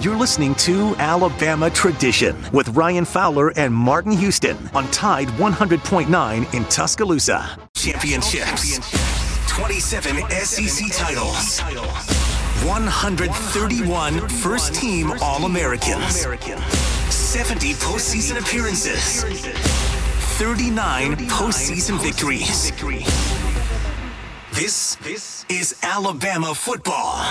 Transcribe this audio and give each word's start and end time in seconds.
You're 0.00 0.16
listening 0.16 0.54
to 0.54 0.96
Alabama 0.96 1.68
Tradition 1.68 2.34
with 2.54 2.70
Ryan 2.70 3.04
Fowler 3.04 3.50
and 3.58 3.74
Martin 3.74 4.12
Houston 4.12 4.56
on 4.72 4.90
Tide 4.92 5.28
100.9 5.28 6.54
in 6.54 6.64
Tuscaloosa. 6.64 7.58
Championships. 7.74 8.78
27 9.50 10.16
SEC 10.30 10.90
titles. 10.96 11.60
131 12.64 14.26
first 14.26 14.74
team 14.74 15.12
All 15.20 15.44
Americans. 15.44 16.22
70 17.10 17.74
postseason 17.74 18.40
appearances. 18.40 19.22
39 20.38 21.16
postseason 21.28 22.02
victories. 22.02 22.72
This 24.54 25.44
is 25.50 25.76
Alabama 25.82 26.54
football. 26.54 27.22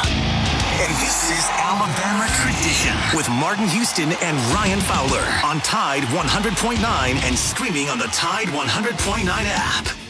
And 0.82 0.96
this 0.96 1.30
is 1.30 1.46
Alabama 1.60 2.26
Tradition 2.40 2.96
with 3.14 3.28
Martin 3.28 3.68
Houston 3.68 4.14
and 4.22 4.38
Ryan 4.54 4.80
Fowler 4.80 5.26
on 5.44 5.60
Tide 5.60 6.04
100.9 6.04 6.80
and 7.28 7.38
streaming 7.38 7.90
on 7.90 8.00
the 8.00 8.08
Tide 8.14 8.48
100.9 8.48 9.28
app. 9.28 10.09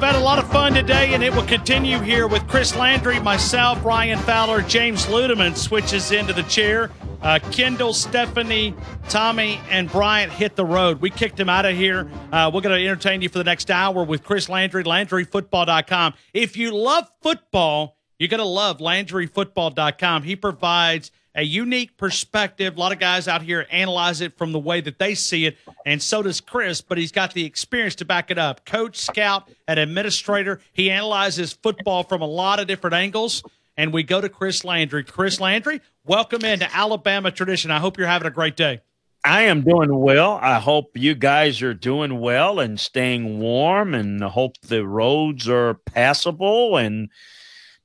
Have 0.00 0.14
had 0.14 0.22
a 0.22 0.24
lot 0.24 0.38
of 0.38 0.50
fun 0.50 0.72
today, 0.72 1.12
and 1.12 1.22
it 1.22 1.30
will 1.34 1.44
continue 1.44 1.98
here 1.98 2.26
with 2.26 2.48
Chris 2.48 2.74
Landry, 2.74 3.20
myself, 3.20 3.84
Ryan 3.84 4.18
Fowler, 4.20 4.62
James 4.62 5.04
Ludeman 5.06 5.54
switches 5.54 6.10
into 6.10 6.32
the 6.32 6.42
chair. 6.44 6.90
Uh, 7.20 7.38
Kendall, 7.50 7.92
Stephanie, 7.92 8.74
Tommy, 9.10 9.60
and 9.68 9.92
Bryant 9.92 10.32
hit 10.32 10.56
the 10.56 10.64
road. 10.64 11.02
We 11.02 11.10
kicked 11.10 11.38
him 11.38 11.50
out 11.50 11.66
of 11.66 11.76
here. 11.76 12.10
Uh, 12.32 12.50
we're 12.52 12.62
going 12.62 12.78
to 12.78 12.82
entertain 12.82 13.20
you 13.20 13.28
for 13.28 13.36
the 13.36 13.44
next 13.44 13.70
hour 13.70 14.02
with 14.02 14.24
Chris 14.24 14.48
Landry, 14.48 14.84
LandryFootball.com. 14.84 16.14
If 16.32 16.56
you 16.56 16.74
love 16.74 17.06
football, 17.20 17.98
you're 18.18 18.30
going 18.30 18.38
to 18.38 18.44
love 18.44 18.78
LandryFootball.com. 18.78 20.22
He 20.22 20.34
provides 20.34 21.10
a 21.34 21.42
unique 21.42 21.96
perspective. 21.96 22.76
A 22.76 22.80
lot 22.80 22.92
of 22.92 22.98
guys 22.98 23.28
out 23.28 23.42
here 23.42 23.66
analyze 23.70 24.20
it 24.20 24.36
from 24.36 24.52
the 24.52 24.58
way 24.58 24.80
that 24.80 24.98
they 24.98 25.14
see 25.14 25.46
it, 25.46 25.56
and 25.86 26.02
so 26.02 26.22
does 26.22 26.40
Chris, 26.40 26.80
but 26.80 26.98
he's 26.98 27.12
got 27.12 27.34
the 27.34 27.44
experience 27.44 27.94
to 27.96 28.04
back 28.04 28.30
it 28.30 28.38
up. 28.38 28.64
Coach, 28.64 28.96
scout, 28.96 29.50
and 29.68 29.78
administrator. 29.78 30.60
He 30.72 30.90
analyzes 30.90 31.52
football 31.52 32.02
from 32.02 32.22
a 32.22 32.26
lot 32.26 32.60
of 32.60 32.66
different 32.66 32.94
angles. 32.94 33.42
And 33.76 33.94
we 33.94 34.02
go 34.02 34.20
to 34.20 34.28
Chris 34.28 34.62
Landry. 34.62 35.04
Chris 35.04 35.40
Landry, 35.40 35.80
welcome 36.04 36.44
into 36.44 36.68
Alabama 36.76 37.30
Tradition. 37.30 37.70
I 37.70 37.78
hope 37.78 37.96
you're 37.96 38.06
having 38.06 38.26
a 38.26 38.30
great 38.30 38.54
day. 38.54 38.80
I 39.24 39.42
am 39.42 39.62
doing 39.62 39.96
well. 39.98 40.38
I 40.42 40.58
hope 40.58 40.96
you 40.96 41.14
guys 41.14 41.62
are 41.62 41.72
doing 41.72 42.20
well 42.20 42.60
and 42.60 42.78
staying 42.78 43.38
warm, 43.38 43.94
and 43.94 44.22
hope 44.22 44.60
the 44.60 44.86
roads 44.86 45.48
are 45.48 45.74
passable. 45.74 46.76
And 46.76 47.08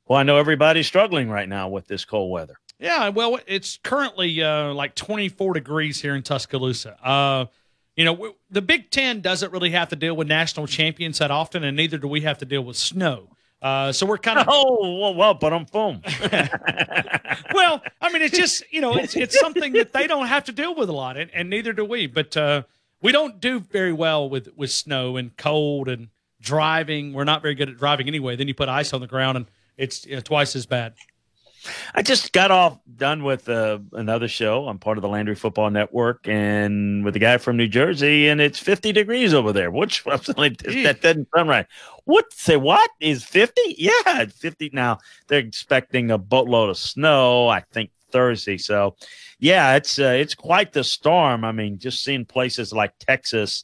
well, 0.06 0.20
I 0.20 0.24
know 0.24 0.38
everybody's 0.38 0.88
struggling 0.88 1.30
right 1.30 1.48
now 1.48 1.70
with 1.70 1.88
this 1.88 2.04
cold 2.04 2.32
weather. 2.32 2.58
Yeah, 2.80 3.10
well, 3.10 3.40
it's 3.48 3.78
currently 3.84 4.42
uh, 4.44 4.74
like 4.74 4.96
24 4.96 5.54
degrees 5.54 6.02
here 6.02 6.16
in 6.16 6.24
Tuscaloosa. 6.24 6.98
Uh, 7.06 7.46
you 7.96 8.04
know, 8.04 8.36
the 8.50 8.62
Big 8.62 8.92
Ten 8.92 9.22
doesn't 9.22 9.52
really 9.54 9.70
have 9.70 9.90
to 9.90 9.96
deal 9.96 10.16
with 10.16 10.28
national 10.28 10.68
champions 10.68 11.20
that 11.20 11.32
often, 11.32 11.64
and 11.64 11.78
neither 11.78 11.98
do 11.98 12.08
we 12.08 12.22
have 12.22 12.38
to 12.40 12.46
deal 12.46 12.62
with 12.62 12.76
snow. 12.76 13.30
Uh, 13.62 13.92
so 13.92 14.06
we're 14.06 14.18
kind 14.18 14.38
of 14.38 14.46
oh 14.50 15.00
well, 15.00 15.16
well 15.16 15.34
but 15.34 15.54
I'm 15.54 15.66
foam. 15.66 16.02
well, 17.54 17.82
I 18.02 18.12
mean, 18.12 18.22
it's 18.22 18.38
just 18.38 18.64
you 18.72 18.82
know, 18.82 18.96
it's 18.96 19.16
it's 19.16 19.40
something 19.40 19.74
that 19.74 19.94
they 19.94 20.08
don't 20.08 20.28
have 20.28 20.44
to 20.46 20.52
deal 20.52 20.76
with 20.76 20.90
a 20.90 20.94
lot, 20.94 21.18
and, 21.18 21.32
and 21.34 21.50
neither 21.50 21.72
do 21.72 21.86
we. 21.86 22.08
But 22.08 22.36
uh, 22.36 22.64
we 23.02 23.14
don't 23.14 23.40
do 23.40 23.62
very 23.62 23.94
well 23.94 24.30
with 24.30 24.50
with 24.56 24.72
snow 24.72 25.16
and 25.16 25.36
cold 25.38 25.88
and 25.88 26.10
driving. 26.42 27.14
We're 27.14 27.24
not 27.24 27.42
very 27.42 27.56
good 27.56 27.70
at 27.70 27.78
driving 27.78 28.08
anyway. 28.08 28.36
Then 28.36 28.50
you 28.50 28.54
put 28.54 28.68
ice 28.68 28.92
on 28.92 29.00
the 29.00 29.08
ground, 29.08 29.38
and 29.38 29.46
it's 29.78 30.06
you 30.06 30.16
know, 30.16 30.22
twice 30.22 30.56
as 30.56 30.66
bad. 30.66 30.94
I 31.94 32.02
just 32.02 32.34
got 32.34 32.52
off 32.52 32.80
done 32.96 33.24
with 33.24 33.50
uh, 33.50 33.80
another 33.94 34.28
show. 34.28 34.68
I'm 34.68 34.80
part 34.80 34.98
of 34.98 35.02
the 35.02 35.08
Landry 35.08 35.36
Football 35.36 35.70
Network, 35.70 36.28
and 36.28 37.04
with 37.04 37.16
a 37.16 37.20
guy 37.20 37.38
from 37.38 37.58
New 37.58 37.68
Jersey, 37.68 38.28
and 38.28 38.42
it's 38.42 38.60
50 38.60 38.92
degrees 38.92 39.34
over 39.34 39.52
there. 39.52 39.72
Which 39.72 40.06
like, 40.06 40.58
that 40.58 41.00
doesn't 41.02 41.28
sound 41.36 41.50
right. 41.50 41.68
What? 42.06 42.32
Say 42.34 42.58
what 42.58 42.90
is 43.00 43.24
50? 43.24 43.76
Yeah, 43.78 44.22
it's 44.22 44.38
50 44.38 44.72
now. 44.74 45.00
They're 45.28 45.40
expecting 45.40 46.12
a 46.12 46.18
boatload 46.18 46.70
of 46.70 46.78
snow. 46.78 47.48
I 47.48 47.62
think 47.72 47.90
Thursday. 48.12 48.58
So, 48.58 48.96
yeah, 49.40 49.76
it's 49.76 50.00
uh, 50.00 50.16
it's 50.18 50.36
quite 50.36 50.72
the 50.72 50.84
storm. 50.84 51.44
I 51.44 51.52
mean, 51.52 51.78
just 51.80 52.04
seeing 52.04 52.26
places 52.26 52.72
like 52.72 52.94
Texas. 53.00 53.64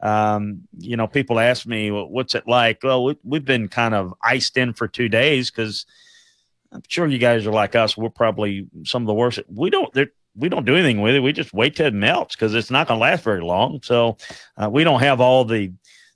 Um, 0.00 0.62
you 0.78 0.96
know, 0.96 1.06
people 1.06 1.38
ask 1.38 1.66
me, 1.66 1.92
well, 1.92 2.08
"What's 2.08 2.34
it 2.34 2.48
like?" 2.48 2.80
Well, 2.82 3.04
we, 3.04 3.16
we've 3.22 3.44
been 3.44 3.68
kind 3.68 3.94
of 3.94 4.14
iced 4.22 4.56
in 4.56 4.72
for 4.72 4.88
two 4.88 5.08
days 5.08 5.50
because 5.50 5.86
I'm 6.72 6.82
sure 6.88 7.06
you 7.06 7.18
guys 7.18 7.46
are 7.46 7.52
like 7.52 7.74
us. 7.74 7.96
We're 7.96 8.08
probably 8.08 8.66
some 8.84 9.02
of 9.02 9.06
the 9.06 9.14
worst. 9.14 9.40
We 9.48 9.70
don't 9.70 9.94
we 10.34 10.48
don't 10.48 10.64
do 10.64 10.74
anything 10.74 11.00
with 11.00 11.14
it. 11.14 11.20
We 11.20 11.32
just 11.32 11.52
wait 11.52 11.76
till 11.76 11.86
it 11.86 11.94
melts 11.94 12.34
because 12.34 12.54
it's 12.54 12.70
not 12.70 12.88
going 12.88 12.98
to 12.98 13.02
last 13.02 13.22
very 13.22 13.42
long. 13.42 13.80
So 13.82 14.16
uh, 14.56 14.70
we 14.70 14.84
don't 14.84 15.00
have 15.00 15.20
all 15.20 15.44
the 15.44 15.72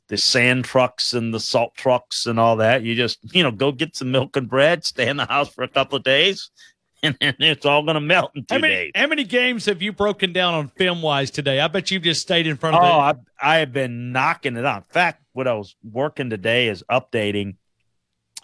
the 0.09 0.17
sand 0.17 0.65
trucks 0.65 1.15
and 1.15 1.35
the 1.35 1.41
salt 1.41 1.75
trucks 1.75 2.27
and 2.27 2.39
all 2.39 2.57
that. 2.57 2.83
You 2.83 2.95
just 2.95 3.19
you 3.35 3.43
know 3.43 3.51
go 3.51 3.73
get 3.73 3.97
some 3.97 4.11
milk 4.11 4.37
and 4.37 4.49
bread, 4.49 4.85
stay 4.85 5.09
in 5.09 5.17
the 5.17 5.27
house 5.27 5.49
for 5.49 5.65
a 5.65 5.69
couple 5.69 5.97
of 5.97 6.05
days, 6.05 6.51
and 7.03 7.17
then 7.21 7.35
it's 7.41 7.67
all 7.67 7.83
going 7.83 7.95
to 7.95 8.01
melt 8.01 8.33
in 8.35 8.45
two 8.45 8.55
how 8.55 8.61
many, 8.61 8.75
days. 8.75 8.93
How 8.95 9.07
many 9.07 9.25
games 9.25 9.67
have 9.67 9.83
you 9.83 9.93
broken 9.93 10.33
down 10.33 10.55
on 10.55 10.69
film 10.69 11.03
wise 11.03 11.31
today? 11.31 11.61
I 11.61 11.69
bet 11.69 11.91
you've 11.91 12.03
just 12.03 12.23
stayed 12.23 12.47
in 12.47 12.57
front 12.57 12.77
of. 12.77 12.83
Oh, 12.83 13.09
it. 13.09 13.17
I 13.41 13.57
I 13.57 13.57
have 13.59 13.73
been 13.73 14.13
knocking 14.13 14.57
it 14.57 14.65
out. 14.65 14.79
In 14.79 14.89
fact, 14.89 15.23
what 15.33 15.47
I 15.47 15.55
was 15.55 15.77
working 15.83 16.31
today 16.31 16.69
is 16.69 16.83
updating. 16.91 17.57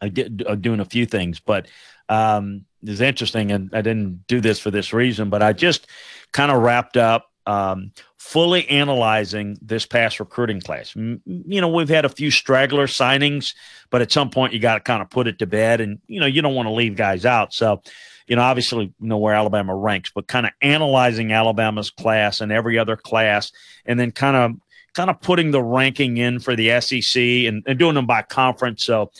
I 0.02 0.08
did 0.08 0.44
uh, 0.46 0.56
doing 0.56 0.80
a 0.80 0.84
few 0.84 1.06
things, 1.06 1.40
but 1.40 1.68
um, 2.08 2.66
is 2.82 3.00
interesting, 3.00 3.52
and 3.52 3.70
I 3.72 3.80
didn't 3.80 4.26
do 4.26 4.40
this 4.40 4.58
for 4.58 4.70
this 4.70 4.92
reason, 4.92 5.30
but 5.30 5.42
I 5.42 5.52
just 5.52 5.86
kind 6.32 6.50
of 6.50 6.60
wrapped 6.60 6.96
up 6.96 7.30
um, 7.46 7.92
fully 8.18 8.68
analyzing 8.68 9.58
this 9.62 9.86
past 9.86 10.20
recruiting 10.20 10.60
class. 10.60 10.94
You 10.94 11.60
know, 11.60 11.68
we've 11.68 11.88
had 11.88 12.04
a 12.04 12.10
few 12.10 12.30
straggler 12.30 12.86
signings, 12.86 13.54
but 13.90 14.02
at 14.02 14.12
some 14.12 14.30
point 14.30 14.52
you 14.52 14.58
got 14.58 14.74
to 14.74 14.80
kind 14.80 15.02
of 15.02 15.10
put 15.10 15.28
it 15.28 15.38
to 15.38 15.46
bed, 15.46 15.80
and 15.80 16.00
you 16.06 16.20
know, 16.20 16.26
you 16.26 16.42
don't 16.42 16.54
want 16.54 16.66
to 16.66 16.72
leave 16.72 16.96
guys 16.96 17.24
out. 17.24 17.54
So, 17.54 17.82
you 18.26 18.36
know, 18.36 18.42
obviously 18.42 18.86
you 18.86 19.08
know 19.08 19.18
where 19.18 19.34
Alabama 19.34 19.74
ranks, 19.74 20.10
but 20.14 20.26
kind 20.26 20.46
of 20.46 20.52
analyzing 20.60 21.32
Alabama's 21.32 21.90
class 21.90 22.40
and 22.40 22.52
every 22.52 22.78
other 22.78 22.96
class, 22.96 23.52
and 23.86 23.98
then 23.98 24.10
kind 24.10 24.36
of 24.36 24.60
kind 24.94 25.08
of 25.08 25.20
putting 25.20 25.52
the 25.52 25.62
ranking 25.62 26.18
in 26.18 26.38
for 26.38 26.54
the 26.54 26.80
SEC 26.80 27.20
and, 27.22 27.62
and 27.66 27.78
doing 27.78 27.94
them 27.94 28.06
by 28.06 28.22
conference. 28.22 28.84
So, 28.84 29.10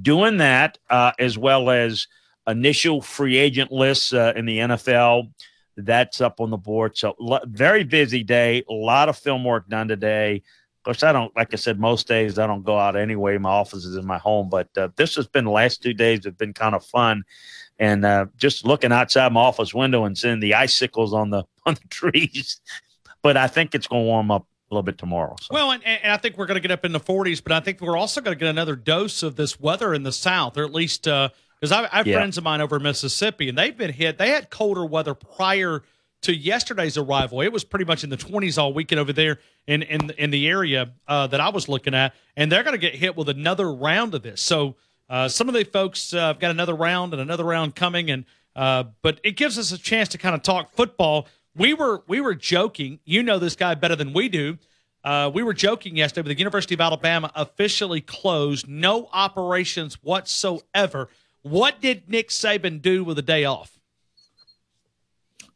doing 0.00 0.38
that 0.38 0.78
uh, 0.90 1.12
as 1.18 1.36
well 1.36 1.70
as 1.70 2.06
initial 2.46 3.00
free 3.02 3.36
agent 3.36 3.70
lists 3.70 4.12
uh, 4.12 4.32
in 4.36 4.46
the 4.46 4.58
NFL. 4.58 5.30
That's 5.76 6.20
up 6.20 6.40
on 6.40 6.50
the 6.50 6.56
board. 6.56 6.96
So 6.96 7.16
very 7.46 7.84
busy 7.84 8.22
day. 8.22 8.62
A 8.68 8.72
lot 8.72 9.08
of 9.08 9.16
film 9.16 9.44
work 9.44 9.68
done 9.68 9.88
today. 9.88 10.36
Of 10.36 10.84
course, 10.84 11.02
I 11.02 11.12
don't 11.12 11.34
like 11.36 11.54
I 11.54 11.56
said 11.56 11.78
most 11.78 12.08
days 12.08 12.38
I 12.38 12.46
don't 12.46 12.64
go 12.64 12.76
out 12.76 12.96
anyway. 12.96 13.38
My 13.38 13.50
office 13.50 13.84
is 13.84 13.96
in 13.96 14.04
my 14.04 14.18
home, 14.18 14.48
but 14.50 14.68
uh, 14.76 14.88
this 14.96 15.14
has 15.14 15.28
been 15.28 15.44
the 15.44 15.50
last 15.50 15.80
two 15.82 15.94
days 15.94 16.24
have 16.24 16.36
been 16.36 16.52
kind 16.52 16.74
of 16.74 16.84
fun, 16.84 17.22
and 17.78 18.04
uh, 18.04 18.26
just 18.36 18.66
looking 18.66 18.92
outside 18.92 19.32
my 19.32 19.40
office 19.40 19.72
window 19.72 20.04
and 20.04 20.18
seeing 20.18 20.40
the 20.40 20.54
icicles 20.54 21.14
on 21.14 21.30
the 21.30 21.44
on 21.66 21.74
the 21.74 21.88
trees. 21.88 22.60
But 23.22 23.36
I 23.36 23.46
think 23.46 23.74
it's 23.74 23.86
going 23.86 24.02
to 24.02 24.06
warm 24.06 24.32
up 24.32 24.46
a 24.72 24.74
little 24.74 24.82
bit 24.82 24.98
tomorrow. 24.98 25.36
So. 25.40 25.48
Well, 25.52 25.70
and, 25.70 25.84
and, 25.84 26.12
I 26.12 26.16
think 26.16 26.36
we're 26.36 26.46
going 26.46 26.56
to 26.56 26.60
get 26.60 26.70
up 26.70 26.84
in 26.84 26.92
the 26.92 27.00
40s, 27.00 27.42
but 27.42 27.52
I 27.52 27.60
think 27.60 27.80
we're 27.80 27.96
also 27.96 28.20
going 28.20 28.36
to 28.36 28.38
get 28.38 28.48
another 28.48 28.74
dose 28.74 29.22
of 29.22 29.36
this 29.36 29.60
weather 29.60 29.94
in 29.94 30.02
the 30.02 30.12
South, 30.12 30.56
or 30.56 30.64
at 30.64 30.72
least 30.72 31.06
uh, 31.06 31.28
because 31.60 31.70
I, 31.70 31.84
I 31.84 31.98
have 31.98 32.06
yeah. 32.06 32.16
friends 32.16 32.38
of 32.38 32.44
mine 32.44 32.60
over 32.60 32.76
in 32.76 32.82
Mississippi, 32.82 33.48
and 33.48 33.56
they've 33.56 33.76
been 33.76 33.92
hit. 33.92 34.18
They 34.18 34.30
had 34.30 34.50
colder 34.50 34.84
weather 34.84 35.14
prior 35.14 35.82
to 36.22 36.34
yesterday's 36.34 36.96
arrival. 36.96 37.40
It 37.40 37.52
was 37.52 37.64
pretty 37.64 37.84
much 37.84 38.02
in 38.02 38.10
the 38.10 38.16
20s 38.16 38.58
all 38.58 38.72
weekend 38.72 38.98
over 38.98 39.12
there 39.12 39.38
in 39.66 39.82
in 39.82 40.10
in 40.18 40.30
the 40.30 40.48
area 40.48 40.92
uh, 41.06 41.26
that 41.28 41.40
I 41.40 41.50
was 41.50 41.68
looking 41.68 41.94
at, 41.94 42.14
and 42.36 42.50
they're 42.50 42.62
going 42.62 42.74
to 42.74 42.78
get 42.78 42.94
hit 42.94 43.16
with 43.16 43.28
another 43.28 43.72
round 43.72 44.14
of 44.14 44.22
this. 44.22 44.40
So 44.40 44.76
uh, 45.08 45.28
some 45.28 45.48
of 45.48 45.54
the 45.54 45.64
folks 45.64 46.14
uh, 46.14 46.28
have 46.28 46.38
got 46.38 46.50
another 46.50 46.74
round 46.74 47.12
and 47.12 47.20
another 47.20 47.44
round 47.44 47.76
coming, 47.76 48.10
and 48.10 48.24
uh, 48.56 48.84
but 49.02 49.20
it 49.22 49.36
gives 49.36 49.58
us 49.58 49.72
a 49.72 49.78
chance 49.78 50.08
to 50.10 50.18
kind 50.18 50.34
of 50.34 50.42
talk 50.42 50.72
football. 50.72 51.28
We 51.54 51.74
were 51.74 52.02
we 52.06 52.20
were 52.20 52.34
joking. 52.34 53.00
You 53.04 53.22
know 53.22 53.38
this 53.38 53.56
guy 53.56 53.74
better 53.74 53.96
than 53.96 54.12
we 54.12 54.28
do. 54.28 54.58
Uh, 55.04 55.30
we 55.32 55.42
were 55.42 55.52
joking 55.52 55.96
yesterday, 55.96 56.22
but 56.22 56.36
the 56.36 56.38
University 56.38 56.74
of 56.74 56.80
Alabama 56.80 57.32
officially 57.34 58.00
closed, 58.00 58.68
no 58.68 59.08
operations 59.12 59.94
whatsoever 60.02 61.08
What 61.42 61.80
did 61.80 62.08
Nick 62.08 62.28
Saban 62.28 62.80
do 62.80 63.02
with 63.02 63.18
a 63.18 63.22
day 63.22 63.44
off? 63.44 63.80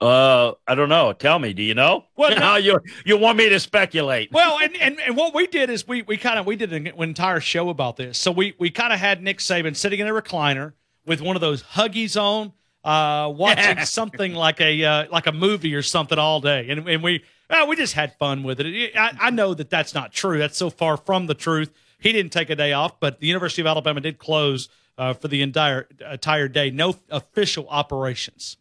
Uh, 0.01 0.53
I 0.67 0.75
don't 0.75 0.89
know. 0.89 1.13
Tell 1.13 1.39
me. 1.39 1.53
Do 1.53 1.63
you 1.63 1.75
know? 1.75 2.05
Well, 2.17 2.37
no. 2.37 2.57
you 2.57 2.81
you 3.05 3.17
want 3.17 3.39
me 3.39 3.49
to 3.49 3.61
speculate? 3.61 4.31
Well, 4.33 4.59
and, 4.61 4.77
and, 4.77 5.01
and 5.01 5.17
what 5.17 5.35
we 5.35 5.47
did 5.47 5.71
is 5.71 5.87
we 5.87 6.03
we 6.03 6.17
kind 6.17 6.39
of 6.39 6.45
we 6.47 6.57
did 6.57 6.73
an 6.73 6.89
entire 6.89 7.41
show 7.41 7.71
about 7.71 7.97
this. 7.97 8.19
So 8.19 8.31
we 8.31 8.55
we 8.59 8.71
kind 8.71 8.93
of 8.93 8.99
had 8.99 9.23
Nick 9.23 9.39
Saban 9.39 9.75
sitting 9.77 10.01
in 10.01 10.07
a 10.07 10.13
recliner 10.13 10.73
with 11.07 11.21
one 11.21 11.37
of 11.37 11.41
those 11.41 11.63
huggies 11.63 12.21
on, 12.21 12.53
uh, 12.87 13.29
watching 13.29 13.85
something 13.85 14.33
like 14.33 14.61
a 14.61 14.85
uh, 14.85 15.07
like 15.11 15.27
a 15.27 15.33
movie 15.33 15.75
or 15.75 15.83
something 15.83 16.19
all 16.19 16.41
day, 16.41 16.71
and 16.71 16.89
and 16.89 17.03
we 17.03 17.25
uh, 17.51 17.67
we 17.69 17.77
just 17.77 17.95
had 17.95 18.17
fun 18.17 18.45
with 18.45 18.61
it. 18.61 18.93
I, 18.97 19.13
I 19.21 19.31
know 19.31 19.55
that 19.55 19.69
that's 19.69 19.93
not 19.93 20.13
true. 20.13 20.39
That's 20.39 20.57
so 20.57 20.71
far 20.71 20.97
from 20.97 21.27
the 21.27 21.35
truth. 21.35 21.73
He 21.99 22.13
didn't 22.13 22.33
take 22.33 22.49
a 22.49 22.55
day 22.55 22.73
off, 22.73 23.01
but 23.01 23.19
the 23.19 23.27
University 23.27 23.61
of 23.61 23.67
Alabama 23.67 24.01
did 24.01 24.19
close 24.19 24.69
uh, 24.97 25.15
for 25.15 25.27
the 25.29 25.43
entire 25.43 25.89
entire 26.11 26.47
day. 26.47 26.71
No 26.71 26.95
official 27.11 27.67
operations. 27.69 28.57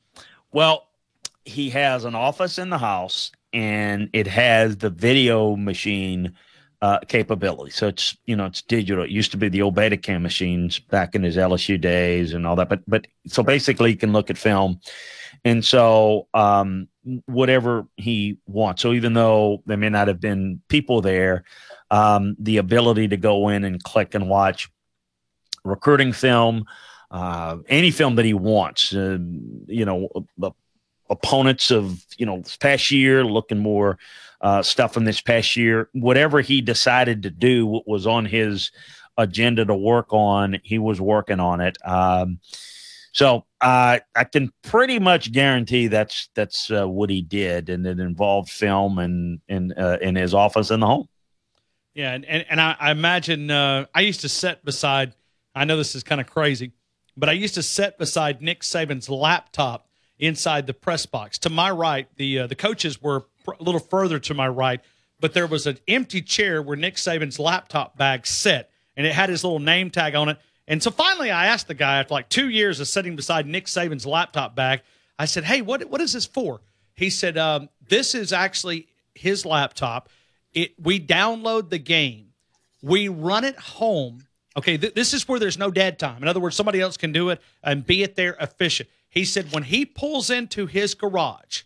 Well, 0.52 0.88
he 1.44 1.70
has 1.70 2.04
an 2.06 2.16
office 2.16 2.58
in 2.58 2.70
the 2.72 2.80
house 2.80 3.32
and 3.54 4.10
it 4.12 4.28
has 4.28 4.78
the 4.78 4.90
video 4.90 5.56
machine 5.56 6.34
uh, 6.86 7.00
capability. 7.08 7.72
So 7.72 7.88
it's 7.88 8.16
you 8.28 8.36
know 8.36 8.46
it's 8.46 8.62
digital. 8.62 9.04
It 9.04 9.10
used 9.10 9.32
to 9.32 9.38
be 9.38 9.50
the 9.50 9.64
old 9.64 9.76
Betacam 9.76 10.22
machines 10.22 10.78
back 10.78 11.16
in 11.16 11.24
his 11.24 11.36
LSU 11.36 11.82
days 11.82 12.34
and 12.34 12.46
all 12.46 12.56
that. 12.58 12.70
But 12.70 12.82
but 12.88 13.08
so 13.26 13.42
basically, 13.42 13.90
he 13.90 13.96
can 13.96 14.14
look 14.14 14.30
at 14.30 14.38
film, 14.38 14.80
and 15.44 15.66
so 15.66 16.28
um, 16.36 16.88
whatever 17.26 17.88
he 17.98 18.38
wants. 18.46 18.84
So 18.84 18.94
even 18.94 19.14
though 19.14 19.64
there 19.66 19.78
may 19.78 19.90
not 19.90 20.08
have 20.08 20.20
been 20.20 20.62
people 20.68 21.02
there, 21.02 21.46
um, 21.90 22.36
the 22.38 22.58
ability 22.58 23.08
to 23.08 23.18
go 23.18 23.50
in 23.50 23.64
and 23.64 23.84
click 23.84 24.14
and 24.14 24.30
watch 24.30 24.70
recruiting 25.64 26.14
film, 26.14 26.66
uh, 27.10 27.58
any 27.68 27.90
film 27.90 28.16
that 28.18 28.26
he 28.26 28.36
wants. 28.36 28.94
Uh, 28.94 29.18
you 29.66 29.86
know, 29.86 30.08
opponents 31.10 31.72
of 31.72 32.06
you 32.20 32.28
know 32.28 32.44
past 32.60 32.92
year, 32.92 33.26
looking 33.26 33.58
more 33.58 33.98
uh, 34.42 34.62
stuff 34.62 34.94
from 34.94 35.06
this 35.06 35.22
past 35.22 35.56
year. 35.56 35.90
Whatever 35.94 36.42
he 36.42 36.62
decided 36.62 37.24
to 37.24 37.30
do, 37.30 37.66
what 37.66 37.88
was 37.88 38.08
on 38.08 38.26
his 38.26 38.72
agenda 39.18 39.66
to 39.66 39.76
work 39.76 40.08
on, 40.12 40.60
he 40.64 40.78
was 40.78 41.00
working 41.00 41.40
on 41.40 41.62
it. 41.62 41.78
Um, 41.86 42.40
so 43.12 43.46
uh, 43.62 44.00
I 44.14 44.24
can 44.26 44.52
pretty 44.62 45.00
much 45.00 45.32
guarantee 45.32 45.88
that's 45.88 46.30
that's 46.36 46.70
uh, 46.70 46.88
what 46.88 47.10
he 47.10 47.22
did, 47.22 47.70
and 47.70 47.88
it 47.88 48.00
involved 48.00 48.50
film 48.50 49.00
and 49.00 49.40
in 49.48 49.72
uh, 49.72 49.98
in 50.02 50.16
his 50.16 50.34
office 50.34 50.70
in 50.70 50.82
the 50.82 50.86
home. 50.86 51.08
Yeah, 51.94 52.12
and 52.12 52.26
and, 52.26 52.46
and 52.50 52.60
I, 52.60 52.76
I 52.78 52.92
imagine 52.92 53.50
uh, 53.50 53.86
I 53.96 54.02
used 54.02 54.22
to 54.22 54.30
sit 54.30 54.66
beside. 54.66 55.14
I 55.56 55.64
know 55.64 55.78
this 55.78 55.96
is 55.96 56.04
kind 56.04 56.20
of 56.20 56.28
crazy, 56.28 56.74
but 57.16 57.30
I 57.30 57.32
used 57.32 57.54
to 57.54 57.64
sit 57.64 57.98
beside 57.98 58.42
Nick 58.42 58.62
Saban's 58.62 59.10
laptop 59.10 59.88
inside 60.20 60.68
the 60.68 60.74
press 60.74 61.06
box. 61.06 61.38
To 61.40 61.50
my 61.50 61.72
right, 61.72 62.10
the 62.18 62.40
uh, 62.40 62.48
the 62.48 62.56
coaches 62.56 63.02
were 63.02 63.24
a 63.48 63.64
little 63.64 63.80
further 63.80 64.20
to 64.20 64.34
my 64.34 64.48
right, 64.48 64.82
but 65.20 65.34
there 65.34 65.48
was 65.48 65.68
an 65.68 65.80
empty 65.88 66.22
chair 66.22 66.62
where 66.62 66.76
Nick 66.76 66.96
Saban's 66.96 67.40
laptop 67.40 67.98
bag 67.98 68.28
sat, 68.28 68.70
and 68.96 69.06
it 69.06 69.14
had 69.14 69.30
his 69.30 69.44
little 69.44 69.60
name 69.60 69.90
tag 69.90 70.16
on 70.16 70.30
it. 70.30 70.38
And 70.68 70.82
so 70.82 70.92
finally, 70.92 71.32
I 71.32 71.48
asked 71.48 71.68
the 71.68 71.74
guy 71.74 72.00
after 72.00 72.14
like 72.14 72.30
two 72.30 72.50
years 72.50 72.80
of 72.80 72.88
sitting 72.88 73.16
beside 73.16 73.46
Nick 73.46 73.66
Saban's 73.66 74.06
laptop 74.06 74.56
bag, 74.56 74.82
I 75.18 75.26
said, 75.26 75.44
"Hey, 75.44 75.62
what 75.62 75.84
what 75.90 76.02
is 76.02 76.14
this 76.14 76.26
for?" 76.26 76.62
He 76.96 77.10
said, 77.10 77.38
um, 77.38 77.70
"This 77.88 78.16
is 78.16 78.34
actually 78.34 78.88
his 79.14 79.46
laptop. 79.46 80.10
It 80.54 80.74
we 80.82 81.00
download 81.00 81.70
the 81.70 81.78
game, 81.78 82.34
we 82.82 83.08
run 83.08 83.44
it 83.44 83.58
home." 83.58 84.28
Okay, 84.58 84.78
th- 84.78 84.94
this 84.94 85.14
is 85.14 85.28
where 85.28 85.40
there's 85.40 85.58
no 85.58 85.70
dead 85.70 86.00
time. 86.00 86.22
In 86.22 86.28
other 86.28 86.40
words, 86.40 86.56
somebody 86.56 86.80
else 86.80 86.98
can 86.98 87.12
do 87.12 87.30
it 87.30 87.42
and 87.62 87.86
be 87.86 88.04
it 88.04 88.16
there 88.16 88.38
efficient. 88.40 88.90
He 89.10 89.26
said 89.26 89.52
when 89.52 89.64
he 89.64 89.86
pulls 89.86 90.30
into 90.30 90.66
his 90.66 90.94
garage, 90.94 91.64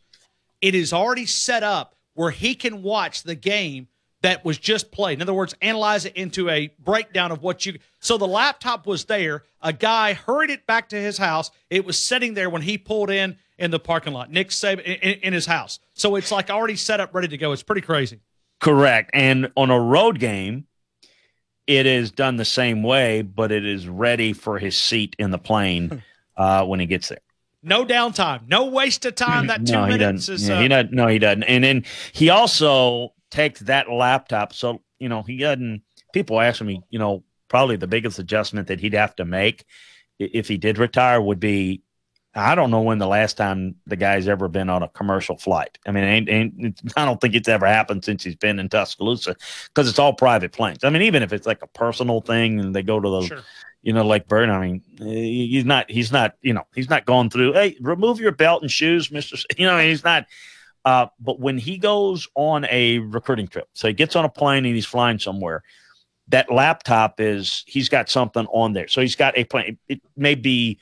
it 0.61 0.75
is 0.75 0.93
already 0.93 1.25
set 1.25 1.63
up 1.63 1.95
where 2.13 2.31
he 2.31 2.55
can 2.55 2.83
watch 2.83 3.23
the 3.23 3.35
game 3.35 3.87
that 4.21 4.43
was 4.43 4.57
just 4.57 4.91
played. 4.91 5.17
In 5.17 5.21
other 5.21 5.33
words, 5.33 5.55
analyze 5.61 6.05
it 6.05 6.15
into 6.15 6.49
a 6.49 6.73
breakdown 6.79 7.31
of 7.31 7.41
what 7.41 7.65
you. 7.65 7.79
So 7.99 8.17
the 8.17 8.27
laptop 8.27 8.85
was 8.85 9.05
there. 9.05 9.43
A 9.61 9.71
guy 9.71 10.13
hurried 10.13 10.49
it 10.49 10.67
back 10.67 10.89
to 10.89 10.97
his 10.97 11.17
house. 11.17 11.51
It 11.69 11.85
was 11.85 11.97
sitting 11.97 12.33
there 12.33 12.49
when 12.49 12.61
he 12.61 12.77
pulled 12.77 13.09
in 13.09 13.37
in 13.57 13.71
the 13.71 13.79
parking 13.79 14.13
lot. 14.13 14.31
Nick 14.31 14.49
Saban 14.49 14.81
in, 14.81 15.19
in 15.19 15.33
his 15.33 15.45
house. 15.45 15.79
So 15.93 16.15
it's 16.15 16.31
like 16.31 16.49
already 16.49 16.75
set 16.75 16.99
up, 16.99 17.13
ready 17.13 17.29
to 17.29 17.37
go. 17.37 17.51
It's 17.51 17.63
pretty 17.63 17.81
crazy. 17.81 18.19
Correct. 18.59 19.11
And 19.13 19.51
on 19.55 19.71
a 19.71 19.79
road 19.79 20.19
game, 20.19 20.67
it 21.65 21.85
is 21.85 22.11
done 22.11 22.35
the 22.35 22.45
same 22.45 22.83
way, 22.83 23.21
but 23.21 23.51
it 23.51 23.65
is 23.65 23.87
ready 23.87 24.33
for 24.33 24.59
his 24.59 24.77
seat 24.77 25.15
in 25.19 25.31
the 25.31 25.37
plane 25.37 26.03
uh, 26.37 26.65
when 26.65 26.79
he 26.79 26.85
gets 26.85 27.09
there. 27.09 27.19
No 27.61 27.85
downtime, 27.85 28.47
no 28.47 28.65
waste 28.65 29.05
of 29.05 29.15
time. 29.15 29.47
That 29.47 29.65
two 29.65 29.73
no, 29.73 29.87
minutes 29.87 30.29
is. 30.29 30.47
Yeah, 30.47 30.59
uh, 30.59 30.61
he 30.61 30.67
doesn't. 30.69 30.93
No, 30.93 31.07
he 31.07 31.19
doesn't. 31.19 31.43
And 31.43 31.63
then 31.63 31.85
he 32.13 32.29
also 32.29 33.13
takes 33.31 33.59
that 33.61 33.91
laptop. 33.91 34.53
So 34.53 34.81
you 34.99 35.09
know, 35.09 35.23
he 35.23 35.37
doesn't. 35.37 35.83
People 36.13 36.39
ask 36.39 36.61
me, 36.61 36.81
you 36.89 36.99
know, 36.99 37.23
probably 37.49 37.75
the 37.75 37.87
biggest 37.87 38.17
adjustment 38.17 38.67
that 38.67 38.79
he'd 38.79 38.93
have 38.93 39.15
to 39.17 39.25
make 39.25 39.65
if 40.19 40.47
he 40.47 40.57
did 40.57 40.77
retire 40.77 41.21
would 41.21 41.39
be 41.39 41.83
I 42.35 42.53
don't 42.53 42.69
know 42.69 42.81
when 42.81 42.99
the 42.99 43.07
last 43.07 43.37
time 43.37 43.75
the 43.87 43.95
guy's 43.95 44.27
ever 44.27 44.47
been 44.47 44.69
on 44.69 44.83
a 44.83 44.87
commercial 44.87 45.35
flight. 45.35 45.79
I 45.87 45.91
mean, 45.91 46.03
ain't, 46.03 46.29
ain't, 46.29 46.81
I 46.95 47.03
don't 47.03 47.19
think 47.19 47.33
it's 47.33 47.49
ever 47.49 47.65
happened 47.65 48.05
since 48.05 48.23
he's 48.23 48.35
been 48.35 48.59
in 48.59 48.69
Tuscaloosa 48.69 49.35
because 49.65 49.89
it's 49.89 49.97
all 49.97 50.13
private 50.13 50.51
planes. 50.51 50.83
I 50.83 50.89
mean, 50.91 51.01
even 51.01 51.23
if 51.23 51.33
it's 51.33 51.47
like 51.47 51.63
a 51.63 51.67
personal 51.67 52.21
thing 52.21 52.59
and 52.59 52.75
they 52.75 52.83
go 52.83 52.99
to 52.99 53.09
the, 53.09 53.21
sure 53.23 53.43
you 53.81 53.93
know, 53.93 54.05
like 54.05 54.27
Burn. 54.27 54.49
I 54.49 54.59
mean, 54.59 54.81
he's 54.97 55.65
not, 55.65 55.89
he's 55.89 56.11
not, 56.11 56.35
you 56.41 56.53
know, 56.53 56.63
he's 56.75 56.89
not 56.89 57.05
going 57.05 57.29
through, 57.29 57.53
hey, 57.53 57.77
remove 57.79 58.19
your 58.19 58.31
belt 58.31 58.61
and 58.61 58.71
shoes, 58.71 59.11
Mister. 59.11 59.37
You 59.57 59.67
know, 59.67 59.79
he's 59.79 60.03
not. 60.03 60.25
Uh, 60.85 61.07
but 61.19 61.39
when 61.39 61.57
he 61.57 61.77
goes 61.77 62.27
on 62.35 62.65
a 62.71 62.99
recruiting 62.99 63.47
trip, 63.47 63.67
so 63.73 63.87
he 63.87 63.93
gets 63.93 64.15
on 64.15 64.25
a 64.25 64.29
plane 64.29 64.65
and 64.65 64.75
he's 64.75 64.85
flying 64.85 65.19
somewhere, 65.19 65.63
that 66.29 66.51
laptop 66.51 67.19
is 67.19 67.63
he's 67.67 67.89
got 67.89 68.09
something 68.09 68.45
on 68.47 68.73
there. 68.73 68.87
So 68.87 69.01
he's 69.01 69.15
got 69.15 69.37
a 69.37 69.43
plane. 69.43 69.77
It 69.87 70.01
may 70.15 70.35
be 70.35 70.79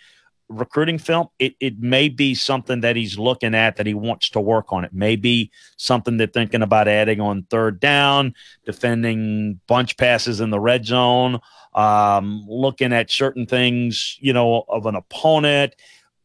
recruiting 0.50 0.98
film. 0.98 1.28
It 1.40 1.56
it 1.60 1.80
may 1.80 2.10
be 2.10 2.36
something 2.36 2.82
that 2.82 2.96
he's 2.96 3.18
looking 3.18 3.54
at 3.54 3.76
that 3.76 3.86
he 3.86 3.94
wants 3.94 4.30
to 4.32 4.40
work 4.40 4.72
on. 4.72 4.86
It 4.86 4.94
may 4.94 5.16
be 5.16 5.52
something 5.78 6.18
they're 6.18 6.28
thinking 6.28 6.62
about 6.62 6.88
adding 6.88 7.20
on 7.20 7.44
third 7.50 7.80
down, 7.80 8.34
defending 8.66 9.60
bunch 9.68 9.98
passes 9.98 10.40
in 10.40 10.50
the 10.50 10.60
red 10.60 10.86
zone 10.86 11.40
um, 11.78 12.44
looking 12.50 12.92
at 12.92 13.12
certain 13.12 13.46
things, 13.46 14.18
you 14.20 14.34
know, 14.34 14.66
of 14.68 14.88
an 14.88 14.96
opponent, 14.96 15.76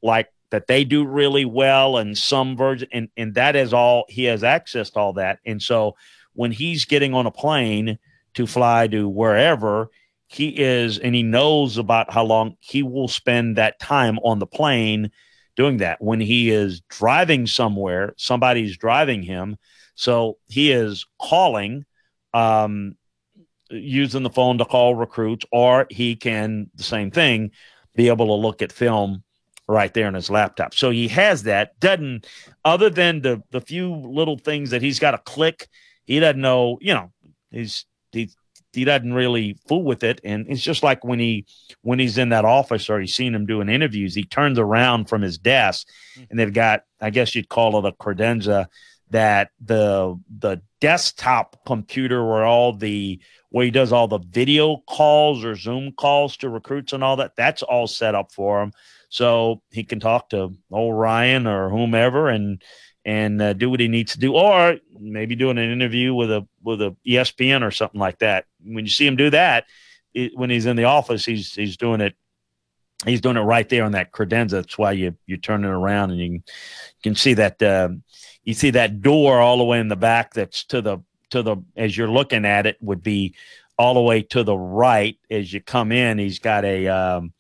like 0.03 0.33
that 0.51 0.67
they 0.67 0.83
do 0.83 1.05
really 1.05 1.45
well 1.45 1.99
and 1.99 2.17
some 2.17 2.57
version, 2.57 2.89
and, 2.91 3.09
and 3.19 3.35
that 3.35 3.55
is 3.55 3.73
all 3.75 4.07
he 4.09 4.25
has 4.25 4.43
access 4.43 4.91
to 4.91 4.99
all 4.99 5.13
that. 5.13 5.41
And 5.45 5.61
so 5.61 5.95
when 6.33 6.53
he's 6.53 6.87
getting 6.87 7.13
on 7.13 7.27
a 7.27 7.31
plane 7.31 7.99
to 8.35 8.47
fly 8.47 8.87
to 8.89 9.07
wherever, 9.09 9.91
he 10.33 10.49
is, 10.49 10.99
and 10.99 11.15
he 11.15 11.23
knows 11.23 11.79
about 11.79 12.13
how 12.13 12.25
long 12.25 12.57
he 12.61 12.83
will 12.83 13.09
spend 13.09 13.57
that 13.57 13.79
time 13.79 14.19
on 14.19 14.39
the 14.39 14.47
plane 14.47 15.11
doing 15.57 15.79
that. 15.79 16.01
When 16.01 16.21
he 16.21 16.51
is 16.51 16.81
driving 16.89 17.47
somewhere, 17.47 18.15
somebody's 18.17 18.77
driving 18.77 19.23
him. 19.23 19.57
So 19.95 20.39
he 20.49 20.73
is 20.73 21.07
calling 21.21 21.85
um, 22.33 22.97
using 23.71 24.23
the 24.23 24.31
phone 24.31 24.59
to 24.59 24.65
call 24.65 24.95
recruits, 24.95 25.45
or 25.53 25.87
he 25.91 26.17
can, 26.17 26.71
the 26.75 26.83
same 26.83 27.11
thing, 27.11 27.51
be 27.95 28.09
able 28.09 28.27
to 28.27 28.35
look 28.35 28.63
at 28.63 28.73
film 28.73 29.23
right 29.69 29.93
there 29.93 30.07
on 30.07 30.15
his 30.15 30.31
laptop. 30.31 30.75
So 30.75 30.91
he 30.91 31.09
has 31.09 31.45
that. 31.45 31.79
Doesn't 31.79 32.27
other 32.65 32.91
than 32.91 33.23
the 33.23 33.43
the 33.51 33.61
few 33.61 33.95
little 33.95 34.39
things 34.39 34.71
that 34.71 34.83
he's 34.83 34.99
got 34.99 35.13
to 35.13 35.19
click, 35.19 35.69
he 36.05 36.21
doesn't 36.21 36.41
know. 36.41 36.79
You 36.81 36.95
know, 36.95 37.13
he's 37.51 37.87
he 38.13 38.31
he 38.73 38.85
doesn't 38.85 39.13
really 39.13 39.57
fool 39.69 39.85
with 39.85 40.03
it. 40.03 40.21
And 40.25 40.47
it's 40.49 40.63
just 40.63 40.83
like 40.83 41.05
when 41.05 41.19
he 41.19 41.47
when 41.83 41.99
he's 41.99 42.19
in 42.19 42.31
that 42.31 42.45
office 42.45 42.89
or 42.89 43.01
he's 43.01 43.15
seen 43.15 43.35
him 43.35 43.47
doing 43.47 43.69
interviews, 43.69 44.15
he 44.15 44.25
turns 44.25 44.59
around 44.59 45.09
from 45.09 45.23
his 45.23 45.39
desk 45.39 45.89
and 46.31 46.39
they've 46.39 46.53
got, 46.53 46.85
I 47.01 47.11
guess 47.11 47.35
you'd 47.35 47.49
call 47.49 47.79
it 47.79 47.89
a 47.89 47.93
credenza, 47.93 48.67
that 49.11 49.51
the 49.61 50.19
the 50.39 50.63
desktop 50.81 51.65
computer 51.67 52.27
where 52.27 52.45
all 52.45 52.73
the 52.73 53.21
where 53.51 53.67
he 53.67 53.71
does 53.71 53.93
all 53.93 54.09
the 54.09 54.19
video 54.19 54.79
calls 54.89 55.45
or 55.45 55.55
Zoom 55.55 55.93
calls 55.93 56.37
to 56.39 56.49
recruits 56.49 56.93
and 56.93 57.05
all 57.05 57.17
that. 57.17 57.37
That's 57.37 57.63
all 57.63 57.87
set 57.87 58.15
up 58.15 58.33
for 58.33 58.63
him, 58.63 58.73
so 59.11 59.63
he 59.71 59.85
can 59.85 60.01
talk 60.01 60.31
to 60.31 60.55
old 60.71 60.99
Ryan 60.99 61.47
or 61.47 61.69
whomever 61.69 62.29
and 62.29 62.63
and 63.05 63.43
uh, 63.43 63.53
do 63.53 63.69
what 63.69 63.81
he 63.81 63.89
needs 63.89 64.13
to 64.13 64.19
do, 64.19 64.35
or 64.35 64.77
maybe 64.99 65.35
doing 65.35 65.59
an 65.59 65.71
interview 65.71 66.15
with 66.15 66.31
a 66.31 66.47
with 66.63 66.81
a 66.81 66.97
ESPN 67.07 67.63
or 67.63 67.71
something 67.71 68.01
like 68.01 68.19
that. 68.19 68.47
When 68.65 68.85
you 68.85 68.91
see 68.91 69.07
him 69.07 69.17
do 69.17 69.31
that, 69.31 69.65
it, 70.15 70.33
when 70.37 70.51
he's 70.51 70.67
in 70.67 70.77
the 70.77 70.85
office, 70.85 71.25
he's 71.25 71.55
he's 71.55 71.77
doing 71.77 72.01
it. 72.01 72.15
He's 73.05 73.21
doing 73.21 73.37
it 73.37 73.41
right 73.41 73.69
there 73.69 73.85
on 73.85 73.93
that 73.93 74.13
credenza. 74.13 74.51
That's 74.51 74.79
why 74.79 74.93
you 74.93 75.17
you 75.27 75.37
turn 75.37 75.65
it 75.65 75.69
around 75.69 76.11
and 76.11 76.21
you 76.21 76.29
can, 76.29 76.35
you 76.35 77.03
can 77.03 77.15
see 77.15 77.35
that 77.35 77.63
uh, 77.63 77.89
you 78.45 78.55
see 78.55 78.71
that 78.71 79.03
door 79.03 79.41
all 79.41 79.59
the 79.59 79.65
way 79.65 79.81
in 79.81 79.89
the 79.89 79.97
back. 79.97 80.35
That's 80.35 80.65
to 80.67 80.81
the 80.81 80.99
to 81.31 81.43
the 81.43 81.57
as 81.77 81.97
you're 81.97 82.11
looking 82.11 82.45
at 82.45 82.67
it 82.67 82.77
would 82.81 83.03
be 83.03 83.35
all 83.79 83.95
the 83.95 84.03
way 84.03 84.23
to 84.23 84.45
the 84.45 84.57
right 84.57 85.19
as 85.31 85.53
you 85.53 85.61
come 85.61 85.91
in. 85.91 86.19
He's 86.19 86.39
got 86.39 86.65
a 86.65 86.87
um, 86.89 87.33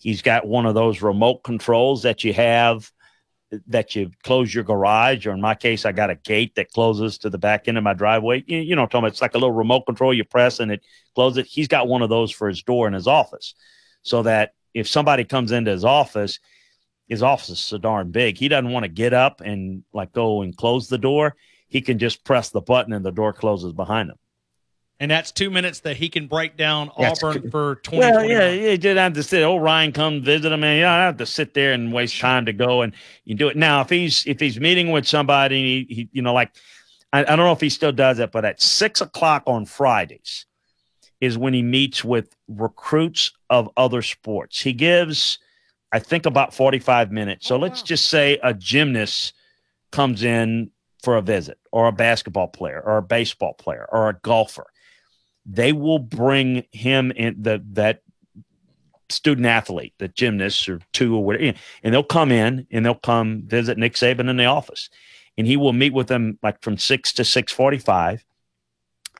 He's 0.00 0.22
got 0.22 0.46
one 0.46 0.64
of 0.64 0.74
those 0.74 1.02
remote 1.02 1.42
controls 1.42 2.02
that 2.02 2.24
you 2.24 2.32
have 2.32 2.90
that 3.66 3.96
you 3.96 4.10
close 4.22 4.54
your 4.54 4.64
garage, 4.64 5.26
or 5.26 5.32
in 5.32 5.40
my 5.40 5.54
case, 5.54 5.84
I 5.84 5.92
got 5.92 6.10
a 6.10 6.14
gate 6.14 6.54
that 6.54 6.72
closes 6.72 7.18
to 7.18 7.30
the 7.30 7.38
back 7.38 7.66
end 7.66 7.78
of 7.78 7.84
my 7.84 7.94
driveway. 7.94 8.44
You, 8.46 8.58
you 8.58 8.76
know, 8.76 8.88
it's 8.92 9.22
like 9.22 9.34
a 9.34 9.38
little 9.38 9.52
remote 9.52 9.86
control 9.86 10.14
you 10.14 10.24
press 10.24 10.60
and 10.60 10.70
it 10.70 10.82
closes. 11.14 11.52
He's 11.52 11.68
got 11.68 11.88
one 11.88 12.02
of 12.02 12.08
those 12.08 12.30
for 12.30 12.48
his 12.48 12.62
door 12.62 12.86
in 12.86 12.94
his 12.94 13.06
office 13.06 13.54
so 14.02 14.22
that 14.22 14.54
if 14.72 14.88
somebody 14.88 15.24
comes 15.24 15.52
into 15.52 15.70
his 15.70 15.84
office, 15.84 16.38
his 17.08 17.22
office 17.22 17.50
is 17.50 17.60
so 17.60 17.78
darn 17.78 18.12
big, 18.12 18.38
he 18.38 18.48
doesn't 18.48 18.70
want 18.70 18.84
to 18.84 18.88
get 18.88 19.12
up 19.12 19.40
and 19.40 19.82
like 19.92 20.12
go 20.12 20.42
and 20.42 20.56
close 20.56 20.88
the 20.88 20.98
door. 20.98 21.34
He 21.68 21.80
can 21.80 21.98
just 21.98 22.24
press 22.24 22.50
the 22.50 22.60
button 22.60 22.92
and 22.92 23.04
the 23.04 23.10
door 23.10 23.32
closes 23.32 23.72
behind 23.72 24.10
him 24.10 24.16
and 25.00 25.10
that's 25.10 25.32
two 25.32 25.50
minutes 25.50 25.80
that 25.80 25.96
he 25.96 26.10
can 26.10 26.26
break 26.26 26.58
down 26.58 26.90
Auburn 26.96 27.50
for 27.50 27.76
twenty. 27.76 28.00
Well, 28.00 28.24
yeah, 28.24 28.50
you 28.50 28.76
didn't 28.76 28.98
have 28.98 29.14
to 29.14 29.22
sit. 29.22 29.42
Oh, 29.42 29.56
Ryan, 29.56 29.92
come 29.92 30.22
visit 30.22 30.52
him, 30.52 30.62
and 30.62 30.76
you 30.76 30.84
don't 30.84 30.92
have 30.92 31.16
to 31.16 31.26
sit 31.26 31.54
there 31.54 31.72
and 31.72 31.90
waste 31.90 32.20
time 32.20 32.44
to 32.44 32.52
go 32.52 32.82
and 32.82 32.92
you 33.24 33.34
do 33.34 33.48
it. 33.48 33.56
Now, 33.56 33.80
if 33.80 33.88
he's 33.88 34.26
if 34.26 34.38
he's 34.38 34.60
meeting 34.60 34.90
with 34.90 35.08
somebody, 35.08 35.86
he, 35.88 35.94
he 35.94 36.08
you 36.12 36.20
know, 36.20 36.34
like 36.34 36.52
I, 37.14 37.20
I 37.20 37.24
don't 37.24 37.38
know 37.38 37.52
if 37.52 37.62
he 37.62 37.70
still 37.70 37.92
does 37.92 38.18
it, 38.18 38.30
but 38.30 38.44
at 38.44 38.60
six 38.60 39.00
o'clock 39.00 39.42
on 39.46 39.64
Fridays 39.64 40.44
is 41.20 41.38
when 41.38 41.54
he 41.54 41.62
meets 41.62 42.04
with 42.04 42.36
recruits 42.46 43.32
of 43.48 43.70
other 43.76 44.02
sports. 44.02 44.60
He 44.60 44.74
gives, 44.74 45.38
I 45.92 45.98
think, 45.98 46.26
about 46.26 46.52
forty 46.52 46.78
five 46.78 47.10
minutes. 47.10 47.46
So 47.46 47.56
oh, 47.56 47.58
let's 47.58 47.80
wow. 47.80 47.86
just 47.86 48.10
say 48.10 48.38
a 48.42 48.52
gymnast 48.52 49.32
comes 49.92 50.22
in 50.22 50.70
for 51.02 51.16
a 51.16 51.22
visit, 51.22 51.58
or 51.72 51.88
a 51.88 51.92
basketball 51.92 52.48
player, 52.48 52.82
or 52.84 52.98
a 52.98 53.02
baseball 53.02 53.54
player, 53.54 53.88
or 53.90 54.10
a 54.10 54.14
golfer 54.20 54.66
they 55.52 55.72
will 55.72 55.98
bring 55.98 56.64
him 56.70 57.10
in 57.10 57.42
the 57.42 57.62
that 57.72 58.02
student 59.08 59.46
athlete, 59.46 59.92
the 59.98 60.06
gymnast 60.06 60.68
or 60.68 60.80
two 60.92 61.16
or 61.16 61.24
whatever, 61.24 61.58
and 61.82 61.92
they'll 61.92 62.04
come 62.04 62.30
in 62.30 62.66
and 62.70 62.86
they'll 62.86 62.94
come 62.94 63.42
visit 63.44 63.76
Nick 63.76 63.94
Saban 63.94 64.30
in 64.30 64.36
the 64.36 64.44
office, 64.44 64.88
and 65.36 65.46
he 65.46 65.56
will 65.56 65.72
meet 65.72 65.92
with 65.92 66.06
them 66.06 66.38
like 66.42 66.62
from 66.62 66.78
six 66.78 67.12
to 67.14 67.24
six 67.24 67.52
forty-five, 67.52 68.24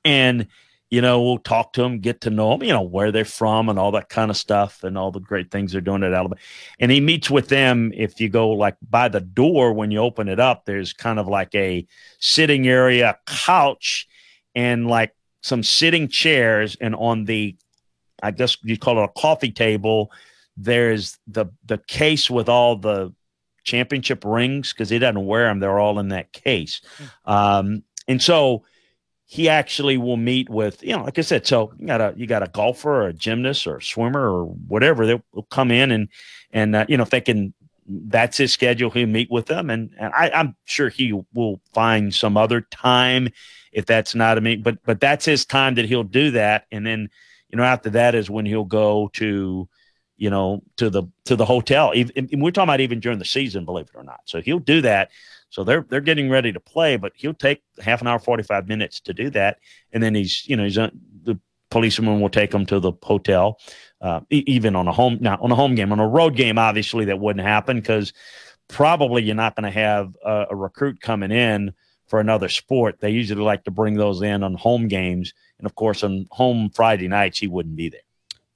and 0.04 0.46
you 0.88 1.00
know 1.00 1.20
we'll 1.20 1.38
talk 1.38 1.72
to 1.72 1.82
them, 1.82 1.98
get 1.98 2.20
to 2.20 2.30
know 2.30 2.50
them, 2.56 2.62
you 2.62 2.72
know 2.72 2.82
where 2.82 3.10
they're 3.10 3.24
from 3.24 3.68
and 3.68 3.78
all 3.78 3.90
that 3.92 4.08
kind 4.08 4.30
of 4.30 4.36
stuff, 4.36 4.84
and 4.84 4.96
all 4.96 5.10
the 5.10 5.18
great 5.18 5.50
things 5.50 5.72
they're 5.72 5.80
doing 5.80 6.04
at 6.04 6.12
Alabama, 6.12 6.40
and 6.78 6.92
he 6.92 7.00
meets 7.00 7.28
with 7.28 7.48
them. 7.48 7.92
If 7.92 8.20
you 8.20 8.28
go 8.28 8.50
like 8.50 8.76
by 8.88 9.08
the 9.08 9.20
door 9.20 9.72
when 9.72 9.90
you 9.90 9.98
open 9.98 10.28
it 10.28 10.38
up, 10.38 10.66
there's 10.66 10.92
kind 10.92 11.18
of 11.18 11.26
like 11.26 11.52
a 11.56 11.86
sitting 12.20 12.68
area, 12.68 13.18
couch, 13.26 14.06
and 14.54 14.86
like 14.86 15.14
some 15.42 15.62
sitting 15.62 16.08
chairs, 16.08 16.76
and 16.80 16.94
on 16.94 17.24
the, 17.24 17.56
I 18.22 18.30
guess 18.30 18.56
you 18.62 18.78
call 18.78 18.98
it 18.98 19.04
a 19.04 19.20
coffee 19.20 19.52
table, 19.52 20.12
there's 20.56 21.18
the 21.26 21.46
the 21.64 21.78
case 21.78 22.28
with 22.30 22.48
all 22.48 22.76
the 22.76 23.12
championship 23.64 24.24
rings 24.24 24.72
because 24.72 24.90
he 24.90 24.98
doesn't 24.98 25.24
wear 25.26 25.46
them; 25.46 25.60
they're 25.60 25.78
all 25.78 25.98
in 25.98 26.08
that 26.08 26.32
case. 26.32 26.80
Hmm. 26.96 27.32
Um, 27.32 27.82
and 28.08 28.22
so 28.22 28.64
he 29.30 29.48
actually 29.48 29.96
will 29.96 30.16
meet 30.16 30.50
with 30.50 30.82
you 30.82 30.96
know, 30.96 31.04
like 31.04 31.16
I 31.16 31.22
said, 31.22 31.46
so 31.46 31.72
you 31.78 31.86
got 31.86 32.00
a 32.00 32.14
you 32.16 32.26
got 32.26 32.42
a 32.42 32.48
golfer 32.48 33.02
or 33.02 33.06
a 33.06 33.12
gymnast 33.12 33.66
or 33.66 33.76
a 33.76 33.82
swimmer 33.82 34.28
or 34.28 34.46
whatever. 34.46 35.06
They'll 35.06 35.22
come 35.50 35.70
in 35.70 35.92
and 35.92 36.08
and 36.52 36.74
uh, 36.74 36.86
you 36.88 36.96
know 36.96 37.04
if 37.04 37.10
they 37.10 37.20
can 37.20 37.54
that's 37.90 38.36
his 38.36 38.52
schedule. 38.52 38.90
He'll 38.90 39.06
meet 39.06 39.30
with 39.30 39.46
them, 39.46 39.70
and, 39.70 39.90
and 39.98 40.12
I, 40.14 40.30
am 40.32 40.56
sure 40.64 40.88
he 40.88 41.12
will 41.34 41.60
find 41.72 42.14
some 42.14 42.36
other 42.36 42.60
time 42.60 43.28
if 43.72 43.86
that's 43.86 44.14
not 44.14 44.38
a 44.38 44.40
meet. 44.40 44.62
But 44.62 44.78
but 44.84 45.00
that's 45.00 45.24
his 45.24 45.44
time 45.44 45.74
that 45.74 45.86
he'll 45.86 46.04
do 46.04 46.30
that, 46.32 46.66
and 46.70 46.86
then 46.86 47.08
you 47.48 47.56
know 47.56 47.64
after 47.64 47.90
that 47.90 48.14
is 48.14 48.30
when 48.30 48.46
he'll 48.46 48.64
go 48.64 49.10
to 49.14 49.68
you 50.16 50.30
know 50.30 50.62
to 50.76 50.88
the 50.90 51.04
to 51.24 51.34
the 51.34 51.44
hotel. 51.44 51.92
Even, 51.94 52.28
we're 52.40 52.50
talking 52.52 52.68
about 52.68 52.80
even 52.80 53.00
during 53.00 53.18
the 53.18 53.24
season, 53.24 53.64
believe 53.64 53.86
it 53.86 53.98
or 53.98 54.04
not. 54.04 54.20
So 54.26 54.40
he'll 54.40 54.60
do 54.60 54.80
that. 54.82 55.10
So 55.48 55.64
they're 55.64 55.84
they're 55.88 56.00
getting 56.00 56.30
ready 56.30 56.52
to 56.52 56.60
play, 56.60 56.96
but 56.96 57.12
he'll 57.16 57.34
take 57.34 57.62
half 57.80 58.00
an 58.00 58.06
hour, 58.06 58.20
forty 58.20 58.44
five 58.44 58.68
minutes 58.68 59.00
to 59.00 59.14
do 59.14 59.30
that, 59.30 59.58
and 59.92 60.02
then 60.02 60.14
he's 60.14 60.46
you 60.46 60.56
know 60.56 60.64
he's 60.64 60.78
on, 60.78 60.92
the 61.24 61.40
policeman 61.70 62.20
will 62.20 62.28
take 62.30 62.50
them 62.50 62.66
to 62.66 62.80
the 62.80 62.92
hotel, 63.02 63.58
uh, 64.00 64.20
even 64.30 64.76
on 64.76 64.88
a 64.88 64.92
home 64.92 65.18
now 65.20 65.38
on 65.40 65.50
a 65.52 65.54
home 65.54 65.74
game 65.74 65.92
on 65.92 66.00
a 66.00 66.08
road 66.08 66.36
game. 66.36 66.58
Obviously, 66.58 67.06
that 67.06 67.18
wouldn't 67.18 67.46
happen 67.46 67.78
because 67.78 68.12
probably 68.68 69.22
you're 69.22 69.34
not 69.34 69.56
going 69.56 69.64
to 69.64 69.78
have 69.78 70.16
a, 70.24 70.46
a 70.50 70.56
recruit 70.56 71.00
coming 71.00 71.30
in 71.30 71.72
for 72.06 72.20
another 72.20 72.48
sport. 72.48 73.00
They 73.00 73.10
usually 73.10 73.42
like 73.42 73.64
to 73.64 73.70
bring 73.70 73.94
those 73.94 74.20
in 74.20 74.42
on 74.42 74.54
home 74.54 74.88
games. 74.88 75.32
And 75.58 75.66
of 75.66 75.74
course, 75.74 76.02
on 76.02 76.26
home 76.30 76.70
Friday 76.74 77.08
nights, 77.08 77.38
he 77.38 77.46
wouldn't 77.46 77.76
be 77.76 77.88
there. 77.88 78.00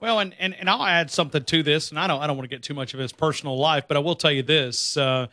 Well, 0.01 0.19
and, 0.19 0.35
and, 0.39 0.55
and 0.55 0.69
I'll 0.69 0.85
add 0.85 1.11
something 1.11 1.45
to 1.45 1.63
this, 1.63 1.91
and 1.91 1.99
I 1.99 2.07
don't 2.07 2.21
I 2.21 2.27
don't 2.27 2.37
want 2.37 2.51
to 2.51 2.55
get 2.55 2.63
too 2.63 2.75
much 2.75 2.93
of 2.93 3.01
his 3.01 3.13
personal 3.13 3.57
life, 3.57 3.85
but 3.89 3.97
I 3.97 4.01
will 4.01 4.17
tell 4.17 4.33
you 4.33 4.43
this: 4.43 4.97
uh, 4.97 5.29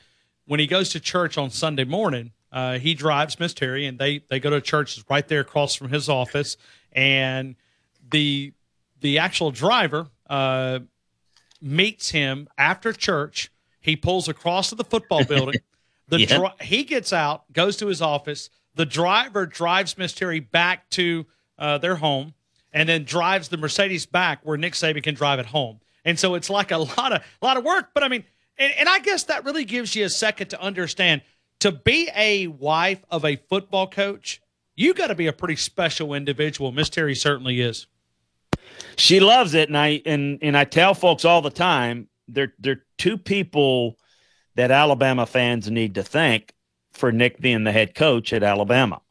when 0.45 0.59
he 0.59 0.67
goes 0.67 0.89
to 0.91 0.99
church 0.99 1.37
on 1.37 1.49
Sunday 1.49 1.83
morning, 1.83 2.31
uh, 2.53 2.79
he 2.79 2.93
drives 2.93 3.39
Miss 3.39 3.53
Terry, 3.53 3.85
and 3.85 3.99
they 3.99 4.23
they 4.29 4.39
go 4.39 4.49
to 4.49 4.61
church 4.61 5.03
right 5.09 5.27
there 5.27 5.41
across 5.41 5.75
from 5.75 5.89
his 5.89 6.07
office, 6.07 6.55
and 6.93 7.55
the 8.11 8.53
the 8.99 9.17
actual 9.19 9.51
driver 9.51 10.07
uh, 10.29 10.79
meets 11.61 12.09
him 12.09 12.47
after 12.57 12.93
church. 12.93 13.51
He 13.79 13.95
pulls 13.95 14.27
across 14.27 14.69
to 14.69 14.75
the 14.75 14.83
football 14.83 15.25
building. 15.27 15.61
The 16.07 16.21
yeah. 16.21 16.37
dri- 16.37 16.65
he 16.67 16.83
gets 16.83 17.11
out, 17.13 17.51
goes 17.51 17.77
to 17.77 17.87
his 17.87 18.01
office. 18.01 18.49
The 18.75 18.85
driver 18.85 19.45
drives 19.45 19.97
Miss 19.97 20.13
Terry 20.13 20.39
back 20.39 20.89
to 20.91 21.25
uh, 21.57 21.77
their 21.77 21.95
home, 21.95 22.33
and 22.71 22.87
then 22.87 23.03
drives 23.03 23.49
the 23.49 23.57
Mercedes 23.57 24.05
back 24.05 24.39
where 24.43 24.57
Nick 24.57 24.73
Saban 24.73 25.03
can 25.03 25.15
drive 25.15 25.39
it 25.39 25.47
home. 25.47 25.79
And 26.05 26.17
so 26.17 26.35
it's 26.35 26.49
like 26.49 26.71
a 26.71 26.77
lot 26.77 27.13
of 27.13 27.23
a 27.41 27.45
lot 27.45 27.57
of 27.57 27.63
work. 27.63 27.89
But 27.93 28.03
I 28.03 28.07
mean, 28.07 28.23
and, 28.57 28.73
and 28.79 28.89
I 28.89 28.99
guess 28.99 29.23
that 29.25 29.45
really 29.45 29.65
gives 29.65 29.95
you 29.95 30.05
a 30.05 30.09
second 30.09 30.49
to 30.49 30.61
understand 30.61 31.21
to 31.59 31.71
be 31.71 32.09
a 32.15 32.47
wife 32.47 33.03
of 33.09 33.23
a 33.23 33.35
football 33.35 33.87
coach. 33.87 34.41
You 34.75 34.93
got 34.93 35.07
to 35.07 35.15
be 35.15 35.27
a 35.27 35.33
pretty 35.33 35.57
special 35.57 36.13
individual. 36.13 36.71
Miss 36.71 36.89
Terry 36.89 37.13
certainly 37.13 37.61
is. 37.61 37.87
She 38.97 39.19
loves 39.19 39.53
it, 39.53 39.69
and 39.69 39.77
I 39.77 40.01
and 40.05 40.39
and 40.41 40.57
I 40.57 40.65
tell 40.65 40.93
folks 40.93 41.25
all 41.25 41.41
the 41.41 41.49
time 41.49 42.07
they're 42.27 42.53
they're 42.59 42.83
two 42.97 43.17
people 43.17 43.97
that 44.55 44.71
Alabama 44.71 45.25
fans 45.25 45.69
need 45.69 45.95
to 45.95 46.03
thank 46.03 46.53
for 46.91 47.11
Nick 47.11 47.39
being 47.39 47.63
the 47.63 47.71
head 47.71 47.95
coach 47.95 48.33
at 48.33 48.43
Alabama. 48.43 49.01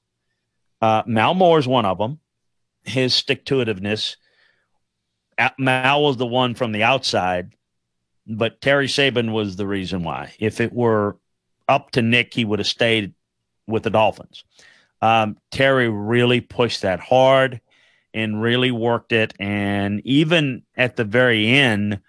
Uh, 0.81 1.03
Mal 1.07 1.35
Moore 1.35 1.59
is 1.59 1.69
one 1.69 1.87
of 1.87 1.99
them. 1.99 2.19
His 2.85 3.15
stick 3.15 3.45
to 3.47 3.57
itiveness. 3.57 4.17
Mal 5.59 6.03
was 6.03 6.19
the 6.19 6.27
one 6.27 6.55
from 6.55 6.73
the 6.73 6.83
outside, 6.83 7.55
but 8.27 8.61
Terry 8.61 8.87
Saban 8.87 9.33
was 9.33 9.57
the 9.57 9.67
reason 9.67 10.03
why. 10.03 10.35
If 10.39 10.61
it 10.61 10.73
were 10.73 11.17
up 11.69 11.93
to 11.93 12.03
Nick, 12.03 12.35
he 12.35 12.45
would 12.45 12.59
have 12.59 12.69
stayed 12.69 13.15
with 13.67 13.83
the 13.83 13.91
Dolphins. 13.91 14.45
Um, 15.01 15.39
Terry 15.51 15.89
really 15.89 16.41
pushed 16.41 16.83
that 16.83 17.01
hard 17.01 17.61
and 18.13 18.43
really 18.43 18.71
worked 18.71 19.13
it. 19.13 19.35
And 19.39 20.01
even 20.05 20.63
at 20.77 20.97
the 20.97 21.05
very 21.05 21.49
end, 21.49 22.01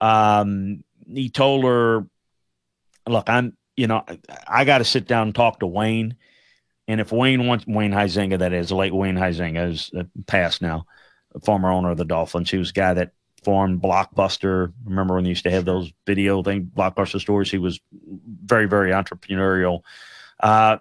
um, 0.00 0.84
he 1.06 1.28
told 1.28 1.64
her 1.64 2.06
look, 3.06 3.28
I'm, 3.28 3.56
you 3.76 3.86
know, 3.86 4.04
I, 4.46 4.64
got 4.64 4.78
to 4.78 4.84
sit 4.84 5.06
down 5.06 5.28
and 5.28 5.34
talk 5.34 5.60
to 5.60 5.66
Wayne. 5.66 6.16
And 6.88 7.00
if 7.00 7.12
Wayne 7.12 7.46
wants 7.46 7.66
Wayne 7.66 7.92
Huizenga, 7.92 8.38
that 8.38 8.52
is 8.52 8.72
late 8.72 8.94
Wayne 8.94 9.16
Huizenga 9.16 9.70
is 9.70 9.90
uh, 9.96 10.04
passed 10.26 10.62
now, 10.62 10.86
former 11.44 11.70
owner 11.70 11.90
of 11.90 11.96
the 11.96 12.04
Dolphins. 12.04 12.50
He 12.50 12.58
was 12.58 12.70
a 12.70 12.74
guy 12.74 12.94
that 12.94 13.12
formed 13.44 13.80
Blockbuster. 13.80 14.72
Remember 14.84 15.14
when 15.14 15.24
they 15.24 15.30
used 15.30 15.44
to 15.44 15.50
have 15.50 15.64
those 15.64 15.92
video 16.06 16.42
thing, 16.42 16.70
Blockbuster 16.76 17.20
stores? 17.20 17.50
He 17.50 17.58
was 17.58 17.80
very, 18.44 18.66
very 18.66 18.90
entrepreneurial. 18.90 19.82
Uh, 20.40 20.78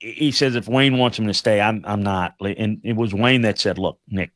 he 0.00 0.30
says 0.30 0.56
if 0.56 0.68
Wayne 0.68 0.98
wants 0.98 1.18
him 1.18 1.26
to 1.26 1.34
stay, 1.34 1.60
I'm 1.60 1.84
I'm 1.86 2.02
not. 2.02 2.34
And 2.40 2.80
it 2.84 2.96
was 2.96 3.12
Wayne 3.12 3.42
that 3.42 3.58
said, 3.58 3.78
"Look, 3.78 3.98
Nick, 4.08 4.30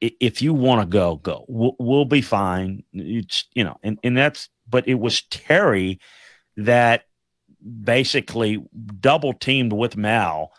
if 0.00 0.42
you 0.42 0.52
want 0.52 0.82
to 0.82 0.86
go, 0.86 1.16
go. 1.16 1.44
We'll, 1.48 1.76
we'll, 1.78 2.04
be 2.04 2.20
fine." 2.20 2.84
It's 2.92 3.46
you 3.54 3.64
know, 3.64 3.78
and 3.82 3.98
and 4.02 4.16
that's 4.16 4.48
but 4.68 4.86
it 4.86 4.94
was 4.94 5.22
Terry 5.22 6.00
that 6.56 7.04
basically 7.82 8.62
double 9.00 9.32
teamed 9.32 9.72
with 9.72 9.96
Mal 9.96 10.52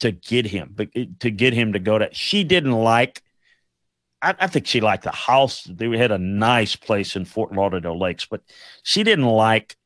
to 0.00 0.12
get 0.12 0.46
him, 0.46 0.76
eh, 0.94 1.06
to 1.18 1.30
get 1.30 1.52
him 1.52 1.72
to 1.72 1.78
go 1.78 1.98
to. 1.98 2.08
She 2.12 2.44
didn't 2.44 2.72
like. 2.72 3.22
I, 4.22 4.34
I 4.38 4.46
think 4.46 4.66
she 4.66 4.80
liked 4.80 5.04
the 5.04 5.10
house. 5.10 5.64
They 5.64 5.96
had 5.98 6.12
a 6.12 6.18
nice 6.18 6.76
place 6.76 7.16
in 7.16 7.24
Fort 7.24 7.52
Lauderdale 7.52 7.98
Lakes, 7.98 8.26
but 8.26 8.42
she 8.84 9.02
didn't 9.02 9.26
like 9.26 9.76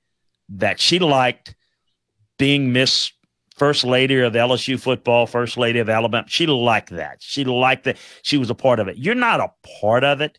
that. 0.51 0.81
She 0.81 0.99
liked 0.99 1.55
being 2.39 2.73
Miss 2.73 3.13
First 3.55 3.85
Lady 3.85 4.19
of 4.21 4.33
LSU 4.33 4.81
football, 4.81 5.27
First 5.27 5.57
Lady 5.57 5.79
of 5.79 5.89
Alabama. 5.89 6.27
She 6.29 6.47
liked 6.47 6.91
that. 6.91 7.19
She 7.21 7.45
liked 7.45 7.85
that. 7.85 7.99
She 8.23 8.37
was 8.37 8.51
a 8.51 8.55
part 8.55 8.81
of 8.81 8.89
it. 8.89 8.99
You're 8.99 9.15
not 9.15 9.41
a 9.41 9.53
part 9.81 10.03
of 10.03 10.21
it 10.21 10.39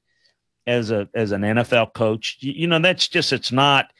as 0.67 0.91
a 0.91 1.07
as 1.13 1.31
an 1.31 1.41
NFL 1.41 1.93
coach. 1.93 2.37
You, 2.41 2.51
you, 2.51 2.67
know, 2.67 2.79
that's 2.79 3.07
just 3.07 3.31
it's 3.31 3.51
not. 3.51 3.91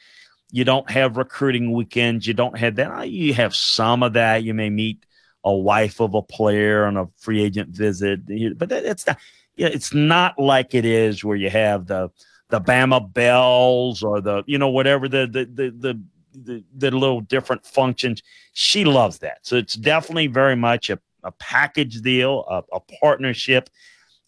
You 0.52 0.64
don't 0.64 0.88
have 0.90 1.16
recruiting 1.16 1.72
weekends. 1.72 2.26
You 2.26 2.34
don't 2.34 2.56
have 2.58 2.76
that. 2.76 3.10
You 3.10 3.34
have 3.34 3.54
some 3.54 4.02
of 4.02 4.12
that. 4.12 4.44
You 4.44 4.54
may 4.54 4.70
meet 4.70 5.04
a 5.44 5.54
wife 5.54 6.00
of 6.00 6.14
a 6.14 6.22
player 6.22 6.84
on 6.84 6.96
a 6.96 7.06
free 7.16 7.42
agent 7.42 7.70
visit, 7.70 8.20
but 8.58 8.70
it's 8.70 9.06
not. 9.06 9.18
Yeah, 9.56 9.68
it's 9.68 9.94
not 9.94 10.38
like 10.38 10.74
it 10.74 10.84
is 10.84 11.24
where 11.24 11.36
you 11.36 11.48
have 11.48 11.86
the 11.86 12.10
the 12.50 12.60
Bama 12.60 13.12
Belles 13.12 14.02
or 14.02 14.20
the 14.20 14.44
you 14.46 14.58
know 14.58 14.68
whatever 14.68 15.08
the 15.08 15.26
the 15.26 15.44
the 15.46 15.70
the, 15.70 16.02
the, 16.44 16.64
the 16.76 16.90
little 16.90 17.20
different 17.20 17.66
functions. 17.66 18.22
She 18.52 18.84
loves 18.84 19.18
that. 19.18 19.38
So 19.42 19.56
it's 19.56 19.74
definitely 19.74 20.26
very 20.26 20.56
much 20.56 20.90
a, 20.90 20.98
a 21.22 21.32
package 21.32 22.00
deal, 22.00 22.44
a, 22.48 22.62
a 22.76 22.80
partnership. 23.00 23.70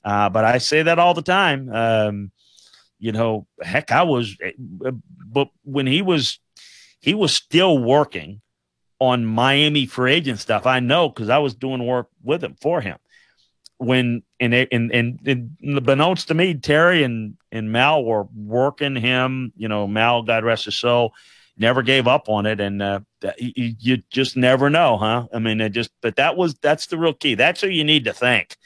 Uh, 0.05 0.29
but 0.29 0.45
I 0.45 0.59
say 0.59 0.83
that 0.83 0.99
all 0.99 1.15
the 1.15 1.23
time. 1.23 1.69
Um, 1.71 2.31
you 2.99 3.12
know, 3.12 3.47
heck, 3.62 3.93
I 3.93 4.03
was, 4.03 4.37
eh, 4.43 4.53
but 5.27 5.49
when 5.65 5.87
he 5.87 6.03
was, 6.03 6.38
he 7.00 7.15
was 7.15 7.35
still 7.35 7.79
working 7.79 8.41
on 9.00 9.25
Miami 9.25 9.87
free 9.87 10.15
agent 10.15 10.41
stuff. 10.41 10.67
I 10.67 10.81
know 10.81 11.09
because 11.09 11.29
I 11.29 11.38
was 11.38 11.55
doing 11.55 11.87
work 11.87 12.09
with 12.23 12.43
him 12.43 12.57
for 12.61 12.81
him. 12.81 12.99
When 13.79 14.23
and 14.41 14.53
and 14.53 14.93
and, 14.93 15.21
and 15.25 15.57
unbeknownst 15.62 16.29
to 16.29 16.35
me, 16.35 16.55
Terry 16.55 17.05
and 17.05 17.37
and 17.53 17.71
Mal 17.71 18.05
were 18.05 18.27
working 18.35 18.97
him. 18.97 19.53
You 19.57 19.69
know, 19.69 19.87
Mal, 19.87 20.25
God 20.25 20.45
rest 20.45 20.65
his 20.65 20.77
soul, 20.77 21.15
never 21.59 21.83
gave 21.83 22.07
up 22.07 22.29
on 22.29 22.47
it, 22.47 22.61
and 22.61 22.81
uh, 22.81 23.00
you, 23.38 23.75
you 23.79 24.03
just 24.11 24.37
never 24.37 24.71
know, 24.71 24.97
huh? 24.97 25.27
I 25.33 25.38
mean, 25.38 25.61
it 25.61 25.71
just 25.71 25.91
but 26.00 26.17
that 26.17 26.37
was 26.37 26.55
that's 26.55 26.87
the 26.87 26.99
real 26.99 27.15
key. 27.15 27.35
That's 27.35 27.61
who 27.61 27.69
you 27.69 27.85
need 27.85 28.05
to 28.05 28.12
thank 28.12 28.57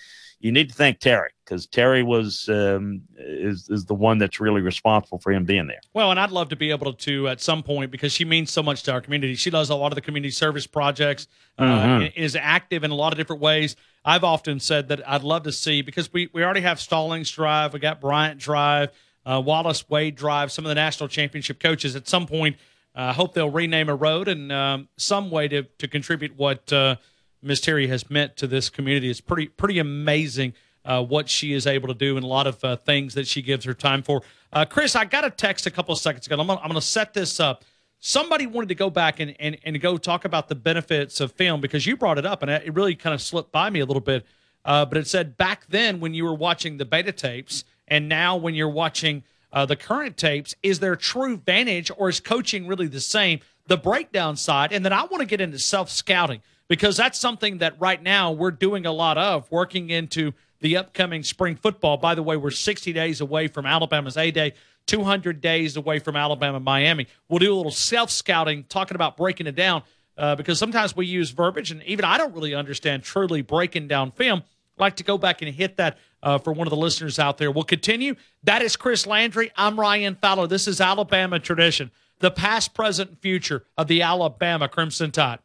you 0.42 0.50
need 0.50 0.68
to 0.70 0.74
thank 0.74 0.98
Terry 0.98 1.30
because 1.44 1.66
Terry 1.66 2.02
was 2.02 2.48
um, 2.48 3.02
is 3.16 3.68
is 3.70 3.84
the 3.84 3.94
one 3.94 4.18
that's 4.18 4.40
really 4.40 4.60
responsible 4.60 5.18
for 5.20 5.32
him 5.32 5.44
being 5.44 5.68
there. 5.68 5.80
Well, 5.94 6.10
and 6.10 6.18
I'd 6.18 6.32
love 6.32 6.48
to 6.48 6.56
be 6.56 6.70
able 6.70 6.92
to 6.92 7.28
at 7.28 7.40
some 7.40 7.62
point 7.62 7.92
because 7.92 8.12
she 8.12 8.24
means 8.24 8.50
so 8.50 8.60
much 8.62 8.82
to 8.82 8.92
our 8.92 9.00
community. 9.00 9.36
She 9.36 9.50
does 9.50 9.70
a 9.70 9.76
lot 9.76 9.92
of 9.92 9.94
the 9.94 10.00
community 10.00 10.32
service 10.32 10.66
projects, 10.66 11.28
uh, 11.58 11.64
mm-hmm. 11.64 12.20
is 12.20 12.34
active 12.34 12.82
in 12.82 12.90
a 12.90 12.94
lot 12.94 13.12
of 13.12 13.18
different 13.18 13.40
ways. 13.40 13.76
I've 14.04 14.24
often 14.24 14.58
said 14.58 14.88
that 14.88 15.08
I'd 15.08 15.22
love 15.22 15.44
to 15.44 15.52
see 15.52 15.80
because 15.80 16.12
we 16.12 16.28
we 16.32 16.42
already 16.42 16.62
have 16.62 16.80
Stallings 16.80 17.30
Drive, 17.30 17.72
we 17.72 17.78
got 17.78 18.00
Bryant 18.00 18.40
Drive, 18.40 18.90
uh, 19.24 19.40
Wallace 19.44 19.88
Wade 19.88 20.16
Drive, 20.16 20.50
some 20.50 20.64
of 20.64 20.70
the 20.70 20.74
national 20.74 21.08
championship 21.08 21.60
coaches. 21.60 21.94
At 21.94 22.08
some 22.08 22.26
point, 22.26 22.56
I 22.94 23.08
uh, 23.08 23.12
hope 23.14 23.32
they'll 23.32 23.50
rename 23.50 23.88
a 23.88 23.94
road 23.94 24.28
and 24.28 24.52
um, 24.52 24.88
some 24.96 25.30
way 25.30 25.48
to 25.48 25.62
to 25.62 25.88
contribute 25.88 26.36
what 26.36 26.72
uh, 26.72 26.96
Miss 27.42 27.60
Terry 27.60 27.86
has 27.88 28.10
meant 28.10 28.36
to 28.36 28.46
this 28.46 28.68
community. 28.68 29.10
It's 29.10 29.20
pretty 29.20 29.48
pretty 29.48 29.78
amazing 29.78 30.54
uh, 30.84 31.02
what 31.02 31.28
she 31.28 31.52
is 31.52 31.66
able 31.66 31.88
to 31.88 31.94
do 31.94 32.16
and 32.16 32.24
a 32.24 32.28
lot 32.28 32.46
of 32.46 32.62
uh, 32.64 32.76
things 32.76 33.14
that 33.14 33.26
she 33.26 33.42
gives 33.42 33.64
her 33.64 33.74
time 33.74 34.02
for. 34.02 34.22
Uh, 34.52 34.64
Chris, 34.64 34.96
I 34.96 35.04
got 35.04 35.24
a 35.24 35.30
text 35.30 35.66
a 35.66 35.70
couple 35.70 35.92
of 35.92 35.98
seconds 35.98 36.26
ago. 36.26 36.38
I'm 36.38 36.46
gonna, 36.46 36.60
I'm 36.60 36.68
gonna 36.68 36.80
set 36.80 37.14
this 37.14 37.40
up. 37.40 37.64
Somebody 37.98 38.46
wanted 38.46 38.68
to 38.68 38.74
go 38.74 38.90
back 38.90 39.20
and, 39.20 39.36
and, 39.38 39.56
and 39.64 39.80
go 39.80 39.96
talk 39.96 40.24
about 40.24 40.48
the 40.48 40.56
benefits 40.56 41.20
of 41.20 41.32
film 41.32 41.60
because 41.60 41.86
you 41.86 41.96
brought 41.96 42.18
it 42.18 42.26
up 42.26 42.42
and 42.42 42.50
it 42.50 42.74
really 42.74 42.96
kind 42.96 43.14
of 43.14 43.22
slipped 43.22 43.52
by 43.52 43.70
me 43.70 43.78
a 43.78 43.86
little 43.86 44.00
bit. 44.00 44.26
Uh, 44.64 44.84
but 44.84 44.98
it 44.98 45.06
said 45.06 45.36
back 45.36 45.66
then 45.68 46.00
when 46.00 46.12
you 46.12 46.24
were 46.24 46.34
watching 46.34 46.78
the 46.78 46.84
beta 46.84 47.12
tapes 47.12 47.64
and 47.86 48.08
now 48.08 48.36
when 48.36 48.54
you're 48.54 48.68
watching 48.68 49.22
uh, 49.52 49.66
the 49.66 49.76
current 49.76 50.16
tapes, 50.16 50.54
is 50.62 50.80
there 50.80 50.96
true 50.96 51.36
vantage 51.36 51.90
or 51.96 52.08
is 52.08 52.20
coaching 52.20 52.66
really 52.66 52.86
the 52.86 53.00
same? 53.00 53.40
The 53.66 53.76
breakdown 53.76 54.36
side, 54.36 54.72
and 54.72 54.84
then 54.84 54.92
I 54.92 55.02
want 55.04 55.20
to 55.20 55.26
get 55.26 55.40
into 55.40 55.58
self 55.58 55.88
scouting 55.88 56.40
because 56.68 56.96
that's 56.96 57.18
something 57.18 57.58
that 57.58 57.78
right 57.78 58.02
now 58.02 58.32
we're 58.32 58.50
doing 58.50 58.86
a 58.86 58.92
lot 58.92 59.18
of, 59.18 59.50
working 59.50 59.90
into 59.90 60.32
the 60.60 60.76
upcoming 60.76 61.22
spring 61.22 61.56
football. 61.56 61.96
By 61.96 62.14
the 62.14 62.22
way, 62.22 62.36
we're 62.36 62.50
60 62.50 62.92
days 62.92 63.20
away 63.20 63.48
from 63.48 63.66
Alabama's 63.66 64.16
A 64.16 64.30
Day, 64.30 64.54
200 64.86 65.40
days 65.40 65.76
away 65.76 65.98
from 65.98 66.16
Alabama 66.16 66.60
Miami. 66.60 67.06
We'll 67.28 67.40
do 67.40 67.52
a 67.52 67.56
little 67.56 67.72
self 67.72 68.10
scouting, 68.10 68.64
talking 68.68 68.94
about 68.94 69.16
breaking 69.16 69.46
it 69.46 69.54
down, 69.54 69.82
uh, 70.16 70.34
because 70.34 70.58
sometimes 70.58 70.96
we 70.96 71.06
use 71.06 71.30
verbiage, 71.30 71.70
and 71.70 71.82
even 71.84 72.04
I 72.04 72.16
don't 72.16 72.34
really 72.34 72.54
understand 72.54 73.02
truly 73.02 73.42
breaking 73.42 73.88
down 73.88 74.10
film. 74.10 74.42
I'd 74.76 74.80
like 74.80 74.96
to 74.96 75.04
go 75.04 75.18
back 75.18 75.42
and 75.42 75.54
hit 75.54 75.76
that 75.76 75.98
uh, 76.22 76.38
for 76.38 76.52
one 76.52 76.66
of 76.66 76.70
the 76.70 76.76
listeners 76.76 77.18
out 77.18 77.38
there. 77.38 77.50
We'll 77.50 77.64
continue. 77.64 78.14
That 78.44 78.62
is 78.62 78.76
Chris 78.76 79.06
Landry. 79.06 79.50
I'm 79.56 79.78
Ryan 79.78 80.16
Fowler. 80.16 80.46
This 80.46 80.66
is 80.66 80.80
Alabama 80.80 81.38
tradition, 81.38 81.90
the 82.20 82.30
past, 82.30 82.74
present, 82.74 83.10
and 83.10 83.18
future 83.18 83.64
of 83.76 83.88
the 83.88 84.02
Alabama 84.02 84.68
Crimson 84.68 85.10
Tide. 85.10 85.40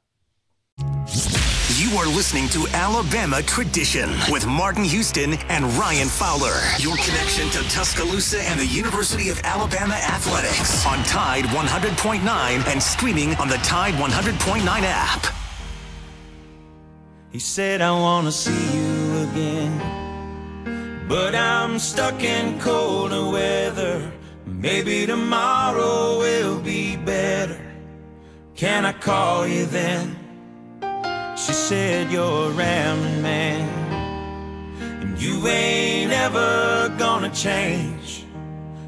You 1.78 1.96
are 1.98 2.08
listening 2.08 2.50
to 2.50 2.68
Alabama 2.74 3.42
Tradition 3.44 4.10
with 4.30 4.48
Martin 4.48 4.84
Houston 4.84 5.34
and 5.50 5.66
Ryan 5.76 6.08
Fowler. 6.08 6.60
Your 6.80 6.98
connection 6.98 7.50
to 7.52 7.70
Tuscaloosa 7.70 8.42
and 8.42 8.60
the 8.60 8.66
University 8.66 9.30
of 9.30 9.40
Alabama 9.44 9.94
athletics 9.94 10.86
on 10.86 11.04
Tide 11.04 11.46
100.9 11.46 12.68
and 12.68 12.82
streaming 12.82 13.36
on 13.36 13.48
the 13.48 13.58
Tide 13.58 13.94
100.9 13.94 14.66
app. 14.66 15.34
He 17.32 17.40
said, 17.40 17.82
I 17.82 17.92
want 17.92 18.26
to 18.26 18.32
see 18.32 18.78
you 18.78 19.07
again, 19.32 21.08
but 21.08 21.36
I'm 21.36 21.80
stuck 21.80 22.24
in 22.24 22.60
colder 22.60 23.30
weather. 23.30 24.12
Maybe 24.46 25.06
tomorrow 25.06 26.20
will 26.20 26.60
be 26.60 26.98
better. 26.98 27.60
Can 28.56 28.86
I 28.86 28.94
call 28.94 29.48
you 29.48 29.66
then? 29.66 30.16
She 31.38 31.54
said 31.54 32.12
you're 32.12 32.50
a 32.50 32.52
rambling 32.52 33.22
man 33.22 33.70
And 35.02 35.22
you 35.22 35.48
ain't 35.48 36.12
ever 36.12 36.92
gonna 36.98 37.30
change 37.30 38.26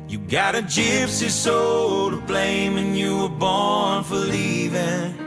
You 0.08 0.18
got 0.18 0.56
a 0.56 0.64
gypsy 0.64 1.30
soul 1.30 2.10
to 2.10 2.18
blame 2.18 2.78
And 2.78 2.98
you 2.98 3.20
were 3.20 3.30
born 3.30 4.04
for 4.04 4.16
leaving 4.16 5.19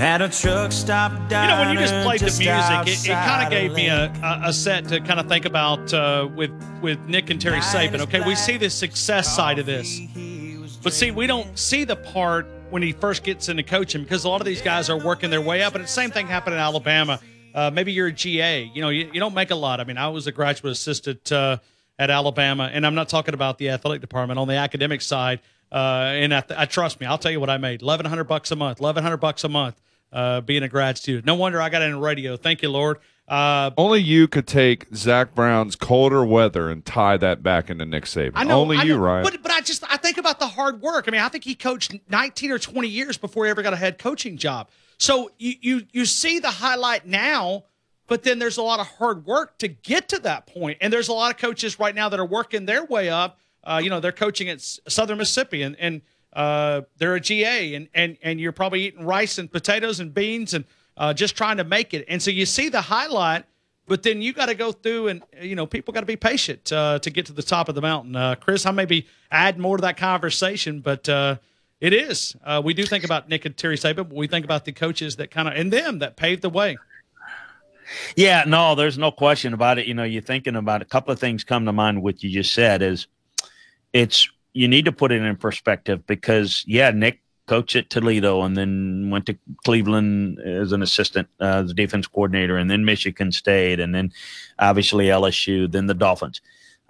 Had 0.00 0.22
a 0.22 0.30
truck 0.30 0.72
stop. 0.72 1.12
You 1.12 1.28
know, 1.28 1.60
when 1.60 1.74
you 1.74 1.78
just 1.78 1.92
played 2.06 2.20
just 2.20 2.38
the 2.38 2.46
music, 2.46 3.04
it, 3.04 3.10
it 3.10 3.12
kind 3.12 3.44
of 3.44 3.50
gave 3.50 3.74
me 3.74 3.88
a, 3.88 4.10
a, 4.42 4.50
set 4.50 4.88
to 4.88 4.98
kind 4.98 5.20
of 5.20 5.28
think 5.28 5.44
about 5.44 5.92
uh, 5.92 6.26
with 6.34 6.50
with 6.80 6.98
Nick 7.06 7.28
and 7.28 7.38
Terry 7.38 7.58
Saban. 7.58 8.00
Okay, 8.00 8.22
we 8.26 8.34
see 8.34 8.56
the 8.56 8.70
success 8.70 9.36
side 9.36 9.58
of 9.58 9.66
this, 9.66 10.00
but 10.82 10.94
see, 10.94 11.10
we 11.10 11.26
don't 11.26 11.58
see 11.58 11.84
the 11.84 11.96
part 11.96 12.46
when 12.70 12.80
he 12.80 12.92
first 12.92 13.24
gets 13.24 13.50
into 13.50 13.62
coaching 13.62 14.02
because 14.02 14.24
a 14.24 14.28
lot 14.30 14.40
of 14.40 14.46
these 14.46 14.62
guys 14.62 14.88
are 14.88 14.96
working 14.96 15.28
their 15.28 15.42
way 15.42 15.62
up. 15.62 15.74
And 15.74 15.84
the 15.84 15.88
same 15.88 16.10
thing 16.10 16.26
happened 16.26 16.54
in 16.54 16.60
Alabama. 16.60 17.20
Uh, 17.54 17.70
maybe 17.70 17.92
you're 17.92 18.06
a 18.06 18.12
GA. 18.12 18.70
You 18.72 18.80
know, 18.80 18.88
you, 18.88 19.10
you, 19.12 19.20
don't 19.20 19.34
make 19.34 19.50
a 19.50 19.54
lot. 19.54 19.80
I 19.80 19.84
mean, 19.84 19.98
I 19.98 20.08
was 20.08 20.26
a 20.26 20.32
graduate 20.32 20.72
assistant 20.72 21.30
uh, 21.30 21.58
at 21.98 22.08
Alabama, 22.08 22.70
and 22.72 22.86
I'm 22.86 22.94
not 22.94 23.10
talking 23.10 23.34
about 23.34 23.58
the 23.58 23.68
athletic 23.68 24.00
department 24.00 24.38
on 24.38 24.48
the 24.48 24.54
academic 24.54 25.02
side. 25.02 25.40
Uh, 25.70 26.08
and 26.14 26.34
I, 26.34 26.42
I, 26.56 26.64
trust 26.64 27.00
me, 27.00 27.06
I'll 27.06 27.18
tell 27.18 27.32
you 27.32 27.38
what 27.38 27.50
I 27.50 27.58
made: 27.58 27.82
eleven 27.82 28.06
hundred 28.06 28.24
bucks 28.24 28.50
a 28.50 28.56
month. 28.56 28.80
Eleven 28.80 29.02
hundred 29.02 29.18
bucks 29.18 29.44
a 29.44 29.48
month 29.50 29.78
uh, 30.12 30.40
being 30.40 30.62
a 30.62 30.68
grad 30.68 30.98
student. 30.98 31.24
No 31.26 31.34
wonder 31.34 31.60
I 31.60 31.68
got 31.68 31.82
into 31.82 31.98
radio. 31.98 32.36
Thank 32.36 32.62
you, 32.62 32.70
Lord. 32.70 32.98
Uh, 33.28 33.70
Only 33.78 34.00
you 34.00 34.26
could 34.26 34.48
take 34.48 34.86
Zac 34.92 35.36
Brown's 35.36 35.76
colder 35.76 36.24
weather 36.24 36.68
and 36.68 36.84
tie 36.84 37.16
that 37.18 37.44
back 37.44 37.70
into 37.70 37.86
Nick 37.86 38.04
Saban. 38.04 38.32
I 38.34 38.42
know, 38.42 38.60
Only 38.60 38.76
I 38.76 38.80
know, 38.80 38.86
you, 38.86 38.96
Ryan. 38.96 39.22
But, 39.22 39.40
but 39.40 39.52
I 39.52 39.60
just 39.60 39.84
I 39.88 39.98
think 39.98 40.18
about 40.18 40.40
the 40.40 40.48
hard 40.48 40.82
work. 40.82 41.04
I 41.06 41.12
mean, 41.12 41.20
I 41.20 41.28
think 41.28 41.44
he 41.44 41.54
coached 41.54 41.94
19 42.08 42.50
or 42.50 42.58
20 42.58 42.88
years 42.88 43.16
before 43.16 43.44
he 43.44 43.50
ever 43.50 43.62
got 43.62 43.72
a 43.72 43.76
head 43.76 43.98
coaching 43.98 44.36
job. 44.36 44.68
So 44.98 45.30
you 45.38 45.54
you 45.60 45.82
you 45.92 46.04
see 46.06 46.40
the 46.40 46.50
highlight 46.50 47.06
now, 47.06 47.64
but 48.08 48.24
then 48.24 48.40
there's 48.40 48.56
a 48.56 48.62
lot 48.62 48.80
of 48.80 48.88
hard 48.88 49.24
work 49.24 49.58
to 49.58 49.68
get 49.68 50.08
to 50.08 50.18
that 50.20 50.46
point. 50.48 50.78
And 50.80 50.92
there's 50.92 51.08
a 51.08 51.12
lot 51.12 51.30
of 51.30 51.38
coaches 51.38 51.78
right 51.78 51.94
now 51.94 52.08
that 52.08 52.18
are 52.18 52.26
working 52.26 52.66
their 52.66 52.84
way 52.84 53.10
up. 53.10 53.38
Uh, 53.62 53.80
you 53.82 53.90
know, 53.90 54.00
they're 54.00 54.10
coaching 54.10 54.48
at 54.48 54.60
Southern 54.60 55.18
Mississippi 55.18 55.62
and 55.62 55.76
and 55.78 56.02
uh, 56.32 56.82
they're 56.98 57.14
a 57.14 57.20
GA 57.20 57.74
and 57.74 57.88
and 57.94 58.16
and 58.22 58.40
you're 58.40 58.52
probably 58.52 58.82
eating 58.82 59.04
rice 59.04 59.38
and 59.38 59.50
potatoes 59.50 60.00
and 60.00 60.14
beans 60.14 60.54
and 60.54 60.64
uh, 60.96 61.14
just 61.14 61.36
trying 61.36 61.56
to 61.56 61.64
make 61.64 61.94
it. 61.94 62.04
And 62.08 62.22
so 62.22 62.30
you 62.30 62.46
see 62.46 62.68
the 62.68 62.82
highlight, 62.82 63.44
but 63.86 64.02
then 64.02 64.22
you 64.22 64.32
got 64.32 64.46
to 64.46 64.54
go 64.54 64.70
through 64.70 65.08
and, 65.08 65.22
you 65.40 65.56
know, 65.56 65.66
people 65.66 65.92
got 65.94 66.00
to 66.00 66.06
be 66.06 66.14
patient 66.14 66.70
uh, 66.72 66.98
to 67.00 67.10
get 67.10 67.26
to 67.26 67.32
the 67.32 67.42
top 67.42 67.68
of 67.68 67.74
the 67.74 67.80
mountain. 67.80 68.14
Uh, 68.14 68.34
Chris, 68.34 68.66
I 68.66 68.70
may 68.70 68.84
be 68.84 69.06
adding 69.30 69.62
more 69.62 69.78
to 69.78 69.80
that 69.82 69.96
conversation, 69.96 70.80
but 70.80 71.08
uh, 71.08 71.36
it 71.80 71.94
is. 71.94 72.36
Uh, 72.44 72.60
we 72.62 72.74
do 72.74 72.84
think 72.84 73.02
about 73.02 73.28
Nick 73.28 73.46
and 73.46 73.56
Terry 73.56 73.76
Saban, 73.76 73.96
but 73.96 74.12
we 74.12 74.26
think 74.26 74.44
about 74.44 74.66
the 74.66 74.72
coaches 74.72 75.16
that 75.16 75.30
kind 75.30 75.48
of, 75.48 75.54
and 75.54 75.72
them 75.72 76.00
that 76.00 76.16
paved 76.16 76.42
the 76.42 76.50
way. 76.50 76.76
Yeah, 78.14 78.44
no, 78.46 78.74
there's 78.74 78.98
no 78.98 79.10
question 79.10 79.54
about 79.54 79.78
it. 79.78 79.86
You 79.86 79.94
know, 79.94 80.04
you're 80.04 80.22
thinking 80.22 80.54
about 80.54 80.82
a 80.82 80.84
couple 80.84 81.12
of 81.12 81.18
things 81.18 81.42
come 81.42 81.64
to 81.64 81.72
mind. 81.72 82.02
What 82.02 82.22
you 82.22 82.30
just 82.30 82.52
said 82.52 82.82
is, 82.82 83.08
it's 83.92 84.28
you 84.52 84.68
need 84.68 84.84
to 84.84 84.92
put 84.92 85.12
it 85.12 85.22
in 85.22 85.36
perspective 85.36 86.06
because 86.06 86.64
yeah, 86.66 86.90
Nick 86.90 87.20
coached 87.46 87.74
at 87.74 87.90
Toledo 87.90 88.42
and 88.42 88.56
then 88.56 89.10
went 89.10 89.26
to 89.26 89.36
Cleveland 89.64 90.38
as 90.40 90.70
an 90.70 90.82
assistant, 90.82 91.28
uh, 91.40 91.62
the 91.62 91.74
defense 91.74 92.06
coordinator, 92.06 92.56
and 92.56 92.70
then 92.70 92.84
Michigan 92.84 93.32
State, 93.32 93.80
and 93.80 93.92
then 93.92 94.12
obviously 94.60 95.06
LSU, 95.06 95.70
then 95.70 95.86
the 95.86 95.94
Dolphins, 95.94 96.40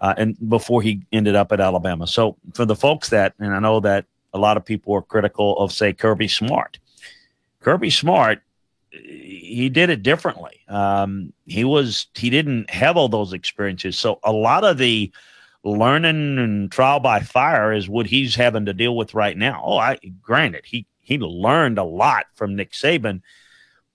uh, 0.01 0.15
and 0.19 0.37
before 0.49 0.83
he 0.83 1.03
ended 1.13 1.35
up 1.35 1.51
at 1.53 1.61
Alabama. 1.61 2.07
So 2.07 2.37
for 2.53 2.67
the 2.67 2.77
folks 2.77 3.09
that, 3.09 3.35
and 3.39 3.55
I 3.55 3.59
know 3.59 3.81
that 3.81 4.05
a 4.35 4.39
lot 4.39 4.57
of 4.57 4.65
people 4.65 4.95
are 4.95 5.03
critical 5.03 5.59
of, 5.59 5.73
say, 5.73 5.93
Kirby 5.93 6.29
Smart. 6.29 6.79
Kirby 7.61 7.91
Smart, 7.91 8.43
he 8.91 9.69
did 9.69 9.89
it 9.89 10.03
differently. 10.03 10.61
Um, 10.69 11.33
he 11.47 11.65
was 11.65 12.07
he 12.15 12.29
didn't 12.29 12.71
have 12.71 12.97
all 12.97 13.09
those 13.09 13.33
experiences, 13.33 13.99
so 13.99 14.19
a 14.25 14.33
lot 14.33 14.65
of 14.65 14.79
the 14.79 15.13
learning 15.65 16.39
and 16.39 16.73
trial 16.73 17.01
by 17.01 17.21
fire 17.21 17.73
is 17.73 17.89
what 17.89 18.07
he's 18.07 18.35
having 18.35 18.65
to 18.67 18.73
deal 18.73 18.97
with 18.97 19.15
right 19.15 19.37
now. 19.37 19.63
Oh, 19.65 19.77
I 19.77 19.99
granted 20.23 20.65
he 20.65 20.87
he 21.01 21.19
learned 21.19 21.79
a 21.79 21.85
lot 21.85 22.27
from 22.35 22.57
Nick 22.57 22.73
Saban, 22.73 23.21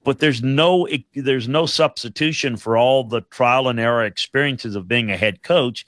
but 0.04 0.19
there's 0.19 0.43
no 0.43 0.88
there's 1.15 1.47
no 1.47 1.65
substitution 1.65 2.58
for 2.58 2.78
all 2.78 3.04
the 3.04 3.21
trial 3.21 3.67
and 3.67 3.80
error 3.80 4.06
experiences 4.06 4.75
of 4.75 4.88
being 4.88 5.10
a 5.12 5.17
head 5.17 5.41
coach. 5.41 5.86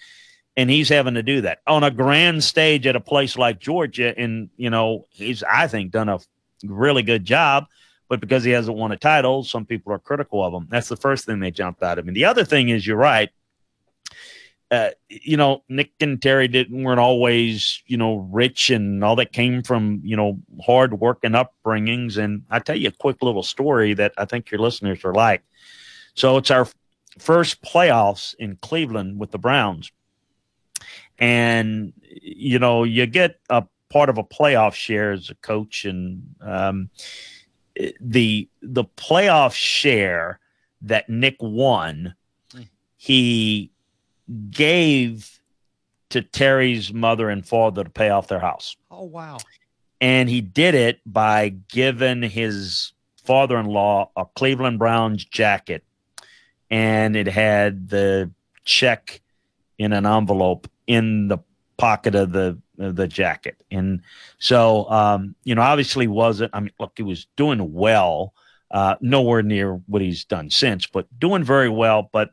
and 0.57 0.71
he's 0.71 0.89
having 0.89 1.13
to 1.13 1.23
do 1.23 1.41
that 1.41 1.59
on 1.67 1.83
a 1.83 1.91
grand 1.91 2.43
stage 2.43 2.87
at 2.87 2.95
a 2.95 2.99
place 2.99 3.37
like 3.37 3.59
Georgia. 3.59 4.17
And 4.17 4.49
you 4.57 4.69
know, 4.69 5.05
he's 5.11 5.43
I 5.43 5.67
think 5.67 5.91
done 5.91 6.09
a 6.09 6.19
really 6.63 7.03
good 7.03 7.23
job. 7.23 7.67
But 8.09 8.21
because 8.21 8.43
he 8.43 8.51
hasn't 8.51 8.77
won 8.77 8.91
a 8.93 8.97
title, 8.97 9.43
some 9.43 9.65
people 9.65 9.91
are 9.93 9.99
critical 9.99 10.43
of 10.43 10.53
him. 10.53 10.67
That's 10.69 10.87
the 10.87 10.95
first 10.95 11.25
thing 11.25 11.39
they 11.39 11.51
jumped 11.51 11.83
out 11.83 11.99
at 11.99 12.05
me. 12.05 12.13
The 12.13 12.23
other 12.25 12.45
thing 12.45 12.69
is, 12.69 12.87
you're 12.87 12.95
right. 12.95 13.29
Uh, 14.69 14.89
you 15.07 15.37
know, 15.37 15.63
Nick 15.69 15.93
and 16.01 16.21
Terry 16.21 16.47
didn't 16.49 16.83
weren't 16.83 16.99
always, 16.99 17.81
you 17.85 17.95
know, 17.95 18.27
rich 18.31 18.69
and 18.69 19.01
all 19.03 19.15
that 19.15 19.31
came 19.31 19.63
from, 19.63 20.01
you 20.03 20.17
know, 20.17 20.39
hard 20.65 20.99
work 20.99 21.19
and 21.23 21.35
upbringings. 21.35 22.17
And 22.17 22.43
I 22.49 22.59
tell 22.59 22.75
you 22.75 22.89
a 22.89 22.91
quick 22.91 23.21
little 23.21 23.43
story 23.43 23.93
that 23.93 24.13
I 24.17 24.25
think 24.25 24.51
your 24.51 24.59
listeners 24.59 25.05
are 25.05 25.13
like. 25.13 25.43
So 26.15 26.35
it's 26.35 26.51
our 26.51 26.67
first 27.17 27.61
playoffs 27.61 28.35
in 28.39 28.57
Cleveland 28.57 29.19
with 29.19 29.31
the 29.31 29.37
Browns 29.37 29.91
and 31.19 31.93
you 32.01 32.59
know 32.59 32.83
you 32.83 33.05
get 33.05 33.39
a 33.49 33.63
part 33.89 34.09
of 34.09 34.17
a 34.17 34.23
playoff 34.23 34.73
share 34.73 35.11
as 35.11 35.29
a 35.29 35.35
coach 35.35 35.85
and 35.85 36.35
um, 36.41 36.89
the 37.99 38.49
the 38.61 38.83
playoff 38.83 39.53
share 39.53 40.39
that 40.81 41.09
Nick 41.09 41.37
won 41.39 42.15
he 42.97 43.71
gave 44.49 45.39
to 46.09 46.21
Terry's 46.21 46.93
mother 46.93 47.29
and 47.29 47.45
father 47.45 47.83
to 47.83 47.89
pay 47.89 48.09
off 48.09 48.27
their 48.27 48.39
house. 48.39 48.75
Oh 48.91 49.03
wow. 49.03 49.37
And 49.99 50.29
he 50.29 50.41
did 50.41 50.75
it 50.75 50.99
by 51.05 51.49
giving 51.49 52.21
his 52.21 52.93
father-in-law 53.23 54.11
a 54.15 54.25
Cleveland 54.35 54.79
Browns 54.79 55.25
jacket 55.25 55.83
and 56.69 57.15
it 57.15 57.27
had 57.27 57.89
the 57.89 58.31
check 58.65 59.21
in 59.77 59.93
an 59.93 60.05
envelope 60.05 60.69
in 60.87 61.27
the 61.27 61.37
pocket 61.77 62.15
of 62.15 62.31
the 62.31 62.57
of 62.79 62.95
the 62.95 63.07
jacket. 63.07 63.57
And 63.71 64.01
so, 64.39 64.89
um, 64.89 65.35
you 65.43 65.55
know, 65.55 65.61
obviously 65.61 66.07
wasn't. 66.07 66.51
I 66.53 66.59
mean, 66.59 66.71
look, 66.79 66.93
he 66.95 67.03
was 67.03 67.27
doing 67.35 67.73
well, 67.73 68.33
uh, 68.71 68.95
nowhere 69.01 69.41
near 69.41 69.73
what 69.87 70.01
he's 70.01 70.25
done 70.25 70.49
since, 70.49 70.85
but 70.85 71.07
doing 71.19 71.43
very 71.43 71.69
well. 71.69 72.09
But 72.11 72.31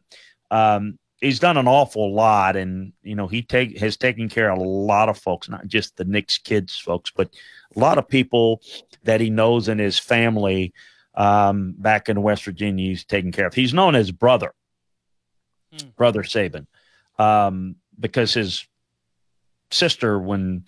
um, 0.50 0.98
he's 1.24 1.40
done 1.40 1.56
an 1.56 1.66
awful 1.66 2.12
lot, 2.12 2.56
and 2.56 2.92
you 3.02 3.14
know, 3.14 3.26
he 3.26 3.42
take 3.42 3.78
has 3.78 3.96
taken 3.96 4.28
care 4.28 4.50
of 4.50 4.58
a 4.58 4.62
lot 4.62 5.08
of 5.08 5.18
folks, 5.18 5.48
not 5.48 5.66
just 5.66 5.96
the 5.96 6.04
Nick's 6.04 6.38
kids 6.38 6.78
folks, 6.78 7.10
but 7.14 7.30
a 7.74 7.78
lot 7.78 7.98
of 7.98 8.08
people 8.08 8.60
that 9.04 9.20
he 9.20 9.30
knows 9.30 9.68
in 9.68 9.78
his 9.78 9.98
family 9.98 10.72
um, 11.14 11.74
back 11.78 12.08
in 12.08 12.22
West 12.22 12.44
Virginia. 12.44 12.88
He's 12.88 13.04
taken 13.04 13.32
care 13.32 13.46
of. 13.46 13.54
He's 13.54 13.74
known 13.74 13.94
as 13.94 14.10
brother, 14.10 14.52
mm. 15.74 15.96
brother 15.96 16.22
Saban. 16.22 16.66
Um, 17.18 17.76
because 17.98 18.34
his 18.34 18.66
sister, 19.70 20.18
when 20.18 20.66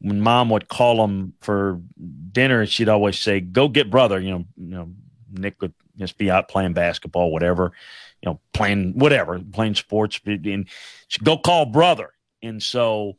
when 0.00 0.20
mom 0.20 0.48
would 0.50 0.68
call 0.68 1.04
him 1.04 1.34
for 1.40 1.80
dinner, 2.32 2.66
she'd 2.66 2.88
always 2.88 3.18
say, 3.18 3.40
"Go 3.40 3.68
get 3.68 3.90
brother." 3.90 4.18
You 4.18 4.30
know, 4.30 4.44
you 4.56 4.74
know, 4.74 4.90
Nick 5.30 5.60
would 5.60 5.74
just 5.96 6.16
be 6.16 6.30
out 6.30 6.48
playing 6.48 6.72
basketball, 6.72 7.32
whatever, 7.32 7.72
you 8.22 8.30
know, 8.30 8.40
playing 8.52 8.98
whatever, 8.98 9.40
playing 9.52 9.74
sports, 9.74 10.20
and 10.26 10.68
go 11.22 11.38
call 11.38 11.66
brother. 11.66 12.10
And 12.42 12.62
so, 12.62 13.16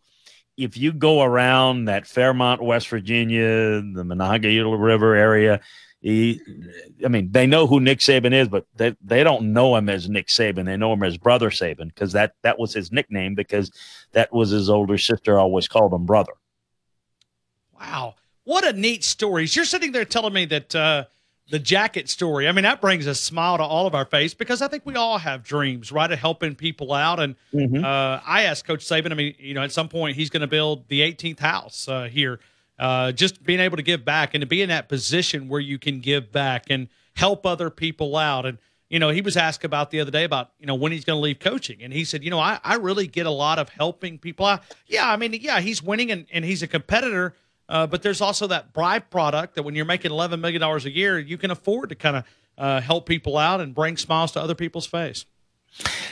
if 0.57 0.77
you 0.77 0.91
go 0.91 1.21
around 1.21 1.85
that 1.85 2.05
Fairmont, 2.05 2.61
West 2.61 2.89
Virginia, 2.89 3.81
the 3.81 4.03
Monongahela 4.03 4.77
River 4.77 5.15
area, 5.15 5.61
he, 6.01 6.41
I 7.03 7.09
mean, 7.09 7.31
they 7.31 7.45
know 7.45 7.67
who 7.67 7.81
Nick 7.81 7.99
Saban 7.99 8.33
is, 8.33 8.47
but 8.47 8.65
they, 8.75 8.95
they 9.01 9.23
don't 9.23 9.51
know 9.51 9.75
him 9.75 9.89
as 9.89 10.09
Nick 10.09 10.27
Saban. 10.27 10.65
They 10.65 10.77
know 10.77 10.93
him 10.93 11.03
as 11.03 11.17
Brother 11.17 11.49
Saban 11.49 11.87
because 11.87 12.13
that, 12.13 12.35
that 12.41 12.57
was 12.57 12.73
his 12.73 12.91
nickname 12.91 13.35
because 13.35 13.71
that 14.13 14.31
was 14.31 14.49
his 14.49 14.69
older 14.69 14.97
sister 14.97 15.37
always 15.37 15.67
called 15.67 15.93
him 15.93 16.05
brother. 16.05 16.33
Wow. 17.77 18.15
What 18.45 18.65
a 18.65 18.73
neat 18.73 19.03
story. 19.03 19.45
You're 19.49 19.65
sitting 19.65 19.91
there 19.91 20.05
telling 20.05 20.33
me 20.33 20.45
that 20.45 20.73
uh, 20.73 21.05
the 21.49 21.59
jacket 21.59 22.09
story, 22.09 22.47
I 22.47 22.51
mean, 22.51 22.63
that 22.63 22.81
brings 22.81 23.07
a 23.07 23.15
smile 23.15 23.57
to 23.57 23.63
all 23.63 23.87
of 23.87 23.95
our 23.95 24.05
face 24.05 24.33
because 24.33 24.61
I 24.61 24.67
think 24.67 24.85
we 24.85 24.95
all 24.95 25.17
have 25.17 25.43
dreams, 25.43 25.91
right, 25.91 26.11
of 26.11 26.19
helping 26.19 26.55
people 26.55 26.93
out. 26.93 27.19
And 27.19 27.35
mm-hmm. 27.53 27.83
uh, 27.83 28.19
I 28.25 28.43
asked 28.43 28.65
Coach 28.65 28.85
Saban, 28.85 29.11
I 29.11 29.15
mean, 29.15 29.35
you 29.39 29.53
know, 29.53 29.63
at 29.63 29.71
some 29.71 29.89
point 29.89 30.15
he's 30.15 30.29
going 30.29 30.41
to 30.41 30.47
build 30.47 30.87
the 30.87 31.01
18th 31.01 31.39
house 31.39 31.87
uh, 31.87 32.03
here 32.03 32.39
uh, 32.79 33.11
just 33.11 33.43
being 33.43 33.59
able 33.59 33.77
to 33.77 33.83
give 33.83 34.05
back 34.05 34.33
and 34.33 34.41
to 34.41 34.47
be 34.47 34.61
in 34.61 34.69
that 34.69 34.87
position 34.87 35.49
where 35.49 35.59
you 35.59 35.77
can 35.77 35.99
give 35.99 36.31
back 36.31 36.65
and 36.69 36.87
help 37.15 37.45
other 37.45 37.69
people 37.69 38.15
out. 38.15 38.45
And, 38.45 38.57
you 38.89 38.99
know, 38.99 39.09
he 39.09 39.21
was 39.21 39.35
asked 39.35 39.65
about 39.65 39.91
the 39.91 39.99
other 39.99 40.11
day 40.11 40.23
about, 40.23 40.51
you 40.59 40.65
know, 40.65 40.75
when 40.75 40.91
he's 40.91 41.03
going 41.03 41.17
to 41.17 41.21
leave 41.21 41.39
coaching. 41.39 41.83
And 41.83 41.91
he 41.91 42.05
said, 42.05 42.23
you 42.23 42.29
know, 42.29 42.39
I, 42.39 42.59
I 42.63 42.75
really 42.75 43.05
get 43.05 43.25
a 43.25 43.31
lot 43.31 43.59
of 43.59 43.69
helping 43.69 44.17
people 44.17 44.45
out. 44.45 44.63
Yeah, 44.87 45.11
I 45.11 45.17
mean, 45.17 45.33
yeah, 45.33 45.59
he's 45.59 45.83
winning 45.83 46.09
and, 46.09 46.25
and 46.31 46.45
he's 46.45 46.63
a 46.63 46.67
competitor. 46.67 47.35
Uh, 47.69 47.85
but 47.85 48.01
there's 48.01 48.19
also 48.19 48.47
that 48.47 48.73
byproduct 48.73 49.53
that 49.53 49.63
when 49.63 49.75
you're 49.75 49.85
making 49.85 50.11
$11 50.11 50.39
million 50.41 50.61
a 50.61 50.77
year, 50.89 51.19
you 51.19 51.37
can 51.37 51.51
afford 51.51 51.89
to 51.89 51.95
kind 51.95 52.17
of 52.17 52.23
uh, 52.57 52.81
help 52.81 53.05
people 53.05 53.37
out 53.37 53.61
and 53.61 53.75
bring 53.75 53.95
smiles 53.95 54.31
to 54.31 54.41
other 54.41 54.55
people's 54.55 54.87
face. 54.87 55.25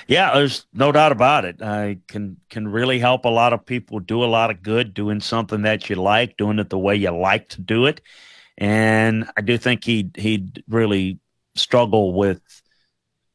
Yeah, 0.07 0.35
there's 0.35 0.67
no 0.71 0.91
doubt 0.91 1.11
about 1.11 1.45
it. 1.45 1.61
I 1.61 1.97
can 2.07 2.37
can 2.49 2.67
really 2.67 2.99
help 2.99 3.25
a 3.25 3.29
lot 3.29 3.53
of 3.53 3.65
people 3.65 3.99
do 3.99 4.23
a 4.23 4.25
lot 4.25 4.51
of 4.51 4.61
good 4.61 4.93
doing 4.93 5.19
something 5.19 5.63
that 5.63 5.89
you 5.89 5.95
like, 5.95 6.37
doing 6.37 6.59
it 6.59 6.69
the 6.69 6.77
way 6.77 6.95
you 6.95 7.09
like 7.09 7.49
to 7.49 7.61
do 7.61 7.87
it. 7.87 8.01
And 8.57 9.29
I 9.35 9.41
do 9.41 9.57
think 9.57 9.83
he 9.83 10.11
he'd 10.15 10.63
really 10.69 11.19
struggle 11.55 12.13
with, 12.13 12.39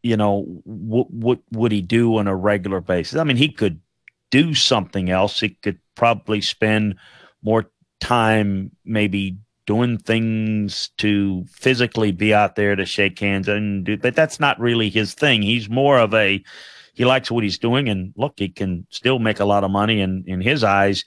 you 0.02 0.16
know, 0.16 0.42
what 0.64 1.10
what 1.10 1.40
would 1.50 1.72
he 1.72 1.82
do 1.82 2.16
on 2.16 2.28
a 2.28 2.36
regular 2.36 2.80
basis? 2.80 3.18
I 3.18 3.24
mean, 3.24 3.36
he 3.36 3.50
could 3.50 3.80
do 4.30 4.54
something 4.54 5.10
else. 5.10 5.40
He 5.40 5.50
could 5.50 5.80
probably 5.96 6.40
spend 6.40 6.94
more 7.42 7.70
time 8.02 8.70
maybe 8.84 9.38
doing 9.64 9.96
things 9.96 10.90
to 10.98 11.44
physically 11.50 12.10
be 12.10 12.34
out 12.34 12.56
there 12.56 12.74
to 12.74 12.84
shake 12.84 13.18
hands 13.20 13.46
and 13.46 13.84
do 13.84 13.96
but 13.96 14.16
that's 14.16 14.40
not 14.40 14.58
really 14.58 14.90
his 14.90 15.14
thing. 15.14 15.40
He's 15.40 15.68
more 15.68 15.98
of 15.98 16.12
a 16.12 16.42
he 16.94 17.04
likes 17.04 17.30
what 17.30 17.44
he's 17.44 17.58
doing 17.58 17.88
and 17.88 18.12
look 18.16 18.34
he 18.36 18.48
can 18.48 18.86
still 18.90 19.18
make 19.18 19.40
a 19.40 19.44
lot 19.44 19.64
of 19.64 19.70
money 19.70 20.00
and 20.00 20.26
in 20.26 20.40
his 20.40 20.64
eyes 20.64 21.04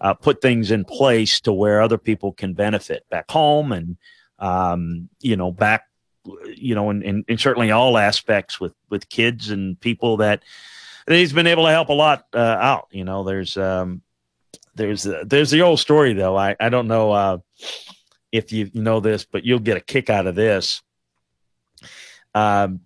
uh, 0.00 0.14
put 0.14 0.40
things 0.40 0.70
in 0.70 0.84
place 0.84 1.40
to 1.40 1.52
where 1.52 1.80
other 1.80 1.98
people 1.98 2.32
can 2.32 2.54
benefit 2.54 3.04
back 3.10 3.30
home 3.30 3.72
and 3.72 3.96
um, 4.38 5.08
you 5.20 5.36
know 5.36 5.50
back 5.50 5.84
you 6.54 6.74
know 6.74 6.90
and, 6.90 7.02
and, 7.02 7.24
and, 7.28 7.40
certainly 7.40 7.70
all 7.70 7.98
aspects 7.98 8.60
with 8.60 8.74
with 8.90 9.08
kids 9.08 9.50
and 9.50 9.80
people 9.80 10.18
that, 10.18 10.42
he's 11.08 11.32
been 11.32 11.46
able 11.46 11.64
to 11.64 11.70
help 11.70 11.88
a 11.88 11.92
lot 11.92 12.26
uh, 12.34 12.58
out 12.60 12.88
you 12.90 13.04
know 13.04 13.24
there's 13.24 13.56
um, 13.56 14.02
there's 14.76 15.06
uh, 15.06 15.24
there's 15.26 15.50
the 15.50 15.62
old 15.62 15.80
story 15.80 16.12
though 16.12 16.36
i 16.36 16.54
i 16.60 16.68
don't 16.68 16.86
know 16.86 17.10
uh, 17.10 17.38
if 18.36 18.52
you 18.52 18.70
know 18.74 19.00
this, 19.00 19.24
but 19.24 19.44
you'll 19.44 19.58
get 19.58 19.76
a 19.76 19.80
kick 19.80 20.10
out 20.10 20.26
of 20.26 20.34
this. 20.34 20.82
Um, 22.34 22.80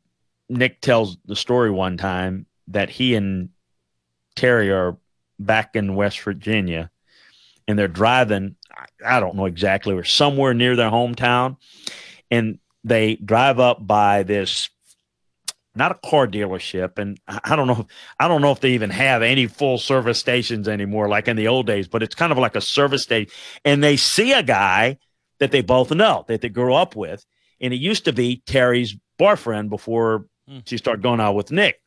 Nick 0.49 0.81
tells 0.81 1.17
the 1.25 1.37
story 1.37 1.71
one 1.71 1.97
time 1.97 2.47
that 2.69 2.91
he 2.91 3.15
and 3.15 3.51
Terry 4.37 4.71
are 4.71 4.97
back 5.39 5.75
in 5.75 5.97
West 5.97 6.21
Virginia 6.21 6.91
and 7.67 7.79
they're 7.79 7.89
driving, 7.89 8.57
I 9.05 9.21
don't 9.21 9.37
know 9.37 9.47
exactly, 9.47 9.95
or 9.95 10.05
somewhere 10.05 10.55
near 10.55 10.77
their 10.77 10.91
hometown. 10.91 11.57
And 12.31 12.59
they 12.85 13.17
drive 13.17 13.59
up 13.59 13.85
by 13.85 14.23
this 14.23 14.71
not 15.75 15.93
a 15.93 16.09
car 16.09 16.27
dealership 16.27 16.99
and 16.99 17.19
i 17.29 17.55
don't 17.55 17.67
know 17.67 17.87
i 18.19 18.27
don't 18.27 18.43
know 18.43 18.51
if 18.51 18.61
they 18.61 18.73
even 18.73 18.91
have 18.91 19.23
any 19.23 19.47
full 19.47 19.79
service 19.79 20.19
stations 20.19 20.67
anymore 20.67 21.09
like 21.09 21.29
in 21.29 21.37
the 21.37 21.47
old 21.49 21.67
days 21.67 21.87
but 21.87 22.03
it's 22.03 22.15
kind 22.15 22.33
of 22.33 22.39
like 22.39 22.57
a 22.57 22.61
service 22.61 23.03
station 23.03 23.33
and 23.65 23.83
they 23.83 23.97
see 23.97 24.33
a 24.33 24.43
guy 24.43 24.99
that 25.41 25.51
they 25.51 25.63
both 25.63 25.91
know 25.91 26.25
that 26.29 26.41
they 26.43 26.49
grew 26.49 26.75
up 26.75 26.95
with. 26.95 27.27
And 27.61 27.75
it 27.75 27.79
used 27.79 28.05
to 28.05 28.13
be 28.13 28.43
Terry's 28.47 28.97
boyfriend 29.19 29.69
before 29.69 30.27
mm. 30.49 30.63
she 30.67 30.77
started 30.77 31.03
going 31.03 31.21
out 31.21 31.35
with 31.35 31.51
Nick. 31.51 31.81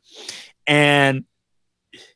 And 0.67 1.23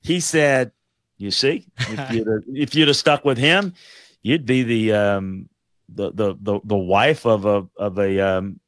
he 0.01 0.19
said, 0.19 0.71
You 1.17 1.31
see, 1.31 1.67
if 1.79 1.89
you'd, 2.11 2.27
have, 2.27 2.43
if 2.47 2.75
you'd 2.75 2.87
have 2.89 2.97
stuck 2.97 3.23
with 3.23 3.37
him, 3.37 3.73
you'd 4.21 4.45
be 4.45 4.63
the 4.63 4.93
um, 4.93 5.49
the, 5.89 6.11
the 6.11 6.35
the 6.39 6.59
the 6.65 6.77
wife 6.77 7.25
of 7.25 7.45
a 7.45 7.65
of 7.77 7.97
a 7.97 8.19
um, 8.19 8.59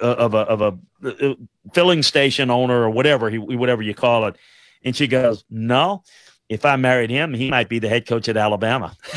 of 0.00 0.34
a 0.34 0.38
of 0.38 0.60
a 0.62 0.78
uh, 1.04 1.34
filling 1.72 2.02
station 2.02 2.50
owner 2.50 2.82
or 2.82 2.90
whatever 2.90 3.30
he 3.30 3.38
whatever 3.38 3.82
you 3.82 3.94
call 3.94 4.26
it. 4.26 4.36
And 4.84 4.96
she 4.96 5.06
goes, 5.06 5.44
No, 5.50 6.02
if 6.48 6.64
I 6.64 6.76
married 6.76 7.10
him, 7.10 7.34
he 7.34 7.50
might 7.50 7.68
be 7.68 7.78
the 7.78 7.88
head 7.88 8.06
coach 8.06 8.28
at 8.28 8.36
Alabama. 8.36 8.96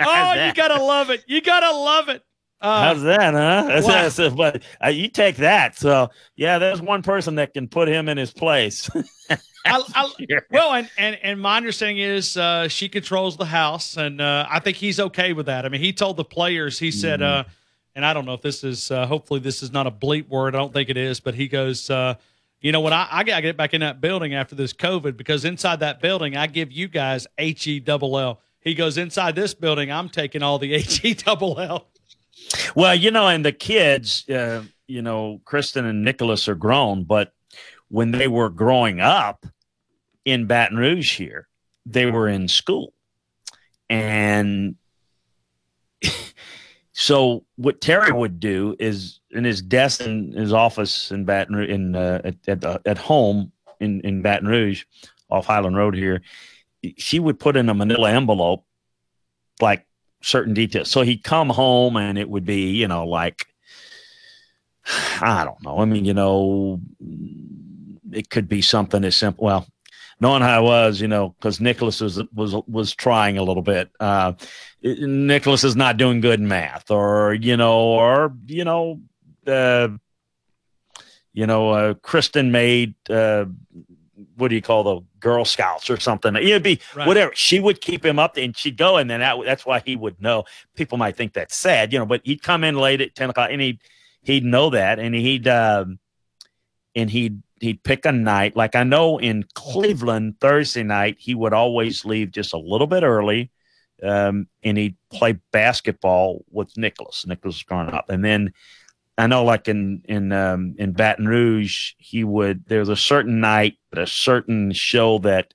oh, 0.00 0.46
you 0.46 0.52
gotta 0.54 0.82
love 0.82 1.10
it. 1.10 1.24
You 1.26 1.40
gotta 1.40 1.76
love 1.76 2.08
it. 2.08 2.22
Uh, 2.60 2.82
How's 2.82 3.02
that, 3.02 3.32
huh? 3.32 3.64
That's, 3.68 3.86
wow. 3.86 4.08
that's, 4.08 4.34
but 4.34 4.62
uh, 4.84 4.88
you 4.88 5.08
take 5.08 5.36
that. 5.36 5.78
So 5.78 6.10
yeah, 6.36 6.58
there's 6.58 6.82
one 6.82 7.02
person 7.02 7.36
that 7.36 7.54
can 7.54 7.68
put 7.68 7.88
him 7.88 8.06
in 8.06 8.18
his 8.18 8.32
place. 8.32 8.90
I, 9.64 9.82
I, 9.94 10.10
well, 10.50 10.72
and, 10.72 10.90
and 10.98 11.18
and 11.22 11.40
my 11.40 11.56
understanding 11.56 11.98
is 11.98 12.36
uh, 12.36 12.68
she 12.68 12.88
controls 12.88 13.36
the 13.38 13.46
house, 13.46 13.96
and 13.96 14.20
uh, 14.20 14.46
I 14.50 14.58
think 14.60 14.76
he's 14.76 15.00
okay 15.00 15.32
with 15.32 15.46
that. 15.46 15.64
I 15.64 15.70
mean, 15.70 15.80
he 15.80 15.92
told 15.92 16.18
the 16.18 16.24
players, 16.24 16.78
he 16.78 16.90
said, 16.90 17.20
mm-hmm. 17.20 17.48
Uh, 17.48 17.52
and 18.00 18.06
I 18.06 18.14
don't 18.14 18.24
know 18.24 18.32
if 18.32 18.40
this 18.40 18.64
is, 18.64 18.90
uh, 18.90 19.06
hopefully 19.06 19.40
this 19.40 19.62
is 19.62 19.70
not 19.70 19.86
a 19.86 19.90
bleep 19.90 20.28
word. 20.28 20.54
I 20.54 20.58
don't 20.58 20.72
think 20.72 20.88
it 20.88 20.96
is, 20.96 21.20
but 21.20 21.34
he 21.34 21.48
goes, 21.48 21.90
you 22.60 22.72
know 22.72 22.80
what? 22.80 22.94
I, 22.94 23.06
I 23.10 23.24
got 23.24 23.36
to 23.36 23.42
get 23.42 23.56
back 23.58 23.74
in 23.74 23.82
that 23.82 24.00
building 24.00 24.34
after 24.34 24.54
this 24.54 24.72
COVID 24.72 25.16
because 25.16 25.44
inside 25.44 25.80
that 25.80 26.00
building, 26.00 26.34
I 26.36 26.46
give 26.46 26.70
you 26.70 26.88
guys 26.88 27.26
H 27.38 27.66
E 27.66 27.78
double 27.78 28.18
L. 28.18 28.40
He 28.60 28.74
goes 28.74 28.98
inside 28.98 29.34
this 29.34 29.54
building. 29.54 29.90
I'm 29.90 30.08
taking 30.08 30.42
all 30.42 30.58
the 30.58 30.72
H 30.74 31.04
E 31.04 31.14
double 31.14 31.58
L. 31.58 31.88
Well, 32.74 32.94
you 32.94 33.10
know, 33.10 33.28
and 33.28 33.44
the 33.44 33.52
kids, 33.52 34.28
uh, 34.28 34.64
you 34.86 35.02
know, 35.02 35.40
Kristen 35.44 35.84
and 35.84 36.02
Nicholas 36.02 36.48
are 36.48 36.54
grown, 36.54 37.04
but 37.04 37.32
when 37.88 38.12
they 38.12 38.28
were 38.28 38.48
growing 38.48 38.98
up 38.98 39.44
in 40.24 40.46
Baton 40.46 40.78
Rouge 40.78 41.16
here, 41.16 41.48
they 41.84 42.06
were 42.06 42.28
in 42.28 42.48
school. 42.48 42.94
And 43.88 44.76
so 46.92 47.44
what 47.56 47.80
Terry 47.80 48.12
would 48.12 48.40
do 48.40 48.74
is 48.78 49.20
in 49.30 49.44
his 49.44 49.62
desk 49.62 50.00
in 50.00 50.32
his 50.32 50.52
office 50.52 51.10
in 51.10 51.24
Baton 51.24 51.56
Rouge, 51.56 51.70
in 51.70 51.96
uh, 51.96 52.20
at 52.24 52.36
at, 52.48 52.64
uh, 52.64 52.78
at 52.84 52.98
home 52.98 53.52
in 53.78 54.00
in 54.00 54.22
Baton 54.22 54.48
Rouge, 54.48 54.84
off 55.30 55.46
Highland 55.46 55.76
Road 55.76 55.94
here, 55.94 56.22
she 56.96 57.18
would 57.18 57.38
put 57.38 57.56
in 57.56 57.68
a 57.68 57.74
Manila 57.74 58.10
envelope 58.10 58.64
like 59.60 59.86
certain 60.22 60.54
details. 60.54 60.90
So 60.90 61.02
he'd 61.02 61.22
come 61.22 61.48
home 61.48 61.96
and 61.96 62.18
it 62.18 62.28
would 62.28 62.44
be 62.44 62.70
you 62.72 62.88
know 62.88 63.06
like 63.06 63.46
I 65.20 65.44
don't 65.44 65.62
know. 65.62 65.78
I 65.78 65.84
mean 65.84 66.04
you 66.04 66.14
know 66.14 66.80
it 68.12 68.30
could 68.30 68.48
be 68.48 68.62
something 68.62 69.04
as 69.04 69.16
simple. 69.16 69.44
Well, 69.44 69.66
knowing 70.20 70.42
how 70.42 70.58
I 70.58 70.60
was, 70.60 71.00
you 71.00 71.08
know, 71.08 71.30
because 71.30 71.60
Nicholas 71.60 72.00
was 72.00 72.20
was 72.34 72.54
was 72.66 72.94
trying 72.94 73.38
a 73.38 73.42
little 73.42 73.62
bit. 73.62 73.90
Uh, 73.98 74.32
Nicholas 74.82 75.64
is 75.64 75.76
not 75.76 75.96
doing 75.96 76.20
good 76.20 76.40
in 76.40 76.48
math, 76.48 76.90
or 76.90 77.34
you 77.34 77.56
know, 77.56 77.78
or 77.78 78.32
you 78.46 78.64
know, 78.64 79.00
uh, 79.46 79.88
you 81.32 81.46
know, 81.46 81.70
uh, 81.70 81.94
Kristen 81.94 82.50
made 82.50 82.94
uh, 83.10 83.44
what 84.36 84.48
do 84.48 84.54
you 84.54 84.62
call 84.62 84.82
the 84.82 85.00
Girl 85.20 85.44
Scouts 85.44 85.90
or 85.90 85.98
something? 86.00 86.34
It'd 86.34 86.62
be 86.62 86.80
right. 86.96 87.06
whatever. 87.06 87.32
She 87.34 87.60
would 87.60 87.80
keep 87.80 88.04
him 88.04 88.18
up, 88.18 88.36
and 88.36 88.56
she'd 88.56 88.76
go, 88.76 88.96
and 88.96 89.08
then 89.08 89.20
that, 89.20 89.36
that's 89.44 89.66
why 89.66 89.80
he 89.84 89.96
would 89.96 90.20
know. 90.20 90.44
People 90.74 90.98
might 90.98 91.16
think 91.16 91.34
that's 91.34 91.56
sad, 91.56 91.92
you 91.92 91.98
know, 91.98 92.06
but 92.06 92.22
he'd 92.24 92.42
come 92.42 92.64
in 92.64 92.76
late 92.76 93.00
at 93.00 93.14
ten 93.14 93.30
o'clock, 93.30 93.50
and 93.50 93.60
he'd 93.60 93.80
he'd 94.22 94.44
know 94.44 94.70
that, 94.70 94.98
and 94.98 95.14
he'd 95.14 95.46
um, 95.46 95.98
and 96.94 97.10
he'd 97.10 97.42
he'd 97.60 97.82
pick 97.82 98.06
a 98.06 98.12
night. 98.12 98.56
Like 98.56 98.74
I 98.74 98.84
know 98.84 99.18
in 99.18 99.44
Cleveland 99.54 100.40
Thursday 100.40 100.82
night, 100.82 101.16
he 101.18 101.34
would 101.34 101.52
always 101.52 102.04
leave 102.04 102.30
just 102.30 102.54
a 102.54 102.58
little 102.58 102.86
bit 102.86 103.02
early, 103.02 103.50
um, 104.02 104.48
and 104.62 104.78
he'd 104.78 104.96
play 105.12 105.38
basketball 105.52 106.44
with 106.50 106.76
Nicholas. 106.76 107.26
Nicholas 107.26 107.56
was 107.56 107.62
growing 107.62 107.90
up, 107.90 108.10
and 108.10 108.24
then 108.24 108.52
I 109.18 109.26
know 109.26 109.44
like 109.44 109.68
in 109.68 110.02
in 110.06 110.32
um, 110.32 110.74
in 110.78 110.92
Baton 110.92 111.26
Rouge, 111.26 111.92
he 111.98 112.24
would. 112.24 112.64
There 112.66 112.80
was 112.80 112.88
a 112.88 112.96
certain 112.96 113.40
night, 113.40 113.76
a 113.92 114.06
certain 114.06 114.72
show 114.72 115.18
that 115.20 115.54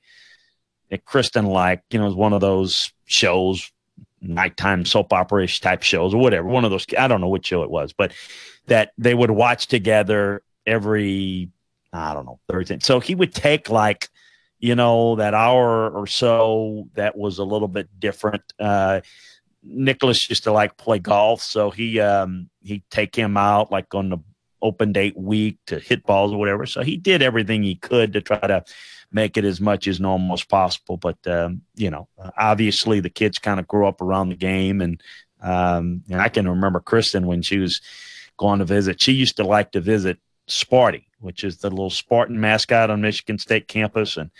that 0.90 1.06
Kristen 1.06 1.46
liked. 1.46 1.94
You 1.94 2.00
know, 2.00 2.06
was 2.06 2.16
one 2.16 2.34
of 2.34 2.42
those 2.42 2.92
shows, 3.06 3.72
nighttime 4.22 4.86
soap 4.86 5.14
opera 5.14 5.48
type 5.48 5.84
shows 5.84 6.14
or 6.14 6.22
whatever. 6.22 6.48
One 6.48 6.66
of 6.66 6.72
those. 6.72 6.86
I 6.98 7.08
don't 7.08 7.22
know 7.22 7.30
which 7.30 7.48
show 7.48 7.64
it 7.64 7.72
was, 7.72 7.94
but 7.94 8.14
that 8.68 8.92
they 8.98 9.14
would 9.14 9.32
watch 9.32 9.68
together 9.68 10.42
every 10.66 11.50
I 11.96 12.14
don't 12.14 12.26
know, 12.26 12.40
Thursday. 12.50 12.78
So 12.82 13.00
he 13.00 13.16
would 13.16 13.34
take 13.34 13.70
like, 13.70 14.10
you 14.60 14.76
know, 14.76 15.16
that 15.16 15.34
hour 15.34 15.90
or 15.90 16.08
so 16.08 16.90
that 16.94 17.18
was 17.18 17.40
a 17.40 17.44
little 17.44 17.68
bit 17.68 17.90
different. 18.00 18.44
Uh, 18.60 19.02
Nicholas 19.64 20.30
used 20.30 20.44
to 20.44 20.52
like 20.52 20.78
play 20.78 21.00
golf, 21.00 21.42
so 21.42 21.72
he 21.72 22.00
um, 22.00 22.50
he'd 22.62 22.84
take 22.90 23.16
him 23.16 23.38
out 23.38 23.72
like 23.72 23.94
on 23.96 24.10
the 24.10 24.18
open 24.62 24.92
date 24.92 25.18
week 25.18 25.58
to 25.68 25.80
hit 25.80 26.04
balls 26.04 26.32
or 26.32 26.40
whatever. 26.40 26.66
So 26.66 26.82
he 26.82 26.98
did 26.98 27.22
everything 27.22 27.64
he 27.64 27.76
could 27.76 28.14
to 28.14 28.22
try 28.22 28.40
to 28.40 28.64
make 29.12 29.38
it 29.38 29.46
as 29.46 29.62
much 29.62 29.88
as 29.88 30.00
normal 30.00 30.34
as 30.34 30.44
possible. 30.44 30.98
But 30.98 31.18
um, 31.28 31.62
you 31.76 31.90
know, 31.90 32.08
obviously 32.38 33.00
the 33.00 33.10
kids 33.10 33.40
kind 33.40 33.60
of 33.60 33.68
grew 33.68 33.88
up 33.88 34.02
around 34.02 34.30
the 34.30 34.36
game, 34.36 34.82
and 34.82 35.02
um, 35.42 36.04
and 36.10 36.22
I 36.22 36.30
can 36.30 36.48
remember 36.48 36.80
Kristen 36.80 37.28
when 37.28 37.42
she 37.42 37.58
was 37.58 37.82
going 38.38 38.60
to 38.60 38.66
visit. 38.66 39.02
She 39.02 39.14
used 39.14 39.38
to 39.38 39.44
like 39.46 39.72
to 39.72 39.82
visit 39.82 40.20
Sparty, 40.48 41.06
which 41.20 41.44
is 41.44 41.58
the 41.58 41.70
little 41.70 41.90
Spartan 41.90 42.40
mascot 42.40 42.90
on 42.90 43.02
Michigan 43.02 43.38
State 43.38 43.68
campus. 43.68 44.18
And 44.18 44.32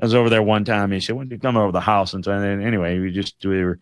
I 0.00 0.04
was 0.04 0.14
over 0.14 0.30
there 0.30 0.42
one 0.42 0.64
time. 0.64 0.84
And 0.84 0.94
he 0.94 1.00
said, 1.00 1.16
"When 1.16 1.30
you 1.30 1.38
come 1.38 1.56
over 1.56 1.72
the 1.72 1.80
house?" 1.80 2.14
And 2.14 2.24
so 2.24 2.32
and 2.32 2.62
anyway, 2.62 2.98
we 2.98 3.10
just 3.10 3.44
we 3.44 3.62
were. 3.64 3.80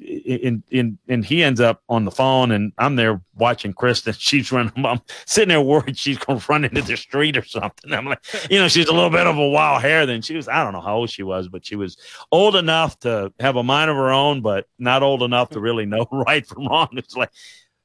In, 0.00 0.64
in, 0.72 0.98
and 1.08 1.24
he 1.24 1.44
ends 1.44 1.60
up 1.60 1.84
on 1.88 2.04
the 2.04 2.10
phone, 2.10 2.50
and 2.50 2.72
I'm 2.78 2.96
there 2.96 3.22
watching 3.36 3.72
Kristen. 3.72 4.12
She's 4.18 4.50
running. 4.50 4.72
I'm 4.84 5.00
sitting 5.24 5.50
there 5.50 5.60
worried 5.60 5.96
she's 5.96 6.18
going 6.18 6.40
to 6.40 6.46
run 6.48 6.64
into 6.64 6.82
the 6.82 6.96
street 6.96 7.36
or 7.36 7.44
something. 7.44 7.92
I'm 7.92 8.06
like, 8.06 8.18
you 8.50 8.58
know, 8.58 8.66
she's 8.66 8.88
a 8.88 8.92
little 8.92 9.08
bit 9.08 9.28
of 9.28 9.38
a 9.38 9.48
wild 9.48 9.82
hair. 9.82 10.04
Then 10.04 10.20
she 10.20 10.34
was, 10.34 10.48
I 10.48 10.64
don't 10.64 10.72
know 10.72 10.80
how 10.80 10.96
old 10.96 11.10
she 11.10 11.22
was, 11.22 11.46
but 11.46 11.64
she 11.64 11.76
was 11.76 11.96
old 12.32 12.56
enough 12.56 12.98
to 13.00 13.32
have 13.38 13.54
a 13.54 13.62
mind 13.62 13.88
of 13.88 13.96
her 13.96 14.10
own, 14.10 14.42
but 14.42 14.66
not 14.80 15.04
old 15.04 15.22
enough 15.22 15.50
to 15.50 15.60
really 15.60 15.86
know 15.86 16.08
right 16.10 16.44
from 16.44 16.66
wrong. 16.66 16.88
It's 16.94 17.14
like, 17.14 17.30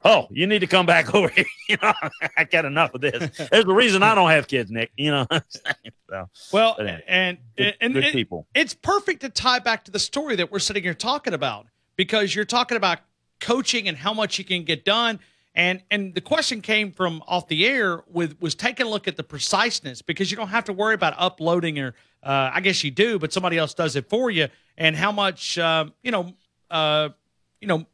oh, 0.03 0.27
you 0.31 0.47
need 0.47 0.59
to 0.59 0.67
come 0.67 0.85
back 0.85 1.13
over 1.15 1.29
here. 1.29 1.45
you 1.69 1.77
know, 1.81 1.93
I 2.37 2.43
got 2.43 2.65
enough 2.65 2.93
of 2.93 3.01
this. 3.01 3.37
There's 3.51 3.65
the 3.65 3.73
reason 3.73 4.03
I 4.03 4.15
don't 4.15 4.29
have 4.29 4.47
kids, 4.47 4.71
Nick. 4.71 4.91
You 4.97 5.11
know. 5.11 5.27
so, 6.09 6.29
well, 6.51 6.75
anyway, 6.79 7.03
and 7.07 7.37
good, 7.57 7.75
and 7.81 7.93
good 7.93 8.05
it, 8.05 8.13
people. 8.13 8.47
It's 8.53 8.73
perfect 8.73 9.21
to 9.21 9.29
tie 9.29 9.59
back 9.59 9.85
to 9.85 9.91
the 9.91 9.99
story 9.99 10.35
that 10.37 10.51
we're 10.51 10.59
sitting 10.59 10.83
here 10.83 10.93
talking 10.93 11.33
about 11.33 11.67
because 11.95 12.35
you're 12.35 12.45
talking 12.45 12.77
about 12.77 12.99
coaching 13.39 13.87
and 13.87 13.97
how 13.97 14.13
much 14.13 14.37
you 14.37 14.45
can 14.45 14.63
get 14.63 14.85
done. 14.85 15.19
And 15.55 15.83
and 15.91 16.15
the 16.15 16.21
question 16.21 16.61
came 16.61 16.91
from 16.91 17.21
off 17.27 17.47
the 17.47 17.65
air 17.67 18.03
with 18.07 18.41
was 18.41 18.55
taking 18.55 18.87
a 18.87 18.89
look 18.89 19.07
at 19.07 19.17
the 19.17 19.23
preciseness 19.23 20.01
because 20.01 20.31
you 20.31 20.37
don't 20.37 20.47
have 20.47 20.63
to 20.65 20.73
worry 20.73 20.95
about 20.95 21.13
uploading 21.17 21.77
or 21.77 21.93
uh, 22.23 22.49
I 22.53 22.61
guess 22.61 22.83
you 22.83 22.89
do, 22.89 23.19
but 23.19 23.31
somebody 23.31 23.57
else 23.57 23.75
does 23.75 23.95
it 23.95 24.09
for 24.09 24.31
you. 24.31 24.47
And 24.77 24.95
how 24.95 25.11
much 25.11 25.59
uh, 25.59 25.85
you 26.01 26.09
know, 26.09 26.33
uh, 26.71 27.09
you 27.61 27.67
know, 27.67 27.85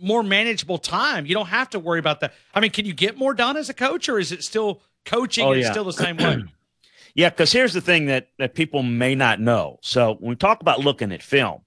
more 0.00 0.22
manageable 0.22 0.78
time. 0.78 1.26
You 1.26 1.34
don't 1.34 1.46
have 1.46 1.70
to 1.70 1.78
worry 1.78 1.98
about 1.98 2.20
that. 2.20 2.34
I 2.54 2.60
mean, 2.60 2.70
can 2.70 2.86
you 2.86 2.92
get 2.92 3.16
more 3.16 3.34
done 3.34 3.56
as 3.56 3.68
a 3.68 3.74
coach, 3.74 4.08
or 4.08 4.18
is 4.18 4.32
it 4.32 4.44
still 4.44 4.82
coaching 5.04 5.46
oh, 5.46 5.52
yeah. 5.52 5.70
still 5.70 5.84
the 5.84 5.92
same 5.92 6.16
way? 6.16 6.44
yeah, 7.14 7.30
because 7.30 7.52
here's 7.52 7.72
the 7.72 7.80
thing 7.80 8.06
that 8.06 8.28
that 8.38 8.54
people 8.54 8.82
may 8.82 9.14
not 9.14 9.40
know. 9.40 9.78
So 9.82 10.16
when 10.20 10.30
we 10.30 10.36
talk 10.36 10.60
about 10.60 10.80
looking 10.80 11.12
at 11.12 11.22
film, 11.22 11.62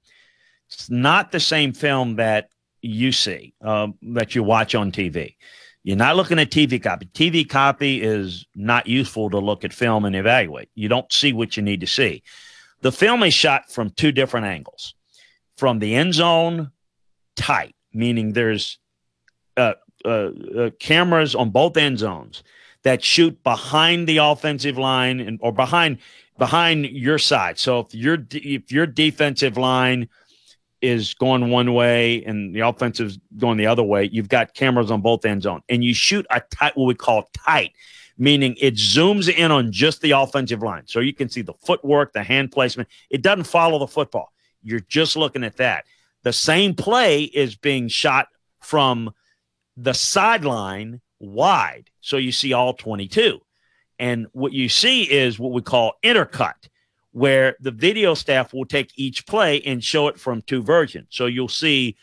it's 0.70 0.90
not 0.90 1.32
the 1.32 1.40
same 1.40 1.74
film 1.74 2.16
that 2.16 2.50
you 2.82 3.12
see 3.12 3.54
um, 3.62 3.96
that 4.02 4.36
you 4.36 4.44
watch 4.44 4.76
on 4.76 4.92
TV. 4.92 5.36
You're 5.84 5.98
not 5.98 6.16
looking 6.16 6.38
at 6.40 6.52
TV 6.52 6.82
copy. 6.82 7.08
TV 7.08 7.48
copy 7.48 8.02
is 8.02 8.46
not 8.56 8.86
useful 8.88 9.32
to 9.32 9.40
look 9.40 9.64
at 9.64 9.74
film 9.74 10.06
and 10.06 10.16
evaluate. 10.16 10.70
You 10.76 10.88
don't 10.88 11.12
see 11.12 11.34
what 11.34 11.58
you 11.58 11.64
need 11.64 11.82
to 11.82 11.88
see. 11.88 12.22
The 12.82 12.92
film 12.92 13.24
is 13.24 13.34
shot 13.34 13.72
from 13.72 13.90
two 13.90 14.12
different 14.12 14.46
angles 14.46 14.94
from 15.58 15.80
the 15.80 15.96
end 15.96 16.14
zone 16.14 16.72
tight 17.36 17.76
meaning 17.94 18.34
there's 18.34 18.80
uh, 19.58 19.74
uh, 20.06 20.32
uh, 20.58 20.70
cameras 20.80 21.36
on 21.36 21.50
both 21.50 21.78
end 21.78 22.00
zones 22.00 22.44
that 22.84 23.04
shoot 23.04 23.44
behind 23.44 24.08
the 24.08 24.18
offensive 24.18 24.78
line 24.78 25.20
and 25.20 25.40
or 25.42 25.52
behind 25.52 26.00
behind 26.38 26.86
your 26.86 27.20
side. 27.20 27.60
So 27.60 27.82
if 27.82 27.94
your 27.94 28.18
if 28.32 28.72
your 28.72 28.88
defensive 28.88 29.58
line 29.58 30.10
is 30.82 31.14
going 31.14 31.52
one 31.52 31.74
way 31.74 32.24
and 32.24 32.56
the 32.56 32.62
offensive 32.62 33.16
going 33.38 33.58
the 33.58 33.68
other 33.68 33.84
way, 33.84 34.10
you've 34.12 34.30
got 34.30 34.56
cameras 34.56 34.90
on 34.90 35.02
both 35.02 35.26
end 35.26 35.44
zone, 35.44 35.62
and 35.70 35.84
you 35.84 35.94
shoot 35.94 36.26
a 36.32 36.42
tight 36.52 36.76
what 36.76 36.86
we 36.86 36.96
call 36.96 37.30
tight, 37.34 37.74
meaning 38.18 38.56
it 38.60 38.76
zooms 38.76 39.32
in 39.32 39.52
on 39.52 39.72
just 39.72 40.02
the 40.02 40.12
offensive 40.12 40.64
line, 40.64 40.84
so 40.88 41.00
you 41.00 41.14
can 41.14 41.30
see 41.30 41.42
the 41.42 41.54
footwork, 41.54 42.14
the 42.14 42.24
hand 42.24 42.52
placement. 42.52 42.90
It 43.12 43.22
doesn't 43.22 43.44
follow 43.44 43.78
the 43.78 43.88
football. 43.88 44.34
You're 44.64 44.80
just 44.80 45.16
looking 45.16 45.44
at 45.44 45.58
that. 45.58 45.86
The 46.24 46.34
same 46.34 46.76
play 46.76 47.24
is 47.24 47.56
being 47.56 47.88
shot 47.88 48.28
from 48.62 49.12
the 49.78 49.94
sideline 49.94 51.02
wide. 51.20 51.90
So 52.02 52.18
you 52.18 52.32
see 52.32 52.54
all 52.54 52.74
22. 52.74 53.40
And 54.00 54.28
what 54.32 54.54
you 54.54 54.70
see 54.70 55.04
is 55.04 55.40
what 55.40 55.52
we 55.52 55.62
call 55.62 55.94
intercut, 56.04 56.68
where 57.12 57.56
the 57.60 57.72
video 57.72 58.14
staff 58.14 58.54
will 58.54 58.66
take 58.66 58.92
each 58.96 59.28
play 59.28 59.62
and 59.62 59.84
show 59.84 60.08
it 60.08 60.20
from 60.20 60.42
two 60.42 60.64
versions. 60.64 61.08
So 61.12 61.28
you'll 61.28 61.48
see 61.48 61.98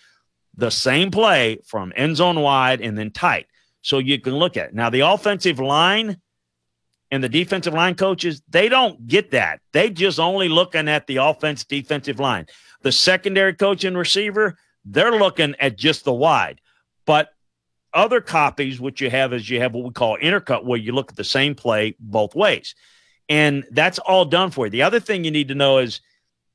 the 0.56 0.70
same 0.70 1.10
play 1.10 1.58
from 1.66 1.92
end 1.96 2.16
zone 2.16 2.40
wide 2.40 2.80
and 2.80 2.96
then 2.96 3.10
tight. 3.10 3.46
So 3.82 3.98
you 3.98 4.20
can 4.20 4.36
look 4.36 4.56
at 4.56 4.68
it. 4.68 4.74
Now, 4.74 4.90
the 4.90 5.00
offensive 5.00 5.60
line 5.60 6.18
and 7.10 7.22
the 7.22 7.28
defensive 7.28 7.74
line 7.74 7.94
coaches, 7.94 8.42
they 8.48 8.68
don't 8.68 9.06
get 9.06 9.30
that. 9.30 9.60
They 9.72 9.90
just 9.90 10.18
only 10.18 10.48
looking 10.48 10.88
at 10.88 11.06
the 11.06 11.16
offense 11.16 11.64
defensive 11.64 12.20
line. 12.20 12.46
The 12.82 12.92
secondary 12.92 13.54
coach 13.54 13.84
and 13.84 13.96
receiver, 13.96 14.56
they're 14.84 15.18
looking 15.18 15.54
at 15.60 15.76
just 15.76 16.04
the 16.04 16.12
wide. 16.12 16.60
But 17.06 17.30
other 17.94 18.20
copies, 18.20 18.80
what 18.80 19.00
you 19.00 19.10
have 19.10 19.32
is 19.32 19.48
you 19.48 19.60
have 19.60 19.74
what 19.74 19.84
we 19.84 19.90
call 19.90 20.18
intercut, 20.18 20.64
where 20.64 20.78
you 20.78 20.92
look 20.92 21.10
at 21.10 21.16
the 21.16 21.24
same 21.24 21.54
play 21.54 21.96
both 21.98 22.34
ways. 22.34 22.74
And 23.28 23.64
that's 23.70 23.98
all 23.98 24.24
done 24.24 24.50
for 24.50 24.66
you. 24.66 24.70
The 24.70 24.82
other 24.82 25.00
thing 25.00 25.24
you 25.24 25.30
need 25.30 25.48
to 25.48 25.54
know 25.54 25.78
is 25.78 26.00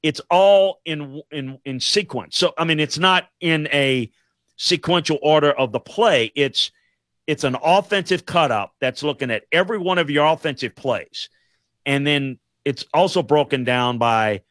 it's 0.01 0.21
all 0.29 0.81
in 0.85 1.21
in 1.31 1.59
in 1.65 1.79
sequence. 1.79 2.37
So 2.37 2.53
I 2.57 2.65
mean, 2.65 2.79
it's 2.79 2.97
not 2.97 3.29
in 3.39 3.67
a 3.71 4.11
sequential 4.57 5.19
order 5.21 5.51
of 5.51 5.71
the 5.71 5.79
play. 5.79 6.31
It's 6.35 6.71
it's 7.25 7.43
an 7.43 7.55
offensive 7.63 8.25
cut 8.25 8.51
up 8.51 8.73
that's 8.81 9.03
looking 9.03 9.31
at 9.31 9.43
every 9.51 9.77
one 9.77 9.97
of 9.97 10.09
your 10.09 10.25
offensive 10.25 10.75
plays. 10.75 11.29
And 11.85 12.05
then 12.05 12.39
it's 12.65 12.85
also 12.93 13.23
broken 13.23 13.63
down 13.63 13.97
by 13.97 14.41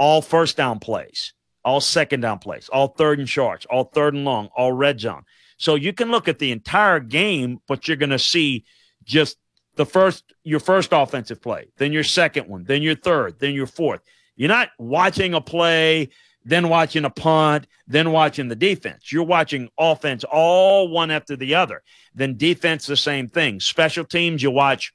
all 0.00 0.22
first 0.22 0.56
down 0.56 0.80
plays, 0.80 1.34
all 1.62 1.80
second 1.80 2.22
down 2.22 2.38
plays, 2.38 2.68
all 2.70 2.88
third 2.88 3.18
and 3.18 3.28
shorts, 3.28 3.66
all 3.66 3.84
third 3.84 4.14
and 4.14 4.24
long, 4.24 4.48
all 4.56 4.72
red 4.72 4.98
zone. 4.98 5.22
So 5.58 5.74
you 5.74 5.92
can 5.92 6.10
look 6.10 6.26
at 6.26 6.38
the 6.38 6.50
entire 6.50 6.98
game, 6.98 7.60
but 7.68 7.86
you're 7.86 7.98
going 7.98 8.10
to 8.10 8.18
see 8.18 8.64
just 9.04 9.36
the 9.76 9.84
first 9.84 10.24
your 10.42 10.58
first 10.58 10.88
offensive 10.92 11.42
play, 11.42 11.68
then 11.76 11.92
your 11.92 12.02
second 12.02 12.48
one, 12.48 12.64
then 12.64 12.82
your 12.82 12.96
third, 12.96 13.38
then 13.38 13.52
your 13.52 13.66
fourth. 13.66 14.00
You're 14.36 14.48
not 14.48 14.70
watching 14.78 15.34
a 15.34 15.40
play, 15.40 16.08
then 16.46 16.70
watching 16.70 17.04
a 17.04 17.10
punt, 17.10 17.66
then 17.86 18.10
watching 18.10 18.48
the 18.48 18.56
defense. 18.56 19.12
You're 19.12 19.24
watching 19.24 19.68
offense 19.78 20.24
all 20.24 20.88
one 20.88 21.10
after 21.10 21.36
the 21.36 21.56
other. 21.56 21.82
Then 22.14 22.38
defense 22.38 22.86
the 22.86 22.96
same 22.96 23.28
thing. 23.28 23.60
Special 23.60 24.04
teams 24.04 24.42
you 24.42 24.50
watch 24.50 24.94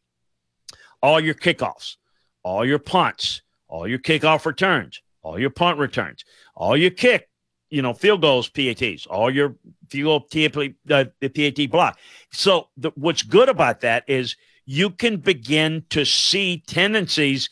all 1.03 1.19
your 1.19 1.35
kickoffs, 1.35 1.97
all 2.41 2.65
your 2.65 2.79
punts, 2.79 3.43
all 3.67 3.87
your 3.87 3.99
kickoff 3.99 4.45
returns, 4.45 5.01
all 5.21 5.39
your 5.39 5.49
punt 5.49 5.79
returns, 5.79 6.23
all 6.55 6.77
your 6.77 6.91
kick, 6.91 7.29
you 7.69 7.81
know, 7.81 7.93
field 7.93 8.21
goals, 8.21 8.47
PATs, 8.49 9.05
all 9.05 9.29
your 9.29 9.55
field 9.89 10.29
goal, 10.31 10.67
uh, 10.89 11.05
the 11.19 11.29
PAT 11.29 11.69
block. 11.69 11.99
So 12.31 12.69
the, 12.77 12.91
what's 12.95 13.23
good 13.23 13.49
about 13.49 13.81
that 13.81 14.03
is 14.07 14.35
you 14.65 14.89
can 14.89 15.17
begin 15.17 15.83
to 15.89 16.05
see 16.05 16.63
tendencies 16.67 17.49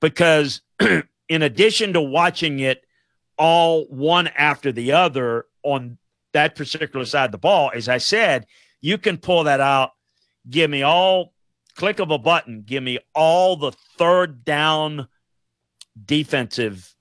because 0.00 0.62
in 1.28 1.42
addition 1.42 1.92
to 1.94 2.00
watching 2.00 2.60
it 2.60 2.84
all 3.38 3.86
one 3.86 4.28
after 4.28 4.72
the 4.72 4.92
other 4.92 5.46
on 5.62 5.98
that 6.32 6.54
particular 6.54 7.04
side 7.04 7.26
of 7.26 7.32
the 7.32 7.38
ball, 7.38 7.70
as 7.74 7.88
I 7.88 7.98
said, 7.98 8.46
you 8.80 8.98
can 8.98 9.16
pull 9.16 9.44
that 9.44 9.60
out, 9.60 9.92
give 10.48 10.70
me 10.70 10.82
all 10.82 11.32
click 11.76 11.98
of 11.98 12.10
a 12.10 12.18
button, 12.18 12.62
give 12.66 12.82
me 12.82 12.98
all 13.14 13.56
the 13.56 13.72
third 13.98 14.44
down 14.44 15.08
defensive 16.02 16.94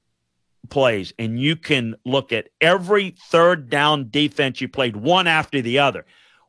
plays, 0.69 1.13
and 1.19 1.39
you 1.39 1.55
can 1.55 1.95
look 2.05 2.31
at 2.31 2.49
every 2.61 3.15
third 3.29 3.69
down 3.69 4.09
defense 4.09 4.61
you 4.61 4.67
played 4.67 4.95
one 4.95 5.27
after 5.27 5.61
the 5.61 5.79
other. 5.79 6.05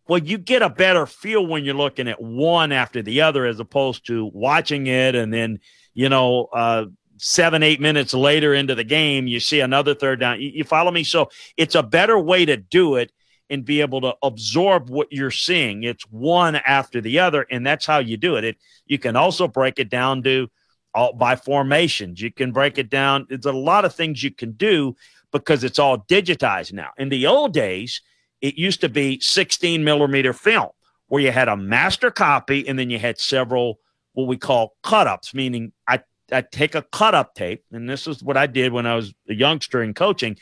Well, 0.06 0.18
you 0.18 0.38
get 0.38 0.62
a 0.62 0.68
better 0.68 1.06
feel 1.06 1.46
when 1.46 1.64
you're 1.64 1.74
looking 1.74 2.08
at 2.08 2.20
one 2.20 2.72
after 2.72 3.02
the 3.02 3.22
other 3.22 3.46
as 3.46 3.58
opposed 3.58 4.06
to 4.06 4.30
watching 4.34 4.86
it 4.86 5.14
and 5.14 5.32
then, 5.32 5.60
you 5.94 6.10
know, 6.10 6.48
uh, 6.52 6.86
seven, 7.16 7.62
eight 7.62 7.80
minutes 7.80 8.12
later 8.12 8.54
into 8.54 8.74
the 8.74 8.84
game, 8.84 9.26
you 9.26 9.40
see 9.40 9.60
another 9.60 9.94
third 9.94 10.20
down. 10.20 10.40
You, 10.40 10.50
you 10.50 10.64
follow 10.64 10.90
me? 10.90 11.04
So 11.04 11.30
it's 11.56 11.74
a 11.74 11.82
better 11.82 12.18
way 12.18 12.44
to 12.44 12.56
do 12.56 12.96
it 12.96 13.12
and 13.50 13.64
be 13.64 13.80
able 13.80 14.00
to 14.02 14.14
absorb 14.22 14.90
what 14.90 15.08
you're 15.10 15.30
seeing. 15.30 15.84
It's 15.84 16.04
one 16.10 16.56
after 16.56 17.00
the 17.00 17.20
other, 17.20 17.46
and 17.50 17.66
that's 17.66 17.86
how 17.86 17.98
you 17.98 18.16
do 18.16 18.36
it. 18.36 18.44
It 18.44 18.56
you 18.86 18.98
can 18.98 19.16
also 19.16 19.48
break 19.48 19.78
it 19.78 19.90
down 19.90 20.22
to 20.24 20.48
all 20.94 21.12
by 21.12 21.36
formations. 21.36 22.20
You 22.20 22.32
can 22.32 22.52
break 22.52 22.78
it 22.78 22.90
down. 22.90 23.26
There's 23.28 23.46
a 23.46 23.52
lot 23.52 23.84
of 23.84 23.94
things 23.94 24.22
you 24.22 24.30
can 24.30 24.52
do 24.52 24.96
because 25.32 25.64
it's 25.64 25.78
all 25.78 25.98
digitized 25.98 26.72
now. 26.72 26.90
In 26.96 27.08
the 27.08 27.26
old 27.26 27.52
days, 27.52 28.00
it 28.40 28.56
used 28.56 28.80
to 28.82 28.88
be 28.88 29.18
16 29.20 29.82
millimeter 29.82 30.32
film 30.32 30.70
where 31.08 31.22
you 31.22 31.32
had 31.32 31.48
a 31.48 31.56
master 31.56 32.10
copy 32.10 32.66
and 32.66 32.78
then 32.78 32.90
you 32.90 32.98
had 32.98 33.18
several 33.18 33.78
what 34.12 34.28
we 34.28 34.36
call 34.36 34.76
cut 34.82 35.06
ups, 35.06 35.34
meaning 35.34 35.72
I, 35.88 36.00
I 36.30 36.42
take 36.42 36.74
a 36.74 36.82
cut 36.82 37.14
up 37.14 37.34
tape, 37.34 37.64
and 37.72 37.88
this 37.88 38.06
is 38.06 38.22
what 38.22 38.36
I 38.36 38.46
did 38.46 38.72
when 38.72 38.86
I 38.86 38.94
was 38.94 39.12
a 39.28 39.34
youngster 39.34 39.82
in 39.82 39.92
coaching. 39.92 40.36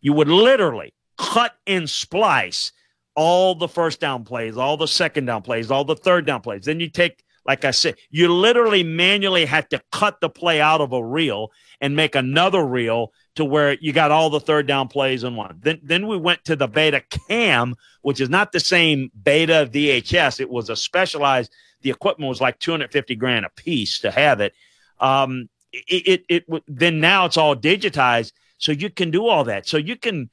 You 0.00 0.12
would 0.12 0.28
literally 0.28 0.94
cut 1.18 1.54
and 1.66 1.88
splice 1.88 2.72
all 3.16 3.54
the 3.54 3.68
first 3.68 4.00
down 4.00 4.24
plays, 4.24 4.56
all 4.56 4.76
the 4.76 4.86
second 4.86 5.26
down 5.26 5.42
plays, 5.42 5.70
all 5.70 5.84
the 5.84 5.96
third 5.96 6.26
down 6.26 6.42
plays. 6.42 6.64
Then 6.66 6.80
you 6.80 6.88
take 6.88 7.24
like 7.46 7.64
I 7.64 7.70
said, 7.70 7.96
you 8.10 8.32
literally 8.32 8.82
manually 8.82 9.44
had 9.44 9.70
to 9.70 9.80
cut 9.90 10.20
the 10.20 10.28
play 10.28 10.60
out 10.60 10.80
of 10.80 10.92
a 10.92 11.04
reel 11.04 11.50
and 11.80 11.96
make 11.96 12.14
another 12.14 12.64
reel 12.64 13.12
to 13.36 13.44
where 13.44 13.72
you 13.80 13.92
got 13.92 14.10
all 14.10 14.30
the 14.30 14.40
third 14.40 14.66
down 14.66 14.88
plays 14.88 15.24
in 15.24 15.36
one. 15.36 15.58
Then 15.60 15.80
then 15.82 16.06
we 16.06 16.16
went 16.16 16.44
to 16.44 16.56
the 16.56 16.68
beta 16.68 17.02
cam, 17.28 17.74
which 18.02 18.20
is 18.20 18.28
not 18.28 18.52
the 18.52 18.60
same 18.60 19.10
beta 19.22 19.68
VHS. 19.72 20.40
It 20.40 20.50
was 20.50 20.68
a 20.68 20.76
specialized. 20.76 21.52
The 21.82 21.90
equipment 21.90 22.28
was 22.28 22.42
like 22.42 22.58
250 22.58 23.16
grand 23.16 23.46
a 23.46 23.50
piece 23.50 24.00
to 24.00 24.10
have 24.10 24.40
it. 24.40 24.52
Um, 24.98 25.48
it, 25.72 26.24
it, 26.28 26.44
it 26.50 26.62
then 26.68 27.00
now 27.00 27.24
it's 27.24 27.38
all 27.38 27.56
digitized, 27.56 28.32
so 28.58 28.72
you 28.72 28.90
can 28.90 29.10
do 29.10 29.26
all 29.26 29.44
that. 29.44 29.66
So 29.66 29.78
you 29.78 29.96
can 29.96 30.28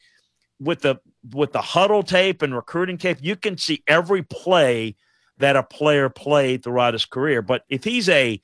with 0.60 0.82
the 0.82 0.98
with 1.32 1.54
the 1.54 1.62
huddle 1.62 2.04
tape 2.04 2.41
and 2.41 2.54
recruiting 2.54 2.98
tape, 2.98 3.20
you 3.22 3.36
can 3.36 3.58
see 3.58 3.84
every 3.88 4.24
play 4.24 4.96
that 5.39 5.56
a 5.56 5.63
player 5.63 6.10
played 6.10 6.63
throughout 6.63 6.93
his 6.93 7.06
career. 7.06 7.41
But 7.41 7.63
if 7.69 7.84
he's 7.84 8.10
a 8.10 8.41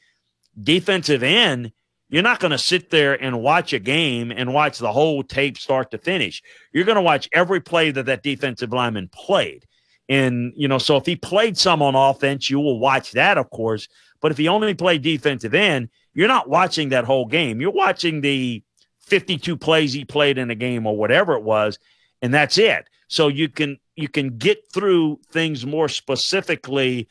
defensive 0.61 1.23
end, 1.23 1.71
you're 2.09 2.21
not 2.21 2.39
going 2.39 2.51
to 2.51 2.57
sit 2.57 2.91
there 2.91 3.21
and 3.21 3.41
watch 3.41 3.73
a 3.73 3.79
game 3.79 4.31
and 4.31 4.53
watch 4.53 4.77
the 4.77 4.91
whole 4.91 5.23
tape 5.23 5.57
start 5.57 5.91
to 5.91 5.97
finish. 5.97 6.43
You're 6.71 6.85
going 6.85 6.95
to 6.95 7.01
watch 7.01 7.27
every 7.33 7.59
play 7.59 7.91
that 7.91 8.05
that 8.05 8.23
defensive 8.23 8.71
lineman 8.71 9.09
played. 9.11 9.65
And, 10.09 10.53
you 10.55 10.67
know, 10.67 10.77
so 10.77 10.97
if 10.97 11.05
he 11.05 11.15
played 11.15 11.57
some 11.57 11.81
on 11.81 11.95
offense, 11.95 12.49
you 12.49 12.59
will 12.59 12.79
watch 12.79 13.13
that, 13.13 13.37
of 13.37 13.49
course. 13.49 13.87
But 14.21 14.31
if 14.31 14.37
he 14.37 14.47
only 14.47 14.73
played 14.73 15.01
defensive 15.01 15.53
end, 15.53 15.89
you're 16.13 16.27
not 16.27 16.49
watching 16.49 16.89
that 16.89 17.05
whole 17.05 17.25
game. 17.25 17.59
You're 17.59 17.71
watching 17.71 18.21
the 18.21 18.61
52 19.07 19.57
plays 19.57 19.93
he 19.93 20.05
played 20.05 20.37
in 20.37 20.51
a 20.51 20.55
game 20.55 20.85
or 20.85 20.95
whatever 20.95 21.33
it 21.33 21.43
was, 21.43 21.79
and 22.21 22.33
that's 22.33 22.57
it. 22.57 22.85
So 23.07 23.27
you 23.27 23.49
can 23.49 23.79
you 23.95 24.07
can 24.07 24.37
get 24.37 24.71
through 24.71 25.19
things 25.31 25.65
more 25.65 25.87
specifically 25.87 27.07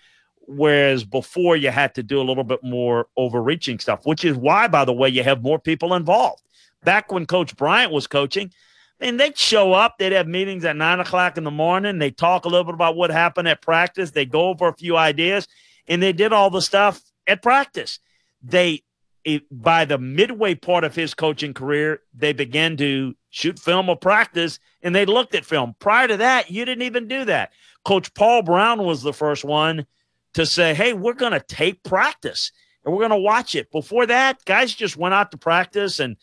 whereas 0.48 1.04
before 1.04 1.56
you 1.56 1.70
had 1.70 1.94
to 1.94 2.02
do 2.02 2.20
a 2.20 2.24
little 2.24 2.44
bit 2.44 2.62
more 2.64 3.06
overreaching 3.16 3.78
stuff 3.78 4.04
which 4.04 4.24
is 4.24 4.36
why 4.36 4.66
by 4.68 4.84
the 4.84 4.92
way 4.92 5.08
you 5.08 5.22
have 5.22 5.42
more 5.42 5.58
people 5.58 5.94
involved. 5.94 6.42
Back 6.84 7.12
when 7.12 7.26
coach 7.26 7.56
bryant 7.56 7.92
was 7.92 8.06
coaching 8.06 8.52
and 9.00 9.18
they'd 9.18 9.38
show 9.38 9.72
up 9.72 9.98
they'd 9.98 10.12
have 10.12 10.26
meetings 10.26 10.64
at 10.64 10.76
nine 10.76 11.00
o'clock 11.00 11.38
in 11.38 11.44
the 11.44 11.50
morning 11.50 11.98
they 11.98 12.10
talk 12.10 12.44
a 12.44 12.48
little 12.48 12.64
bit 12.64 12.74
about 12.74 12.96
what 12.96 13.10
happened 13.10 13.48
at 13.48 13.62
practice 13.62 14.10
they 14.10 14.26
go 14.26 14.48
over 14.48 14.68
a 14.68 14.74
few 14.74 14.96
ideas 14.96 15.46
and 15.86 16.02
they 16.02 16.12
did 16.12 16.32
all 16.32 16.50
the 16.50 16.62
stuff 16.62 17.00
at 17.26 17.42
practice. 17.42 17.98
They 18.42 18.82
it, 19.24 19.44
by 19.50 19.84
the 19.84 19.98
midway 19.98 20.54
part 20.56 20.82
of 20.82 20.96
his 20.96 21.14
coaching 21.14 21.54
career 21.54 22.00
they 22.12 22.32
began 22.32 22.76
to 22.78 23.14
shoot 23.32 23.58
film 23.58 23.90
of 23.90 24.00
practice, 24.00 24.60
and 24.82 24.94
they 24.94 25.06
looked 25.06 25.34
at 25.34 25.44
film. 25.44 25.74
Prior 25.80 26.06
to 26.06 26.18
that, 26.18 26.50
you 26.50 26.64
didn't 26.64 26.82
even 26.82 27.08
do 27.08 27.24
that. 27.24 27.50
Coach 27.84 28.14
Paul 28.14 28.42
Brown 28.42 28.84
was 28.84 29.02
the 29.02 29.12
first 29.12 29.44
one 29.44 29.86
to 30.34 30.46
say, 30.46 30.74
hey, 30.74 30.92
we're 30.92 31.14
going 31.14 31.32
to 31.32 31.40
tape 31.40 31.82
practice 31.82 32.52
and 32.84 32.92
we're 32.92 33.00
going 33.00 33.10
to 33.10 33.16
watch 33.16 33.54
it. 33.54 33.70
Before 33.72 34.06
that, 34.06 34.44
guys 34.44 34.74
just 34.74 34.96
went 34.96 35.14
out 35.14 35.30
to 35.32 35.38
practice 35.38 35.98
and 35.98 36.16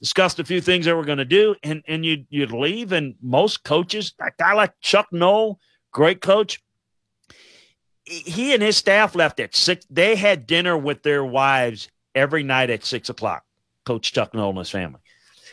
discussed 0.00 0.38
a 0.38 0.44
few 0.44 0.60
things 0.60 0.84
they 0.84 0.92
were 0.92 1.04
going 1.04 1.18
to 1.18 1.24
do, 1.24 1.54
and, 1.62 1.82
and 1.88 2.04
you'd, 2.04 2.26
you'd 2.30 2.52
leave. 2.52 2.92
And 2.92 3.14
most 3.22 3.64
coaches, 3.64 4.14
a 4.20 4.30
guy 4.38 4.52
like 4.52 4.72
Chuck 4.80 5.08
Noll, 5.12 5.58
great 5.92 6.20
coach, 6.20 6.62
he 8.04 8.54
and 8.54 8.62
his 8.62 8.76
staff 8.76 9.14
left 9.14 9.40
at 9.40 9.54
six. 9.54 9.86
They 9.90 10.16
had 10.16 10.46
dinner 10.46 10.76
with 10.76 11.02
their 11.02 11.24
wives 11.24 11.88
every 12.14 12.42
night 12.42 12.70
at 12.70 12.84
six 12.84 13.08
o'clock. 13.08 13.44
Coach 13.84 14.12
Chuck 14.12 14.32
Noll 14.34 14.50
and 14.50 14.58
his 14.58 14.70
family 14.70 15.00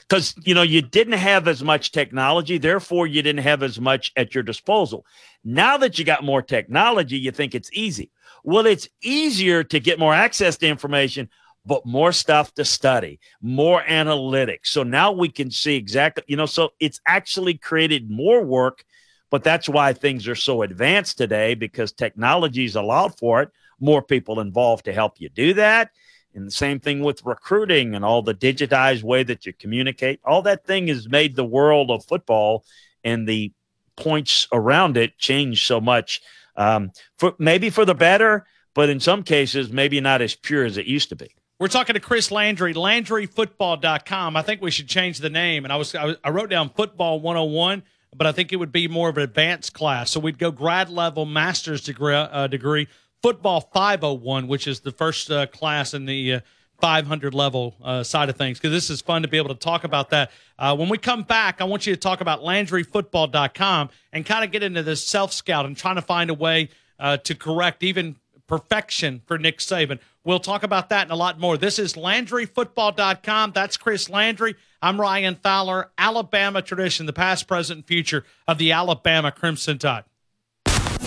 because 0.07 0.35
you 0.43 0.53
know 0.53 0.61
you 0.61 0.81
didn't 0.81 1.13
have 1.13 1.47
as 1.47 1.63
much 1.63 1.91
technology 1.91 2.57
therefore 2.57 3.07
you 3.07 3.21
didn't 3.21 3.43
have 3.43 3.63
as 3.63 3.79
much 3.79 4.11
at 4.15 4.33
your 4.35 4.43
disposal. 4.43 5.05
Now 5.43 5.77
that 5.77 5.97
you 5.97 6.05
got 6.05 6.23
more 6.23 6.41
technology 6.41 7.17
you 7.17 7.31
think 7.31 7.55
it's 7.55 7.69
easy. 7.73 8.11
Well 8.43 8.65
it's 8.65 8.87
easier 9.01 9.63
to 9.63 9.79
get 9.79 9.99
more 9.99 10.13
access 10.13 10.57
to 10.57 10.67
information 10.67 11.29
but 11.67 11.85
more 11.85 12.11
stuff 12.11 12.53
to 12.53 12.63
study 12.63 13.19
more 13.41 13.81
analytics. 13.81 14.67
So 14.67 14.83
now 14.83 15.11
we 15.11 15.29
can 15.29 15.51
see 15.51 15.75
exactly 15.75 16.23
you 16.27 16.37
know 16.37 16.45
so 16.45 16.69
it's 16.79 16.99
actually 17.07 17.55
created 17.55 18.09
more 18.09 18.43
work 18.43 18.83
but 19.31 19.43
that's 19.43 19.67
why 19.67 19.91
things 19.91 20.27
are 20.27 20.35
so 20.35 20.61
advanced 20.61 21.17
today 21.17 21.55
because 21.55 21.91
technology's 21.91 22.75
allowed 22.75 23.17
for 23.17 23.41
it. 23.41 23.49
More 23.79 24.01
people 24.01 24.39
involved 24.39 24.85
to 24.85 24.93
help 24.93 25.19
you 25.19 25.29
do 25.29 25.55
that 25.55 25.89
and 26.35 26.45
the 26.45 26.51
same 26.51 26.79
thing 26.79 27.01
with 27.01 27.25
recruiting 27.25 27.95
and 27.95 28.03
all 28.03 28.21
the 28.21 28.33
digitized 28.33 29.03
way 29.03 29.23
that 29.23 29.45
you 29.45 29.53
communicate. 29.53 30.19
All 30.23 30.41
that 30.43 30.65
thing 30.65 30.87
has 30.87 31.07
made 31.07 31.35
the 31.35 31.45
world 31.45 31.89
of 31.89 32.05
football 32.05 32.65
and 33.03 33.27
the 33.27 33.53
points 33.95 34.47
around 34.51 34.97
it 34.97 35.17
change 35.17 35.65
so 35.65 35.79
much. 35.79 36.21
Um, 36.57 36.91
for 37.17 37.35
maybe 37.39 37.69
for 37.69 37.85
the 37.85 37.95
better, 37.95 38.45
but 38.73 38.89
in 38.89 38.99
some 38.99 39.23
cases, 39.23 39.71
maybe 39.71 39.99
not 40.01 40.21
as 40.21 40.35
pure 40.35 40.65
as 40.65 40.77
it 40.77 40.85
used 40.85 41.09
to 41.09 41.15
be. 41.15 41.33
We're 41.57 41.69
talking 41.69 41.93
to 41.93 42.01
Chris 42.01 42.31
Landry, 42.31 42.73
LandryFootball.com. 42.73 44.35
I 44.35 44.41
think 44.41 44.61
we 44.61 44.71
should 44.71 44.89
change 44.89 45.19
the 45.19 45.29
name. 45.29 45.63
And 45.63 45.71
I 45.71 45.77
was 45.77 45.95
I 45.95 46.29
wrote 46.29 46.49
down 46.49 46.69
Football 46.69 47.21
101, 47.21 47.83
but 48.13 48.27
I 48.27 48.33
think 48.33 48.51
it 48.51 48.57
would 48.57 48.73
be 48.73 48.89
more 48.89 49.07
of 49.07 49.17
an 49.17 49.23
advanced 49.23 49.73
class. 49.73 50.11
So 50.11 50.19
we'd 50.19 50.37
go 50.37 50.51
grad 50.51 50.89
level 50.89 51.25
master's 51.25 51.81
degree, 51.81 52.13
uh, 52.13 52.47
degree 52.47 52.87
football 53.25 53.59
501, 53.59 54.47
which 54.47 54.67
is 54.67 54.81
the 54.81 54.91
first 54.91 55.31
uh, 55.31 55.47
class 55.47 55.95
in 55.95 56.05
the 56.05 56.33
uh, 56.33 56.39
500 56.79 57.33
level 57.33 57.75
uh, 57.83 58.03
side 58.03 58.29
of 58.29 58.35
things 58.35 58.59
because 58.59 58.69
this 58.69 58.91
is 58.91 59.01
fun 59.01 59.23
to 59.23 59.27
be 59.27 59.37
able 59.37 59.49
to 59.49 59.55
talk 59.55 59.83
about 59.83 60.11
that. 60.11 60.29
Uh, 60.59 60.75
when 60.75 60.89
we 60.89 60.99
come 60.99 61.23
back, 61.23 61.59
I 61.59 61.63
want 61.63 61.87
you 61.87 61.95
to 61.95 61.99
talk 61.99 62.21
about 62.21 62.41
LandryFootball.com 62.41 63.89
and 64.13 64.25
kind 64.27 64.45
of 64.45 64.51
get 64.51 64.61
into 64.61 64.83
this 64.83 65.03
self 65.03 65.33
scout 65.33 65.65
and 65.65 65.75
trying 65.75 65.95
to 65.95 66.03
find 66.03 66.29
a 66.29 66.35
way 66.35 66.69
uh, 66.99 67.17
to 67.17 67.33
correct 67.33 67.81
even 67.81 68.15
perfection 68.45 69.23
for 69.25 69.39
Nick 69.39 69.57
Saban. 69.57 69.97
We'll 70.23 70.39
talk 70.39 70.61
about 70.61 70.89
that 70.89 71.01
and 71.01 71.11
a 71.11 71.15
lot 71.15 71.39
more. 71.39 71.57
This 71.57 71.79
is 71.79 71.93
LandryFootball.com. 71.93 73.53
That's 73.53 73.75
Chris 73.75 74.07
Landry. 74.07 74.55
I'm 74.83 75.01
Ryan 75.01 75.33
Fowler. 75.33 75.89
Alabama 75.97 76.61
tradition, 76.61 77.07
the 77.07 77.13
past, 77.13 77.47
present, 77.47 77.77
and 77.77 77.87
future 77.87 78.23
of 78.47 78.59
the 78.59 78.71
Alabama 78.71 79.31
Crimson 79.31 79.79
Tide. 79.79 80.03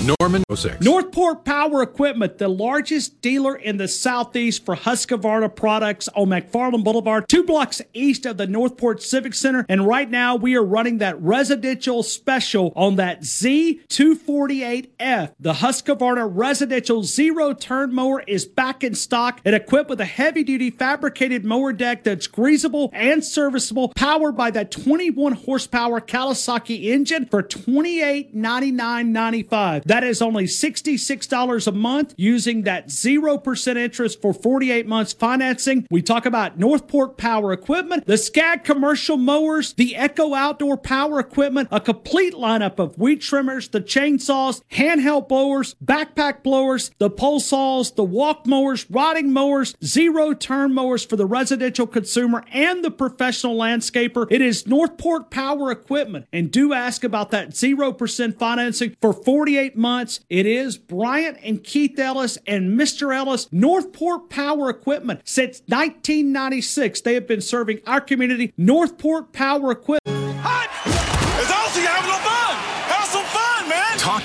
Norman 0.07 0.44
06. 0.55 0.80
Northport 0.80 1.44
Power 1.44 1.82
Equipment, 1.82 2.38
the 2.38 2.46
largest 2.46 3.20
dealer 3.20 3.57
in 3.57 3.78
the 3.78 3.88
Southeast 3.88 4.64
for 4.64 4.76
Husqvarna 4.76 5.53
products 5.55 6.09
on 6.14 6.28
McFarland 6.28 6.84
Boulevard, 6.84 7.28
two 7.28 7.42
blocks 7.42 7.82
east 7.92 8.24
of 8.24 8.36
the 8.36 8.46
Northport 8.46 9.03
Civic 9.03 9.34
Center. 9.34 9.66
And 9.68 9.84
right 9.86 10.09
now 10.09 10.36
we 10.36 10.55
are 10.57 10.64
running 10.64 10.99
that 10.99 11.20
residential 11.20 12.05
special 12.05 12.72
on 12.76 12.94
that 12.96 13.22
Z248F. 13.22 15.32
The 15.40 15.55
Husqvarna 15.55 16.30
residential 16.32 17.03
zero 17.03 17.53
turn 17.53 17.92
mower 17.92 18.22
is 18.26 18.44
back 18.46 18.84
in 18.84 18.94
stock 18.94 19.40
and 19.44 19.57
equipped 19.57 19.90
with 19.90 20.01
a 20.01 20.05
heavy 20.05 20.44
duty 20.44 20.70
fabricated 20.70 21.44
mower 21.44 21.72
deck 21.72 22.05
that's 22.05 22.28
greasable 22.28 22.90
and 22.92 23.24
serviceable, 23.24 23.88
powered 23.96 24.36
by 24.36 24.53
that 24.53 24.70
21 24.70 25.32
horsepower 25.32 26.01
Kawasaki 26.01 26.84
engine 26.84 27.26
for 27.26 27.42
$2899.95. 27.42 29.88
That 29.89 30.05
is 30.05 30.20
only 30.20 30.45
$66 30.45 31.66
a 31.66 31.72
month 31.72 32.12
using 32.18 32.64
that 32.64 32.89
0% 32.89 33.76
interest 33.78 34.20
for 34.20 34.34
48 34.34 34.86
months 34.86 35.14
financing. 35.14 35.86
We 35.91 36.03
talk 36.03 36.26
about 36.26 36.59
Northport 36.59 37.16
Power 37.16 37.55
Equipment, 37.55 38.05
the 38.05 38.18
Scag 38.18 38.64
commercial 38.64 39.16
mowers, 39.16 39.72
the 39.72 39.97
Echo 39.97 40.34
Outdoor 40.34 40.76
Power 40.76 41.18
Equipment, 41.18 41.68
a 41.72 41.80
complete 41.80 42.34
lineup 42.34 42.78
of 42.78 42.99
weed 42.99 43.22
trimmers, 43.22 43.68
the 43.68 43.80
chainsaws, 43.80 44.61
handheld 44.72 45.26
blowers, 45.26 45.74
backpack 45.82 46.43
blowers, 46.43 46.91
the 46.99 47.09
pole 47.09 47.41
saws, 47.41 47.93
the 47.93 48.05
walk 48.05 48.47
mowers, 48.47 48.84
riding 48.91 49.32
mowers, 49.32 49.74
zero 49.82 50.34
turn 50.34 50.74
mowers 50.74 51.03
for 51.03 51.16
the 51.16 51.24
residential 51.24 51.86
consumer 51.86 52.45
and 52.53 52.84
the 52.84 52.91
professional 52.91 53.57
landscaper. 53.57 54.26
It 54.30 54.43
is 54.43 54.66
Northport 54.66 55.30
Power 55.30 55.70
Equipment. 55.70 56.26
And 56.30 56.51
do 56.51 56.74
ask 56.74 57.05
about 57.05 57.30
that 57.30 57.53
0% 57.53 58.39
financing 58.39 58.95
for 59.01 59.14
48 59.14 59.76
months. 59.79 60.20
It 60.29 60.45
is 60.45 60.76
Bryant 60.76 61.39
and 61.43 61.64
Keith 61.64 61.99
Ellis 61.99 62.37
and 62.47 62.79
Mr. 62.79 63.14
Ellis, 63.14 63.49
Northport 63.51 64.29
Power 64.29 64.68
Equipment. 64.68 65.20
Since 65.24 65.62
1996, 65.68 67.01
they 67.01 67.14
have 67.14 67.26
been 67.26 67.41
serving 67.41 67.81
our 67.87 68.01
community. 68.01 68.53
Northport 68.57 69.33
Power 69.33 69.70
Equipment. 69.70 69.97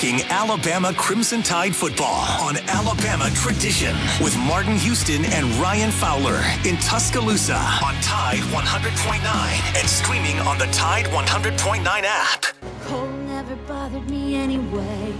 Talking 0.03 0.23
Alabama 0.23 0.93
Crimson 0.93 1.41
Tide 1.41 1.73
football 1.73 2.25
on 2.41 2.57
Alabama 2.67 3.29
Tradition 3.35 3.95
with 4.21 4.37
Martin 4.37 4.75
Houston 4.75 5.23
and 5.23 5.45
Ryan 5.55 5.91
Fowler 5.91 6.41
in 6.65 6.75
Tuscaloosa 6.75 7.55
on 7.55 7.95
Tide 8.01 8.41
100.9 8.51 9.79
and 9.79 9.89
streaming 9.89 10.37
on 10.39 10.57
the 10.57 10.65
Tide 10.73 11.05
100.9 11.05 11.85
app. 12.03 12.45
Never 13.27 13.55
bothered 13.65 14.09
me 14.09 14.35
anyway. 14.35 15.13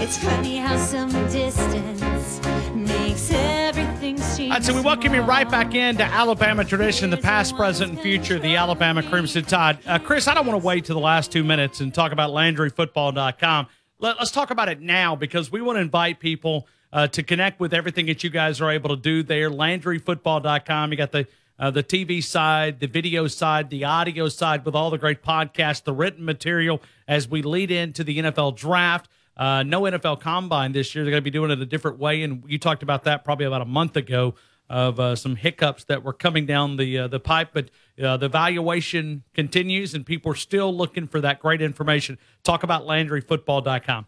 It's 0.00 0.18
funny 0.18 0.58
how 0.58 0.76
some 0.76 1.10
distance 1.28 2.40
makes 2.72 3.32
everything 3.32 3.77
All 4.08 4.14
right, 4.14 4.64
so 4.64 4.74
we 4.74 4.80
welcome 4.80 5.12
you 5.12 5.20
right 5.20 5.46
back 5.50 5.74
into 5.74 6.02
Alabama 6.02 6.64
tradition, 6.64 7.10
the 7.10 7.18
past, 7.18 7.54
present, 7.56 7.92
and 7.92 8.00
future, 8.00 8.38
the 8.38 8.56
Alabama 8.56 9.02
Crimson 9.02 9.44
Tide. 9.44 9.80
Uh, 9.86 9.98
Chris, 9.98 10.26
I 10.26 10.32
don't 10.32 10.46
want 10.46 10.58
to 10.58 10.66
wait 10.66 10.86
to 10.86 10.94
the 10.94 10.98
last 10.98 11.30
two 11.30 11.44
minutes 11.44 11.80
and 11.80 11.92
talk 11.92 12.12
about 12.12 12.30
LandryFootball.com. 12.30 13.66
Let, 13.98 14.18
us 14.18 14.30
talk 14.30 14.50
about 14.50 14.70
it 14.70 14.80
now 14.80 15.14
because 15.14 15.52
we 15.52 15.60
want 15.60 15.76
to 15.76 15.82
invite 15.82 16.20
people 16.20 16.66
uh, 16.90 17.08
to 17.08 17.22
connect 17.22 17.60
with 17.60 17.74
everything 17.74 18.06
that 18.06 18.24
you 18.24 18.30
guys 18.30 18.62
are 18.62 18.70
able 18.70 18.88
to 18.88 18.96
do 18.96 19.22
there. 19.22 19.50
LandryFootball.com. 19.50 20.90
You 20.90 20.96
got 20.96 21.12
the 21.12 21.26
uh, 21.58 21.70
the 21.70 21.82
TV 21.82 22.24
side, 22.24 22.80
the 22.80 22.86
video 22.86 23.26
side, 23.26 23.68
the 23.68 23.84
audio 23.84 24.28
side, 24.30 24.64
with 24.64 24.74
all 24.74 24.90
the 24.90 24.96
great 24.96 25.22
podcasts, 25.22 25.84
the 25.84 25.92
written 25.92 26.24
material 26.24 26.80
as 27.06 27.28
we 27.28 27.42
lead 27.42 27.70
into 27.70 28.04
the 28.04 28.18
NFL 28.20 28.56
draft. 28.56 29.10
Uh, 29.38 29.62
no 29.62 29.82
NFL 29.82 30.20
combine 30.20 30.72
this 30.72 30.94
year. 30.94 31.04
They're 31.04 31.12
going 31.12 31.22
to 31.22 31.24
be 31.24 31.30
doing 31.30 31.50
it 31.50 31.60
a 31.60 31.66
different 31.66 31.98
way, 31.98 32.22
and 32.22 32.42
you 32.46 32.58
talked 32.58 32.82
about 32.82 33.04
that 33.04 33.24
probably 33.24 33.46
about 33.46 33.62
a 33.62 33.66
month 33.66 33.96
ago 33.96 34.34
of 34.68 35.00
uh, 35.00 35.16
some 35.16 35.36
hiccups 35.36 35.84
that 35.84 36.02
were 36.02 36.12
coming 36.12 36.44
down 36.44 36.76
the 36.76 36.98
uh, 36.98 37.08
the 37.08 37.20
pipe. 37.20 37.50
But 37.52 37.70
uh, 38.02 38.16
the 38.16 38.28
valuation 38.28 39.22
continues, 39.34 39.94
and 39.94 40.04
people 40.04 40.32
are 40.32 40.36
still 40.36 40.76
looking 40.76 41.06
for 41.06 41.20
that 41.20 41.40
great 41.40 41.62
information. 41.62 42.18
Talk 42.42 42.62
about 42.62 42.86
LandryFootball.com. 42.86 44.06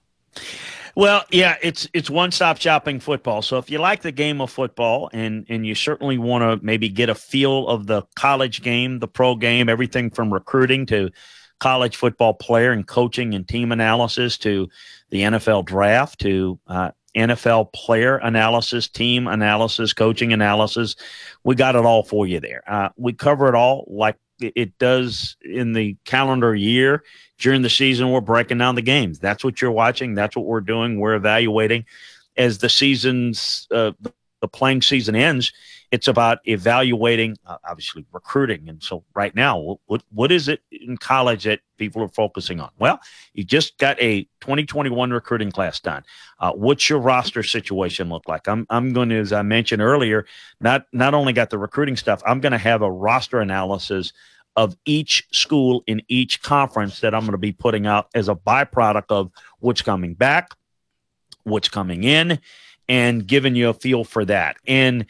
Well, 0.96 1.24
yeah, 1.30 1.56
it's 1.62 1.88
it's 1.94 2.10
one 2.10 2.32
stop 2.32 2.58
shopping 2.58 3.00
football. 3.00 3.42
So 3.42 3.58
if 3.58 3.70
you 3.70 3.78
like 3.78 4.02
the 4.02 4.12
game 4.12 4.40
of 4.40 4.50
football 4.50 5.08
and 5.12 5.46
and 5.48 5.64
you 5.64 5.74
certainly 5.74 6.18
want 6.18 6.42
to 6.42 6.64
maybe 6.64 6.88
get 6.88 7.08
a 7.08 7.14
feel 7.14 7.68
of 7.68 7.86
the 7.86 8.02
college 8.16 8.62
game, 8.62 8.98
the 8.98 9.08
pro 9.08 9.36
game, 9.36 9.68
everything 9.68 10.10
from 10.10 10.32
recruiting 10.32 10.86
to 10.86 11.10
college 11.60 11.96
football 11.96 12.34
player 12.34 12.72
and 12.72 12.86
coaching 12.86 13.34
and 13.34 13.46
team 13.46 13.70
analysis 13.70 14.36
to 14.38 14.68
the 15.10 15.22
NFL 15.22 15.66
draft 15.66 16.18
to 16.20 16.58
uh, 16.66 16.90
NFL 17.16 17.72
player 17.72 18.16
analysis, 18.16 18.88
team 18.88 19.26
analysis, 19.26 19.92
coaching 19.92 20.32
analysis. 20.32 20.96
We 21.44 21.54
got 21.54 21.76
it 21.76 21.84
all 21.84 22.02
for 22.02 22.26
you 22.26 22.40
there. 22.40 22.62
Uh, 22.66 22.88
we 22.96 23.12
cover 23.12 23.48
it 23.48 23.54
all 23.54 23.84
like 23.88 24.16
it 24.40 24.78
does 24.78 25.36
in 25.42 25.72
the 25.72 25.96
calendar 26.04 26.54
year. 26.54 27.04
During 27.38 27.62
the 27.62 27.70
season, 27.70 28.10
we're 28.10 28.20
breaking 28.20 28.58
down 28.58 28.74
the 28.74 28.82
games. 28.82 29.18
That's 29.18 29.42
what 29.42 29.62
you're 29.62 29.70
watching. 29.70 30.14
That's 30.14 30.36
what 30.36 30.46
we're 30.46 30.60
doing. 30.60 31.00
We're 31.00 31.14
evaluating 31.14 31.86
as 32.36 32.58
the 32.58 32.68
season's 32.68 33.66
uh, 33.70 33.92
the 34.40 34.48
playing 34.48 34.82
season 34.82 35.14
ends 35.16 35.52
it's 35.90 36.06
about 36.06 36.38
evaluating, 36.46 37.36
uh, 37.46 37.56
obviously 37.68 38.06
recruiting. 38.12 38.68
And 38.68 38.82
so, 38.82 39.04
right 39.14 39.34
now, 39.34 39.78
what 39.86 40.02
what 40.10 40.30
is 40.30 40.48
it 40.48 40.62
in 40.70 40.96
college 40.96 41.44
that 41.44 41.60
people 41.78 42.02
are 42.02 42.08
focusing 42.08 42.60
on? 42.60 42.70
Well, 42.78 43.00
you 43.34 43.42
just 43.42 43.76
got 43.78 44.00
a 44.00 44.22
2021 44.40 45.10
recruiting 45.10 45.50
class 45.50 45.80
done. 45.80 46.04
Uh, 46.38 46.52
what's 46.52 46.88
your 46.88 47.00
roster 47.00 47.42
situation 47.42 48.08
look 48.08 48.28
like? 48.28 48.46
I'm 48.48 48.66
I'm 48.70 48.92
going 48.92 49.08
to, 49.08 49.18
as 49.18 49.32
I 49.32 49.42
mentioned 49.42 49.82
earlier, 49.82 50.26
not 50.60 50.86
not 50.92 51.14
only 51.14 51.32
got 51.32 51.50
the 51.50 51.58
recruiting 51.58 51.96
stuff. 51.96 52.22
I'm 52.24 52.40
going 52.40 52.52
to 52.52 52.58
have 52.58 52.82
a 52.82 52.90
roster 52.90 53.40
analysis 53.40 54.12
of 54.56 54.76
each 54.84 55.26
school 55.32 55.82
in 55.86 56.02
each 56.08 56.42
conference 56.42 57.00
that 57.00 57.14
I'm 57.14 57.22
going 57.22 57.32
to 57.32 57.38
be 57.38 57.52
putting 57.52 57.86
out 57.86 58.08
as 58.14 58.28
a 58.28 58.34
byproduct 58.34 59.06
of 59.10 59.30
what's 59.58 59.82
coming 59.82 60.14
back, 60.14 60.54
what's 61.44 61.68
coming 61.68 62.04
in, 62.04 62.40
and 62.88 63.26
giving 63.26 63.54
you 63.54 63.68
a 63.68 63.74
feel 63.74 64.04
for 64.04 64.24
that. 64.24 64.56
And 64.66 65.06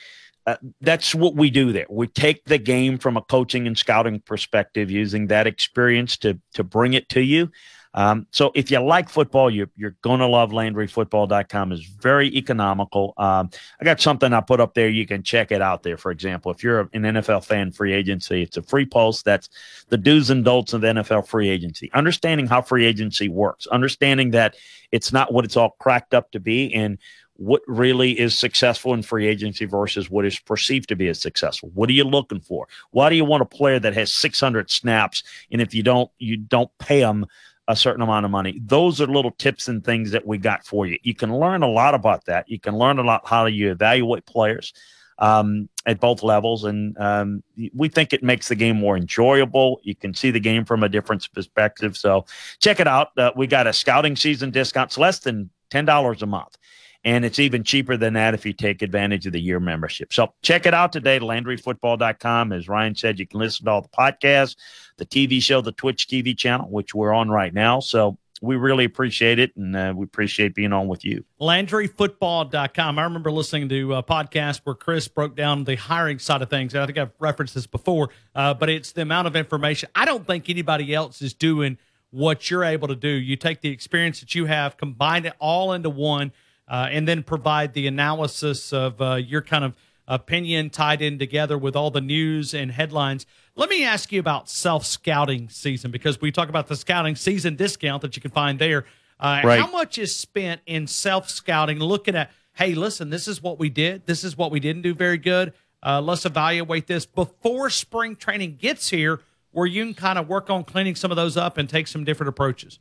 uh, 0.46 0.56
that's 0.80 1.14
what 1.14 1.34
we 1.34 1.50
do 1.50 1.72
there. 1.72 1.86
We 1.88 2.06
take 2.06 2.44
the 2.44 2.58
game 2.58 2.98
from 2.98 3.16
a 3.16 3.22
coaching 3.22 3.66
and 3.66 3.76
scouting 3.76 4.20
perspective, 4.20 4.90
using 4.90 5.26
that 5.28 5.46
experience 5.46 6.16
to 6.18 6.38
to 6.54 6.64
bring 6.64 6.94
it 6.94 7.08
to 7.10 7.20
you. 7.20 7.50
Um, 7.92 8.26
so 8.30 8.52
if 8.54 8.70
you 8.70 8.78
like 8.78 9.08
football, 9.08 9.50
you, 9.50 9.68
you're 9.76 9.96
going 10.02 10.20
to 10.20 10.26
love 10.26 10.50
LandryFootball.com. 10.50 11.72
is 11.72 11.84
very 11.84 12.28
economical. 12.36 13.14
Um, 13.16 13.50
I 13.80 13.84
got 13.84 14.00
something 14.00 14.32
I 14.32 14.40
put 14.40 14.60
up 14.60 14.74
there. 14.74 14.88
You 14.88 15.06
can 15.06 15.22
check 15.22 15.50
it 15.50 15.60
out 15.60 15.82
there. 15.82 15.96
For 15.96 16.12
example, 16.12 16.52
if 16.52 16.62
you're 16.62 16.80
an 16.92 17.02
NFL 17.02 17.44
fan, 17.44 17.72
free 17.72 17.92
agency, 17.92 18.42
it's 18.42 18.56
a 18.56 18.62
free 18.62 18.86
post. 18.86 19.24
That's 19.24 19.48
the 19.88 19.98
do's 19.98 20.30
and 20.30 20.44
don'ts 20.44 20.72
of 20.72 20.82
NFL 20.82 21.26
free 21.26 21.48
agency. 21.48 21.90
Understanding 21.92 22.46
how 22.46 22.62
free 22.62 22.86
agency 22.86 23.28
works, 23.28 23.66
understanding 23.66 24.30
that 24.30 24.54
it's 24.92 25.12
not 25.12 25.32
what 25.32 25.44
it's 25.44 25.56
all 25.56 25.76
cracked 25.80 26.14
up 26.14 26.30
to 26.32 26.40
be, 26.40 26.72
and 26.74 26.98
what 27.40 27.62
really 27.66 28.20
is 28.20 28.38
successful 28.38 28.92
in 28.92 29.02
free 29.02 29.26
agency 29.26 29.64
versus 29.64 30.10
what 30.10 30.26
is 30.26 30.38
perceived 30.38 30.90
to 30.90 30.94
be 30.94 31.08
as 31.08 31.18
successful. 31.18 31.70
What 31.72 31.88
are 31.88 31.94
you 31.94 32.04
looking 32.04 32.40
for? 32.40 32.68
Why 32.90 33.08
do 33.08 33.16
you 33.16 33.24
want 33.24 33.40
a 33.40 33.46
player 33.46 33.78
that 33.78 33.94
has 33.94 34.14
600 34.14 34.70
snaps 34.70 35.22
and 35.50 35.62
if 35.62 35.74
you 35.74 35.82
don't 35.82 36.10
you 36.18 36.36
don't 36.36 36.70
pay 36.78 37.00
them 37.00 37.24
a 37.66 37.74
certain 37.74 38.02
amount 38.02 38.26
of 38.26 38.30
money? 38.30 38.60
Those 38.62 39.00
are 39.00 39.06
little 39.06 39.30
tips 39.30 39.68
and 39.68 39.82
things 39.82 40.10
that 40.10 40.26
we 40.26 40.36
got 40.36 40.66
for 40.66 40.86
you. 40.86 40.98
You 41.02 41.14
can 41.14 41.34
learn 41.34 41.62
a 41.62 41.66
lot 41.68 41.94
about 41.94 42.26
that. 42.26 42.46
You 42.46 42.60
can 42.60 42.76
learn 42.76 42.98
a 42.98 43.02
lot 43.02 43.26
how 43.26 43.46
you 43.46 43.70
evaluate 43.70 44.26
players 44.26 44.74
um, 45.18 45.70
at 45.86 45.98
both 45.98 46.22
levels, 46.22 46.64
and 46.64 46.96
um, 46.98 47.42
we 47.74 47.88
think 47.88 48.12
it 48.12 48.22
makes 48.22 48.48
the 48.48 48.54
game 48.54 48.76
more 48.76 48.98
enjoyable. 48.98 49.80
You 49.82 49.94
can 49.94 50.12
see 50.12 50.30
the 50.30 50.40
game 50.40 50.66
from 50.66 50.82
a 50.82 50.90
different 50.90 51.26
perspective. 51.32 51.96
So 51.96 52.26
check 52.58 52.80
it 52.80 52.86
out. 52.86 53.16
Uh, 53.16 53.30
we 53.34 53.46
got 53.46 53.66
a 53.66 53.72
scouting 53.72 54.14
season 54.16 54.50
discount. 54.50 54.90
It's 54.90 54.98
less 54.98 55.20
than 55.20 55.48
ten 55.70 55.86
dollars 55.86 56.20
a 56.20 56.26
month. 56.26 56.58
And 57.04 57.24
it's 57.24 57.38
even 57.38 57.64
cheaper 57.64 57.96
than 57.96 58.12
that 58.14 58.34
if 58.34 58.44
you 58.44 58.52
take 58.52 58.82
advantage 58.82 59.26
of 59.26 59.32
the 59.32 59.40
year 59.40 59.58
membership. 59.58 60.12
So 60.12 60.34
check 60.42 60.66
it 60.66 60.74
out 60.74 60.92
today, 60.92 61.18
LandryFootball.com. 61.18 62.52
As 62.52 62.68
Ryan 62.68 62.94
said, 62.94 63.18
you 63.18 63.26
can 63.26 63.40
listen 63.40 63.64
to 63.64 63.70
all 63.70 63.80
the 63.80 63.88
podcasts, 63.88 64.56
the 64.98 65.06
TV 65.06 65.42
show, 65.42 65.62
the 65.62 65.72
Twitch 65.72 66.08
TV 66.08 66.36
channel, 66.36 66.68
which 66.68 66.94
we're 66.94 67.14
on 67.14 67.30
right 67.30 67.54
now. 67.54 67.80
So 67.80 68.18
we 68.42 68.56
really 68.56 68.84
appreciate 68.84 69.38
it, 69.38 69.54
and 69.56 69.76
uh, 69.76 69.92
we 69.94 70.04
appreciate 70.04 70.54
being 70.54 70.72
on 70.72 70.88
with 70.88 71.04
you. 71.04 71.24
LandryFootball.com. 71.40 72.98
I 72.98 73.02
remember 73.02 73.30
listening 73.30 73.68
to 73.68 73.94
a 73.94 74.02
podcast 74.02 74.60
where 74.64 74.74
Chris 74.74 75.08
broke 75.08 75.36
down 75.36 75.64
the 75.64 75.76
hiring 75.76 76.18
side 76.18 76.40
of 76.40 76.48
things. 76.48 76.74
I 76.74 76.86
think 76.86 76.98
I've 76.98 77.12
referenced 77.18 77.54
this 77.54 77.66
before, 77.66 78.10
uh, 78.34 78.54
but 78.54 78.70
it's 78.70 78.92
the 78.92 79.02
amount 79.02 79.26
of 79.26 79.36
information. 79.36 79.90
I 79.94 80.06
don't 80.06 80.26
think 80.26 80.48
anybody 80.48 80.94
else 80.94 81.20
is 81.20 81.34
doing 81.34 81.76
what 82.10 82.50
you're 82.50 82.64
able 82.64 82.88
to 82.88 82.96
do. 82.96 83.08
You 83.08 83.36
take 83.36 83.60
the 83.60 83.68
experience 83.68 84.20
that 84.20 84.34
you 84.34 84.46
have, 84.46 84.76
combine 84.76 85.26
it 85.26 85.34
all 85.38 85.72
into 85.72 85.90
one, 85.90 86.32
uh, 86.70 86.88
and 86.90 87.06
then 87.06 87.22
provide 87.22 87.74
the 87.74 87.88
analysis 87.88 88.72
of 88.72 89.02
uh, 89.02 89.16
your 89.16 89.42
kind 89.42 89.64
of 89.64 89.74
opinion 90.06 90.70
tied 90.70 91.02
in 91.02 91.18
together 91.18 91.58
with 91.58 91.76
all 91.76 91.90
the 91.90 92.00
news 92.00 92.54
and 92.54 92.70
headlines. 92.70 93.26
Let 93.56 93.68
me 93.68 93.84
ask 93.84 94.10
you 94.12 94.20
about 94.20 94.48
self 94.48 94.86
scouting 94.86 95.48
season 95.48 95.90
because 95.90 96.20
we 96.20 96.30
talk 96.32 96.48
about 96.48 96.68
the 96.68 96.76
scouting 96.76 97.16
season 97.16 97.56
discount 97.56 98.02
that 98.02 98.16
you 98.16 98.22
can 98.22 98.30
find 98.30 98.58
there. 98.58 98.86
Uh, 99.18 99.42
right. 99.44 99.60
How 99.60 99.70
much 99.70 99.98
is 99.98 100.14
spent 100.14 100.62
in 100.64 100.86
self 100.86 101.28
scouting, 101.28 101.80
looking 101.80 102.14
at, 102.14 102.30
hey, 102.54 102.74
listen, 102.74 103.10
this 103.10 103.28
is 103.28 103.42
what 103.42 103.58
we 103.58 103.68
did, 103.68 104.06
this 104.06 104.22
is 104.24 104.36
what 104.36 104.50
we 104.50 104.60
didn't 104.60 104.82
do 104.82 104.94
very 104.94 105.18
good. 105.18 105.52
Uh, 105.82 106.00
let's 106.00 106.24
evaluate 106.24 106.86
this 106.86 107.04
before 107.04 107.68
spring 107.68 108.14
training 108.14 108.56
gets 108.56 108.90
here, 108.90 109.20
where 109.50 109.66
you 109.66 109.84
can 109.84 109.94
kind 109.94 110.18
of 110.18 110.28
work 110.28 110.50
on 110.50 110.62
cleaning 110.62 110.94
some 110.94 111.10
of 111.10 111.16
those 111.16 111.36
up 111.36 111.58
and 111.58 111.68
take 111.68 111.88
some 111.88 112.04
different 112.04 112.28
approaches. 112.28 112.78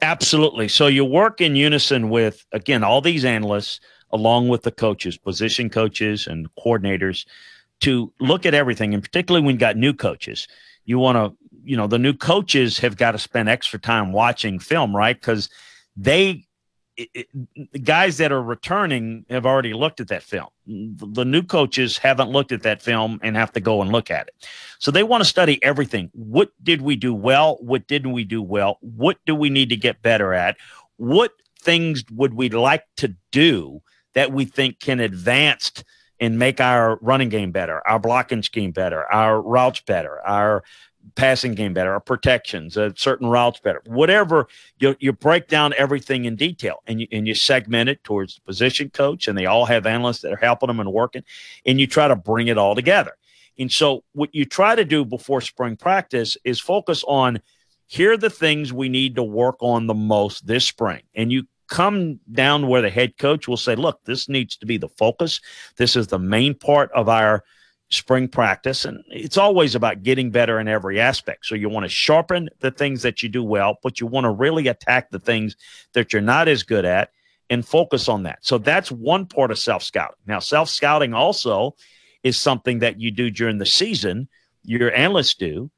Absolutely. 0.00 0.68
So 0.68 0.86
you 0.86 1.04
work 1.04 1.40
in 1.40 1.54
unison 1.56 2.10
with, 2.10 2.44
again, 2.52 2.82
all 2.82 3.00
these 3.00 3.24
analysts, 3.24 3.80
along 4.10 4.48
with 4.48 4.62
the 4.62 4.72
coaches, 4.72 5.16
position 5.16 5.70
coaches, 5.70 6.26
and 6.26 6.48
coordinators 6.56 7.26
to 7.80 8.12
look 8.20 8.46
at 8.46 8.54
everything, 8.54 8.94
and 8.94 9.02
particularly 9.02 9.44
when 9.44 9.54
you 9.56 9.58
got 9.58 9.76
new 9.76 9.92
coaches, 9.92 10.46
you 10.84 10.98
want 10.98 11.16
to, 11.16 11.36
you 11.64 11.76
know, 11.76 11.86
the 11.86 11.98
new 11.98 12.12
coaches 12.12 12.78
have 12.78 12.96
got 12.96 13.12
to 13.12 13.18
spend 13.18 13.48
extra 13.48 13.78
time 13.78 14.12
watching 14.12 14.58
film, 14.58 14.94
right? 14.94 15.18
Because 15.18 15.48
they, 15.96 16.44
it, 16.96 17.08
it, 17.14 17.72
the 17.72 17.78
guys 17.78 18.18
that 18.18 18.32
are 18.32 18.42
returning 18.42 19.24
have 19.30 19.46
already 19.46 19.72
looked 19.72 20.00
at 20.00 20.08
that 20.08 20.22
film. 20.22 20.48
The 20.66 21.24
new 21.24 21.42
coaches 21.42 21.98
haven't 21.98 22.30
looked 22.30 22.52
at 22.52 22.62
that 22.62 22.82
film 22.82 23.18
and 23.22 23.36
have 23.36 23.52
to 23.52 23.60
go 23.60 23.82
and 23.82 23.90
look 23.90 24.10
at 24.10 24.28
it. 24.28 24.34
So 24.78 24.90
they 24.90 25.02
want 25.02 25.22
to 25.22 25.28
study 25.28 25.62
everything. 25.62 26.10
What 26.12 26.50
did 26.62 26.82
we 26.82 26.96
do 26.96 27.14
well? 27.14 27.56
What 27.60 27.86
didn't 27.86 28.12
we 28.12 28.24
do 28.24 28.42
well? 28.42 28.78
What 28.80 29.18
do 29.26 29.34
we 29.34 29.50
need 29.50 29.70
to 29.70 29.76
get 29.76 30.02
better 30.02 30.34
at? 30.34 30.56
What 30.96 31.32
things 31.60 32.04
would 32.10 32.34
we 32.34 32.48
like 32.48 32.84
to 32.98 33.14
do 33.30 33.82
that 34.14 34.32
we 34.32 34.44
think 34.44 34.80
can 34.80 35.00
advance 35.00 35.84
and 36.20 36.38
make 36.38 36.60
our 36.60 36.98
running 37.00 37.30
game 37.30 37.50
better, 37.50 37.86
our 37.86 37.98
blocking 37.98 38.42
scheme 38.42 38.70
better, 38.70 39.10
our 39.12 39.40
routes 39.40 39.80
better, 39.80 40.20
our 40.24 40.62
passing 41.14 41.54
game 41.54 41.74
better, 41.74 41.92
our 41.92 42.00
protections, 42.00 42.76
uh, 42.76 42.90
certain 42.96 43.28
routes 43.28 43.60
better, 43.60 43.82
whatever. 43.86 44.48
You, 44.78 44.96
you 45.00 45.12
break 45.12 45.48
down 45.48 45.74
everything 45.76 46.24
in 46.24 46.36
detail 46.36 46.82
and 46.86 47.00
you, 47.00 47.06
and 47.12 47.26
you 47.26 47.34
segment 47.34 47.90
it 47.90 48.02
towards 48.04 48.36
the 48.36 48.40
position 48.42 48.90
coach, 48.90 49.28
and 49.28 49.36
they 49.36 49.46
all 49.46 49.66
have 49.66 49.86
analysts 49.86 50.20
that 50.20 50.32
are 50.32 50.36
helping 50.36 50.68
them 50.68 50.80
and 50.80 50.92
working, 50.92 51.24
and 51.66 51.80
you 51.80 51.86
try 51.86 52.08
to 52.08 52.16
bring 52.16 52.48
it 52.48 52.58
all 52.58 52.74
together. 52.74 53.16
And 53.58 53.70
so, 53.70 54.04
what 54.12 54.34
you 54.34 54.44
try 54.44 54.74
to 54.74 54.84
do 54.84 55.04
before 55.04 55.40
spring 55.40 55.76
practice 55.76 56.36
is 56.44 56.58
focus 56.58 57.04
on 57.06 57.40
here 57.86 58.12
are 58.12 58.16
the 58.16 58.30
things 58.30 58.72
we 58.72 58.88
need 58.88 59.16
to 59.16 59.22
work 59.22 59.56
on 59.60 59.86
the 59.86 59.94
most 59.94 60.46
this 60.46 60.64
spring. 60.64 61.02
And 61.14 61.30
you 61.30 61.44
come 61.68 62.20
down 62.32 62.68
where 62.68 62.80
the 62.80 62.90
head 62.90 63.18
coach 63.18 63.46
will 63.46 63.58
say, 63.58 63.74
look, 63.74 64.00
this 64.04 64.28
needs 64.28 64.56
to 64.56 64.66
be 64.66 64.78
the 64.78 64.88
focus. 64.88 65.40
This 65.76 65.94
is 65.94 66.06
the 66.06 66.18
main 66.18 66.54
part 66.54 66.90
of 66.92 67.08
our 67.10 67.44
spring 67.92 68.28
practice. 68.28 68.84
And 68.84 69.02
it's 69.08 69.36
always 69.36 69.74
about 69.74 70.02
getting 70.02 70.30
better 70.30 70.58
in 70.58 70.68
every 70.68 71.00
aspect. 71.00 71.46
So 71.46 71.54
you 71.54 71.68
want 71.68 71.84
to 71.84 71.90
sharpen 71.90 72.48
the 72.60 72.70
things 72.70 73.02
that 73.02 73.22
you 73.22 73.28
do 73.28 73.44
well, 73.44 73.78
but 73.82 74.00
you 74.00 74.06
want 74.06 74.24
to 74.24 74.30
really 74.30 74.68
attack 74.68 75.10
the 75.10 75.18
things 75.18 75.56
that 75.92 76.12
you're 76.12 76.22
not 76.22 76.48
as 76.48 76.62
good 76.62 76.84
at 76.84 77.10
and 77.50 77.66
focus 77.66 78.08
on 78.08 78.22
that. 78.22 78.38
So 78.42 78.58
that's 78.58 78.90
one 78.90 79.26
part 79.26 79.50
of 79.50 79.58
self 79.58 79.82
scouting. 79.82 80.16
Now, 80.26 80.38
self 80.38 80.68
scouting 80.68 81.12
also 81.12 81.76
is 82.22 82.38
something 82.38 82.78
that 82.78 83.00
you 83.00 83.10
do 83.10 83.30
during 83.30 83.58
the 83.58 83.66
season, 83.66 84.28
your 84.62 84.94
analysts 84.94 85.34
do, 85.34 85.70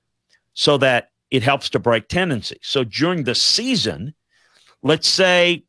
so 0.52 0.78
that 0.78 1.08
it 1.30 1.42
helps 1.42 1.70
to 1.70 1.78
break 1.78 2.08
tendencies. 2.08 2.60
So 2.62 2.84
during 2.84 3.24
the 3.24 3.34
season, 3.34 4.14
let's 4.82 5.08
say 5.08 5.64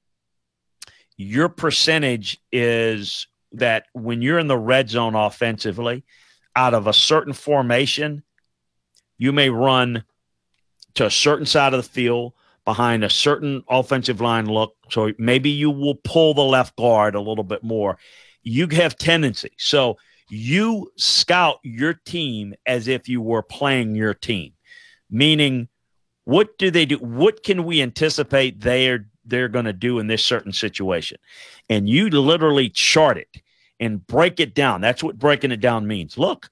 your 1.17 1.49
percentage 1.49 2.39
is 2.51 3.27
that 3.53 3.85
when 3.93 4.21
you're 4.21 4.37
in 4.37 4.47
the 4.47 4.57
red 4.57 4.89
zone 4.89 5.15
offensively, 5.15 6.03
out 6.55 6.73
of 6.73 6.87
a 6.87 6.93
certain 6.93 7.33
formation, 7.33 8.23
you 9.17 9.31
may 9.31 9.49
run 9.49 10.03
to 10.95 11.05
a 11.05 11.11
certain 11.11 11.45
side 11.45 11.73
of 11.73 11.83
the 11.83 11.89
field 11.89 12.33
behind 12.63 13.03
a 13.03 13.09
certain 13.09 13.63
offensive 13.69 14.21
line 14.21 14.47
look. 14.47 14.75
So 14.89 15.11
maybe 15.17 15.49
you 15.49 15.69
will 15.69 15.95
pull 15.95 16.33
the 16.33 16.41
left 16.41 16.75
guard 16.75 17.15
a 17.15 17.21
little 17.21 17.43
bit 17.43 17.63
more. 17.63 17.97
You 18.41 18.67
have 18.69 18.97
tendency. 18.97 19.51
So 19.57 19.97
you 20.29 20.91
scout 20.95 21.59
your 21.63 21.93
team 21.93 22.55
as 22.65 22.87
if 22.87 23.07
you 23.07 23.21
were 23.21 23.43
playing 23.43 23.95
your 23.95 24.13
team, 24.13 24.53
meaning 25.09 25.67
what 26.23 26.57
do 26.57 26.71
they 26.71 26.85
do? 26.85 26.97
What 26.97 27.43
can 27.43 27.65
we 27.65 27.81
anticipate 27.81 28.61
they're 28.61 29.05
they're 29.25 29.49
going 29.49 29.65
to 29.65 29.73
do 29.73 29.99
in 29.99 30.07
this 30.07 30.23
certain 30.23 30.53
situation. 30.53 31.17
And 31.69 31.89
you 31.89 32.09
literally 32.09 32.69
chart 32.69 33.17
it 33.17 33.41
and 33.79 34.05
break 34.05 34.39
it 34.39 34.53
down. 34.53 34.81
That's 34.81 35.03
what 35.03 35.19
breaking 35.19 35.51
it 35.51 35.59
down 35.59 35.87
means. 35.87 36.17
Look, 36.17 36.49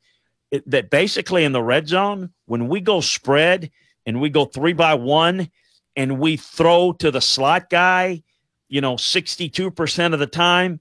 it, 0.51 0.69
that 0.69 0.89
basically 0.89 1.43
in 1.43 1.51
the 1.51 1.63
red 1.63 1.87
zone, 1.87 2.31
when 2.45 2.67
we 2.67 2.81
go 2.81 3.01
spread 3.01 3.71
and 4.05 4.21
we 4.21 4.29
go 4.29 4.45
three 4.45 4.73
by 4.73 4.95
one 4.95 5.49
and 5.95 6.19
we 6.19 6.37
throw 6.37 6.93
to 6.93 7.11
the 7.11 7.21
slot 7.21 7.69
guy, 7.69 8.23
you 8.67 8.81
know, 8.81 8.95
62% 8.95 10.13
of 10.13 10.19
the 10.19 10.27
time, 10.27 10.79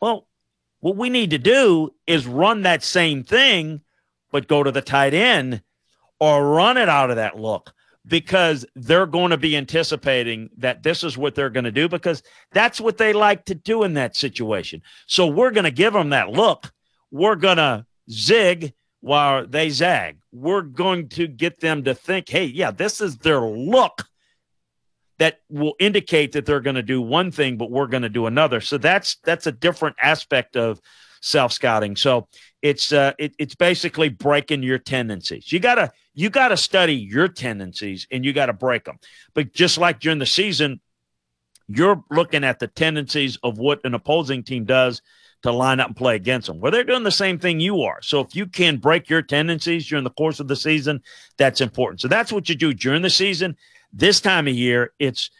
well, 0.00 0.26
what 0.80 0.96
we 0.96 1.10
need 1.10 1.30
to 1.30 1.38
do 1.38 1.94
is 2.06 2.26
run 2.26 2.62
that 2.62 2.82
same 2.82 3.22
thing, 3.22 3.82
but 4.30 4.48
go 4.48 4.62
to 4.62 4.72
the 4.72 4.82
tight 4.82 5.14
end 5.14 5.62
or 6.18 6.50
run 6.54 6.76
it 6.76 6.88
out 6.88 7.10
of 7.10 7.16
that 7.16 7.38
look 7.38 7.72
because 8.06 8.66
they're 8.74 9.06
going 9.06 9.30
to 9.30 9.36
be 9.36 9.56
anticipating 9.56 10.50
that 10.58 10.82
this 10.82 11.04
is 11.04 11.16
what 11.16 11.34
they're 11.34 11.50
going 11.50 11.64
to 11.64 11.72
do 11.72 11.88
because 11.88 12.22
that's 12.52 12.80
what 12.80 12.98
they 12.98 13.12
like 13.12 13.44
to 13.44 13.54
do 13.54 13.84
in 13.84 13.94
that 13.94 14.16
situation. 14.16 14.82
So 15.06 15.26
we're 15.26 15.52
going 15.52 15.64
to 15.64 15.70
give 15.70 15.92
them 15.92 16.10
that 16.10 16.30
look. 16.30 16.72
We're 17.10 17.36
going 17.36 17.58
to 17.58 17.86
zig 18.10 18.72
while 19.00 19.46
they 19.46 19.70
zag. 19.70 20.18
We're 20.32 20.62
going 20.62 21.08
to 21.10 21.28
get 21.28 21.60
them 21.60 21.84
to 21.84 21.94
think, 21.94 22.28
hey, 22.28 22.46
yeah, 22.46 22.70
this 22.70 23.00
is 23.00 23.18
their 23.18 23.40
look 23.40 24.04
that 25.18 25.40
will 25.48 25.74
indicate 25.78 26.32
that 26.32 26.46
they're 26.46 26.60
going 26.60 26.76
to 26.76 26.82
do 26.82 27.00
one 27.00 27.30
thing, 27.30 27.56
but 27.56 27.70
we're 27.70 27.86
going 27.86 28.02
to 28.02 28.08
do 28.08 28.26
another. 28.26 28.60
So 28.60 28.78
that's 28.78 29.16
that's 29.22 29.46
a 29.46 29.52
different 29.52 29.96
aspect 30.02 30.56
of 30.56 30.80
self 31.20 31.52
scouting. 31.52 31.94
So 31.96 32.26
it's 32.62 32.92
uh, 32.92 33.12
it, 33.18 33.34
it's 33.38 33.54
basically 33.54 34.08
breaking 34.08 34.62
your 34.62 34.78
tendencies. 34.78 35.52
You 35.52 35.58
gotta 35.58 35.92
you 36.14 36.30
gotta 36.30 36.56
study 36.56 36.94
your 36.94 37.28
tendencies 37.28 38.06
and 38.10 38.24
you 38.24 38.32
gotta 38.32 38.52
break 38.52 38.84
them. 38.84 38.98
But 39.34 39.52
just 39.52 39.78
like 39.78 40.00
during 40.00 40.20
the 40.20 40.26
season, 40.26 40.80
you're 41.68 42.02
looking 42.10 42.44
at 42.44 42.60
the 42.60 42.68
tendencies 42.68 43.36
of 43.42 43.58
what 43.58 43.80
an 43.84 43.94
opposing 43.94 44.44
team 44.44 44.64
does 44.64 45.02
to 45.42 45.50
line 45.50 45.80
up 45.80 45.88
and 45.88 45.96
play 45.96 46.14
against 46.14 46.46
them. 46.46 46.60
Well, 46.60 46.70
they're 46.70 46.84
doing 46.84 47.02
the 47.02 47.10
same 47.10 47.38
thing 47.38 47.58
you 47.58 47.82
are. 47.82 48.00
So 48.00 48.20
if 48.20 48.36
you 48.36 48.46
can 48.46 48.76
break 48.76 49.10
your 49.10 49.22
tendencies 49.22 49.88
during 49.88 50.04
the 50.04 50.10
course 50.10 50.38
of 50.38 50.46
the 50.46 50.54
season, 50.54 51.02
that's 51.36 51.60
important. 51.60 52.00
So 52.00 52.06
that's 52.06 52.32
what 52.32 52.48
you 52.48 52.54
do 52.54 52.72
during 52.72 53.02
the 53.02 53.10
season. 53.10 53.56
This 53.92 54.20
time 54.20 54.46
of 54.46 54.54
year, 54.54 54.92
it's 55.00 55.30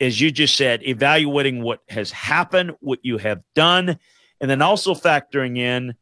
as 0.00 0.20
you 0.20 0.32
just 0.32 0.56
said, 0.56 0.82
evaluating 0.82 1.62
what 1.62 1.80
has 1.88 2.10
happened, 2.10 2.72
what 2.80 2.98
you 3.02 3.18
have 3.18 3.40
done, 3.54 3.98
and 4.40 4.50
then 4.50 4.60
also 4.60 4.94
factoring 4.94 5.56
in 5.56 5.94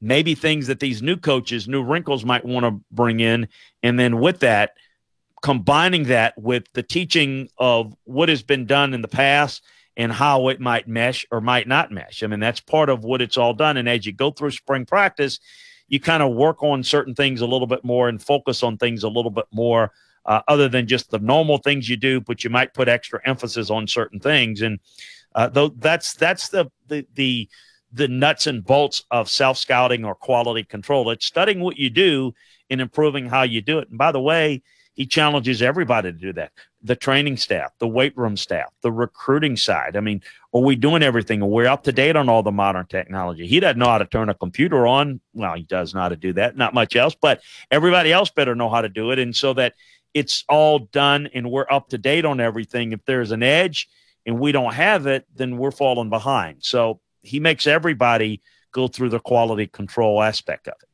maybe 0.00 0.34
things 0.34 0.66
that 0.68 0.80
these 0.80 1.02
new 1.02 1.16
coaches, 1.16 1.68
new 1.68 1.82
wrinkles 1.82 2.24
might 2.24 2.44
want 2.44 2.64
to 2.64 2.80
bring 2.90 3.20
in. 3.20 3.48
And 3.82 3.98
then 3.98 4.20
with 4.20 4.40
that, 4.40 4.74
combining 5.42 6.04
that 6.04 6.36
with 6.36 6.64
the 6.72 6.82
teaching 6.82 7.48
of 7.58 7.94
what 8.04 8.28
has 8.28 8.42
been 8.42 8.66
done 8.66 8.94
in 8.94 9.02
the 9.02 9.08
past 9.08 9.62
and 9.96 10.12
how 10.12 10.48
it 10.48 10.60
might 10.60 10.86
mesh 10.86 11.26
or 11.30 11.40
might 11.40 11.66
not 11.66 11.90
mesh. 11.90 12.22
I 12.22 12.26
mean, 12.28 12.40
that's 12.40 12.60
part 12.60 12.88
of 12.88 13.04
what 13.04 13.20
it's 13.20 13.36
all 13.36 13.54
done. 13.54 13.76
And 13.76 13.88
as 13.88 14.06
you 14.06 14.12
go 14.12 14.30
through 14.30 14.52
spring 14.52 14.86
practice, 14.86 15.40
you 15.88 15.98
kind 15.98 16.22
of 16.22 16.34
work 16.34 16.62
on 16.62 16.84
certain 16.84 17.14
things 17.14 17.40
a 17.40 17.46
little 17.46 17.66
bit 17.66 17.84
more 17.84 18.08
and 18.08 18.22
focus 18.22 18.62
on 18.62 18.76
things 18.76 19.02
a 19.02 19.08
little 19.08 19.30
bit 19.30 19.46
more. 19.52 19.92
Uh, 20.26 20.42
other 20.46 20.68
than 20.68 20.86
just 20.86 21.10
the 21.10 21.18
normal 21.20 21.56
things 21.56 21.88
you 21.88 21.96
do, 21.96 22.20
but 22.20 22.44
you 22.44 22.50
might 22.50 22.74
put 22.74 22.86
extra 22.86 23.18
emphasis 23.24 23.70
on 23.70 23.86
certain 23.86 24.20
things, 24.20 24.60
and 24.60 24.78
uh, 25.34 25.48
though 25.48 25.68
that's 25.68 26.12
that's 26.12 26.50
the 26.50 26.70
the 26.88 27.06
the 27.14 27.48
the 27.92 28.08
nuts 28.08 28.46
and 28.46 28.64
bolts 28.64 29.04
of 29.10 29.28
self 29.28 29.58
scouting 29.58 30.04
or 30.04 30.14
quality 30.14 30.64
control. 30.64 31.10
It's 31.10 31.26
studying 31.26 31.60
what 31.60 31.78
you 31.78 31.90
do 31.90 32.34
and 32.70 32.80
improving 32.80 33.26
how 33.26 33.42
you 33.42 33.60
do 33.60 33.78
it. 33.78 33.88
And 33.88 33.98
by 33.98 34.12
the 34.12 34.20
way, 34.20 34.62
he 34.94 35.06
challenges 35.06 35.62
everybody 35.62 36.12
to 36.12 36.18
do 36.18 36.32
that 36.34 36.52
the 36.82 36.96
training 36.96 37.36
staff, 37.36 37.72
the 37.78 37.88
weight 37.88 38.16
room 38.16 38.36
staff, 38.36 38.72
the 38.82 38.92
recruiting 38.92 39.56
side. 39.56 39.96
I 39.96 40.00
mean, 40.00 40.22
are 40.54 40.60
we 40.60 40.76
doing 40.76 41.02
everything? 41.02 41.42
Are 41.42 41.46
we 41.46 41.66
up 41.66 41.82
to 41.84 41.92
date 41.92 42.14
on 42.14 42.28
all 42.28 42.42
the 42.42 42.52
modern 42.52 42.86
technology? 42.86 43.46
He 43.46 43.60
doesn't 43.60 43.78
know 43.78 43.88
how 43.88 43.98
to 43.98 44.04
turn 44.04 44.28
a 44.28 44.34
computer 44.34 44.86
on. 44.86 45.20
Well, 45.34 45.54
he 45.54 45.62
does 45.62 45.94
know 45.94 46.02
how 46.02 46.08
to 46.08 46.16
do 46.16 46.32
that, 46.34 46.56
not 46.56 46.74
much 46.74 46.94
else, 46.94 47.16
but 47.20 47.40
everybody 47.70 48.12
else 48.12 48.30
better 48.30 48.54
know 48.54 48.68
how 48.68 48.80
to 48.80 48.88
do 48.88 49.10
it. 49.10 49.18
And 49.18 49.34
so 49.34 49.54
that 49.54 49.74
it's 50.14 50.44
all 50.48 50.78
done 50.78 51.28
and 51.34 51.50
we're 51.50 51.66
up 51.70 51.88
to 51.90 51.98
date 51.98 52.24
on 52.24 52.40
everything. 52.40 52.92
If 52.92 53.04
there's 53.04 53.32
an 53.32 53.42
edge 53.42 53.88
and 54.24 54.38
we 54.38 54.52
don't 54.52 54.74
have 54.74 55.06
it, 55.06 55.26
then 55.34 55.58
we're 55.58 55.70
falling 55.70 56.10
behind. 56.10 56.58
So 56.60 57.00
he 57.28 57.40
makes 57.40 57.66
everybody 57.66 58.40
go 58.72 58.88
through 58.88 59.10
the 59.10 59.20
quality 59.20 59.66
control 59.66 60.22
aspect 60.22 60.68
of 60.68 60.74
it. 60.82 60.88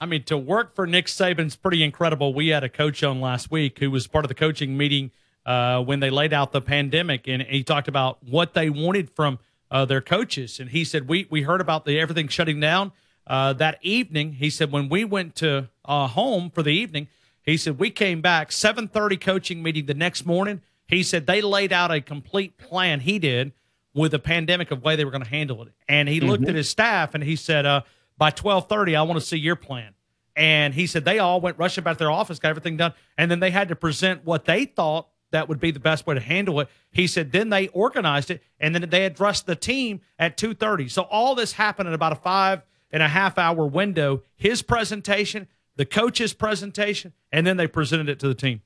I 0.00 0.06
mean, 0.06 0.24
to 0.24 0.36
work 0.36 0.74
for 0.74 0.86
Nick 0.86 1.06
Saban's 1.06 1.56
pretty 1.56 1.82
incredible. 1.82 2.34
We 2.34 2.48
had 2.48 2.64
a 2.64 2.68
coach 2.68 3.02
on 3.02 3.20
last 3.20 3.50
week 3.50 3.78
who 3.78 3.90
was 3.90 4.06
part 4.06 4.24
of 4.24 4.28
the 4.28 4.34
coaching 4.34 4.76
meeting 4.76 5.12
uh, 5.46 5.82
when 5.82 6.00
they 6.00 6.10
laid 6.10 6.32
out 6.32 6.52
the 6.52 6.60
pandemic, 6.60 7.28
and 7.28 7.42
he 7.42 7.62
talked 7.62 7.88
about 7.88 8.22
what 8.22 8.54
they 8.54 8.70
wanted 8.70 9.10
from 9.10 9.38
uh, 9.70 9.84
their 9.84 10.00
coaches. 10.00 10.60
And 10.60 10.70
he 10.70 10.84
said, 10.84 11.08
"We 11.08 11.26
we 11.30 11.42
heard 11.42 11.60
about 11.60 11.84
the 11.84 11.98
everything 11.98 12.28
shutting 12.28 12.60
down 12.60 12.92
uh, 13.26 13.52
that 13.54 13.78
evening." 13.82 14.34
He 14.34 14.50
said, 14.50 14.72
"When 14.72 14.88
we 14.88 15.04
went 15.04 15.36
to 15.36 15.68
uh, 15.84 16.08
home 16.08 16.50
for 16.50 16.62
the 16.62 16.72
evening, 16.72 17.08
he 17.42 17.56
said 17.56 17.78
we 17.78 17.90
came 17.90 18.20
back 18.20 18.50
7:30 18.50 19.20
coaching 19.20 19.62
meeting 19.62 19.86
the 19.86 19.94
next 19.94 20.26
morning. 20.26 20.60
He 20.86 21.02
said 21.02 21.26
they 21.26 21.40
laid 21.40 21.72
out 21.72 21.90
a 21.90 22.00
complete 22.00 22.58
plan. 22.58 23.00
He 23.00 23.18
did." 23.18 23.52
With 23.94 24.10
the 24.10 24.18
pandemic 24.18 24.72
of 24.72 24.82
way 24.82 24.96
they 24.96 25.04
were 25.04 25.12
going 25.12 25.22
to 25.22 25.30
handle 25.30 25.62
it, 25.62 25.72
and 25.88 26.08
he 26.08 26.18
mm-hmm. 26.18 26.28
looked 26.28 26.48
at 26.48 26.56
his 26.56 26.68
staff 26.68 27.14
and 27.14 27.22
he 27.22 27.36
said, 27.36 27.64
uh, 27.64 27.82
"By 28.18 28.30
twelve 28.30 28.68
thirty, 28.68 28.96
I 28.96 29.02
want 29.02 29.20
to 29.20 29.24
see 29.24 29.36
your 29.36 29.54
plan." 29.56 29.94
And 30.34 30.74
he 30.74 30.88
said 30.88 31.04
they 31.04 31.20
all 31.20 31.40
went 31.40 31.58
rushing 31.58 31.84
back 31.84 31.98
to 31.98 31.98
their 32.00 32.10
office, 32.10 32.40
got 32.40 32.48
everything 32.48 32.76
done, 32.76 32.92
and 33.16 33.30
then 33.30 33.38
they 33.38 33.52
had 33.52 33.68
to 33.68 33.76
present 33.76 34.24
what 34.24 34.46
they 34.46 34.64
thought 34.64 35.06
that 35.30 35.48
would 35.48 35.60
be 35.60 35.70
the 35.70 35.80
best 35.80 36.06
way 36.06 36.14
to 36.14 36.20
handle 36.20 36.58
it. 36.60 36.68
He 36.90 37.06
said 37.06 37.30
then 37.30 37.50
they 37.50 37.68
organized 37.68 38.30
it, 38.32 38.42
and 38.58 38.74
then 38.74 38.88
they 38.90 39.04
addressed 39.04 39.46
the 39.46 39.56
team 39.56 40.00
at 40.18 40.36
two 40.36 40.54
thirty. 40.54 40.88
So 40.88 41.02
all 41.02 41.36
this 41.36 41.52
happened 41.52 41.88
in 41.88 41.94
about 41.94 42.12
a 42.12 42.16
five 42.16 42.62
and 42.90 43.02
a 43.02 43.08
half 43.08 43.38
hour 43.38 43.64
window. 43.64 44.22
His 44.34 44.62
presentation, 44.62 45.46
the 45.76 45.84
coach's 45.84 46.32
presentation, 46.32 47.12
and 47.30 47.46
then 47.46 47.56
they 47.56 47.68
presented 47.68 48.08
it 48.08 48.18
to 48.20 48.28
the 48.28 48.34
team. 48.34 48.62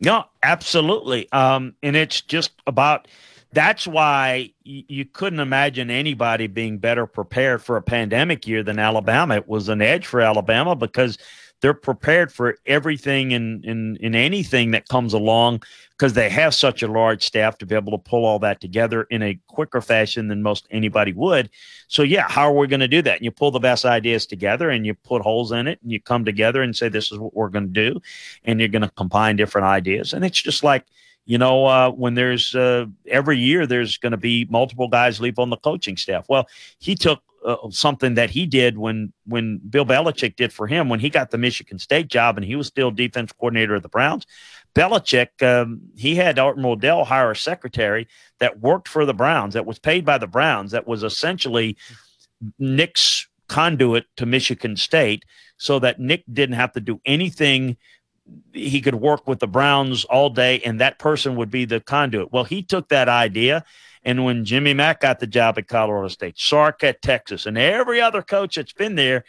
Yeah, 0.00 0.24
absolutely. 0.42 1.30
Um, 1.30 1.74
and 1.82 1.94
it's 1.94 2.20
just 2.20 2.50
about 2.66 3.06
that's 3.54 3.86
why 3.86 4.52
you 4.64 5.04
couldn't 5.04 5.40
imagine 5.40 5.90
anybody 5.90 6.46
being 6.46 6.78
better 6.78 7.06
prepared 7.06 7.62
for 7.62 7.76
a 7.76 7.82
pandemic 7.82 8.46
year 8.46 8.62
than 8.62 8.78
Alabama. 8.78 9.36
It 9.36 9.48
was 9.48 9.68
an 9.68 9.80
edge 9.80 10.06
for 10.06 10.20
Alabama 10.20 10.74
because 10.74 11.18
they're 11.60 11.72
prepared 11.72 12.32
for 12.32 12.58
everything 12.66 13.32
and 13.32 13.64
in, 13.64 13.96
in, 13.96 13.96
in 13.98 14.14
anything 14.14 14.72
that 14.72 14.88
comes 14.88 15.14
along 15.14 15.62
because 15.92 16.12
they 16.12 16.28
have 16.28 16.52
such 16.54 16.82
a 16.82 16.88
large 16.88 17.24
staff 17.24 17.56
to 17.56 17.64
be 17.64 17.74
able 17.74 17.92
to 17.92 18.10
pull 18.10 18.24
all 18.26 18.38
that 18.40 18.60
together 18.60 19.04
in 19.04 19.22
a 19.22 19.38
quicker 19.46 19.80
fashion 19.80 20.28
than 20.28 20.42
most 20.42 20.66
anybody 20.70 21.12
would. 21.12 21.48
So 21.88 22.02
yeah, 22.02 22.28
how 22.28 22.48
are 22.48 22.58
we 22.58 22.66
going 22.66 22.80
to 22.80 22.88
do 22.88 23.00
that? 23.02 23.16
And 23.16 23.24
you 23.24 23.30
pull 23.30 23.50
the 23.50 23.60
best 23.60 23.84
ideas 23.84 24.26
together 24.26 24.68
and 24.68 24.84
you 24.84 24.94
put 24.94 25.22
holes 25.22 25.52
in 25.52 25.66
it 25.66 25.78
and 25.82 25.90
you 25.90 26.00
come 26.00 26.24
together 26.24 26.60
and 26.60 26.76
say 26.76 26.88
this 26.88 27.10
is 27.10 27.18
what 27.18 27.34
we're 27.34 27.48
going 27.48 27.72
to 27.72 27.90
do 27.92 28.00
and 28.44 28.58
you're 28.58 28.68
going 28.68 28.82
to 28.82 28.90
combine 28.90 29.36
different 29.36 29.66
ideas. 29.66 30.12
And 30.12 30.24
it's 30.24 30.42
just 30.42 30.64
like 30.64 30.84
you 31.26 31.38
know, 31.38 31.66
uh, 31.66 31.90
when 31.90 32.14
there's 32.14 32.54
uh, 32.54 32.86
every 33.06 33.38
year 33.38 33.66
there's 33.66 33.96
going 33.96 34.12
to 34.12 34.18
be 34.18 34.46
multiple 34.50 34.88
guys 34.88 35.20
leave 35.20 35.38
on 35.38 35.50
the 35.50 35.56
coaching 35.56 35.96
staff. 35.96 36.26
Well, 36.28 36.46
he 36.78 36.94
took 36.94 37.22
uh, 37.44 37.56
something 37.70 38.14
that 38.14 38.30
he 38.30 38.46
did 38.46 38.78
when 38.78 39.12
when 39.26 39.58
Bill 39.58 39.86
Belichick 39.86 40.36
did 40.36 40.52
for 40.52 40.66
him 40.66 40.88
when 40.88 41.00
he 41.00 41.10
got 41.10 41.30
the 41.30 41.38
Michigan 41.38 41.78
State 41.78 42.08
job 42.08 42.36
and 42.36 42.44
he 42.44 42.56
was 42.56 42.66
still 42.66 42.90
defense 42.90 43.32
coordinator 43.32 43.74
of 43.74 43.82
the 43.82 43.88
Browns. 43.88 44.26
Belichick, 44.74 45.42
um, 45.42 45.80
he 45.96 46.14
had 46.16 46.38
Art 46.38 46.58
Modell 46.58 47.06
hire 47.06 47.30
a 47.30 47.36
secretary 47.36 48.08
that 48.40 48.60
worked 48.60 48.88
for 48.88 49.06
the 49.06 49.14
Browns, 49.14 49.54
that 49.54 49.66
was 49.66 49.78
paid 49.78 50.04
by 50.04 50.18
the 50.18 50.26
Browns, 50.26 50.72
that 50.72 50.86
was 50.86 51.02
essentially 51.02 51.76
Nick's 52.58 53.28
conduit 53.48 54.06
to 54.16 54.26
Michigan 54.26 54.76
State, 54.76 55.24
so 55.56 55.78
that 55.78 56.00
Nick 56.00 56.24
didn't 56.32 56.56
have 56.56 56.72
to 56.72 56.80
do 56.80 57.00
anything 57.04 57.76
he 58.52 58.80
could 58.80 58.94
work 58.94 59.28
with 59.28 59.40
the 59.40 59.46
Browns 59.46 60.04
all 60.04 60.30
day, 60.30 60.60
and 60.60 60.80
that 60.80 60.98
person 60.98 61.36
would 61.36 61.50
be 61.50 61.64
the 61.64 61.80
conduit. 61.80 62.32
Well, 62.32 62.44
he 62.44 62.62
took 62.62 62.88
that 62.88 63.08
idea, 63.08 63.64
and 64.02 64.24
when 64.24 64.44
Jimmy 64.44 64.74
Mack 64.74 65.00
got 65.00 65.20
the 65.20 65.26
job 65.26 65.58
at 65.58 65.68
Colorado 65.68 66.08
State, 66.08 66.38
Sark 66.38 66.82
at 66.84 67.02
Texas, 67.02 67.46
and 67.46 67.58
every 67.58 68.00
other 68.00 68.22
coach 68.22 68.56
that's 68.56 68.72
been 68.72 68.94
there, 68.94 69.24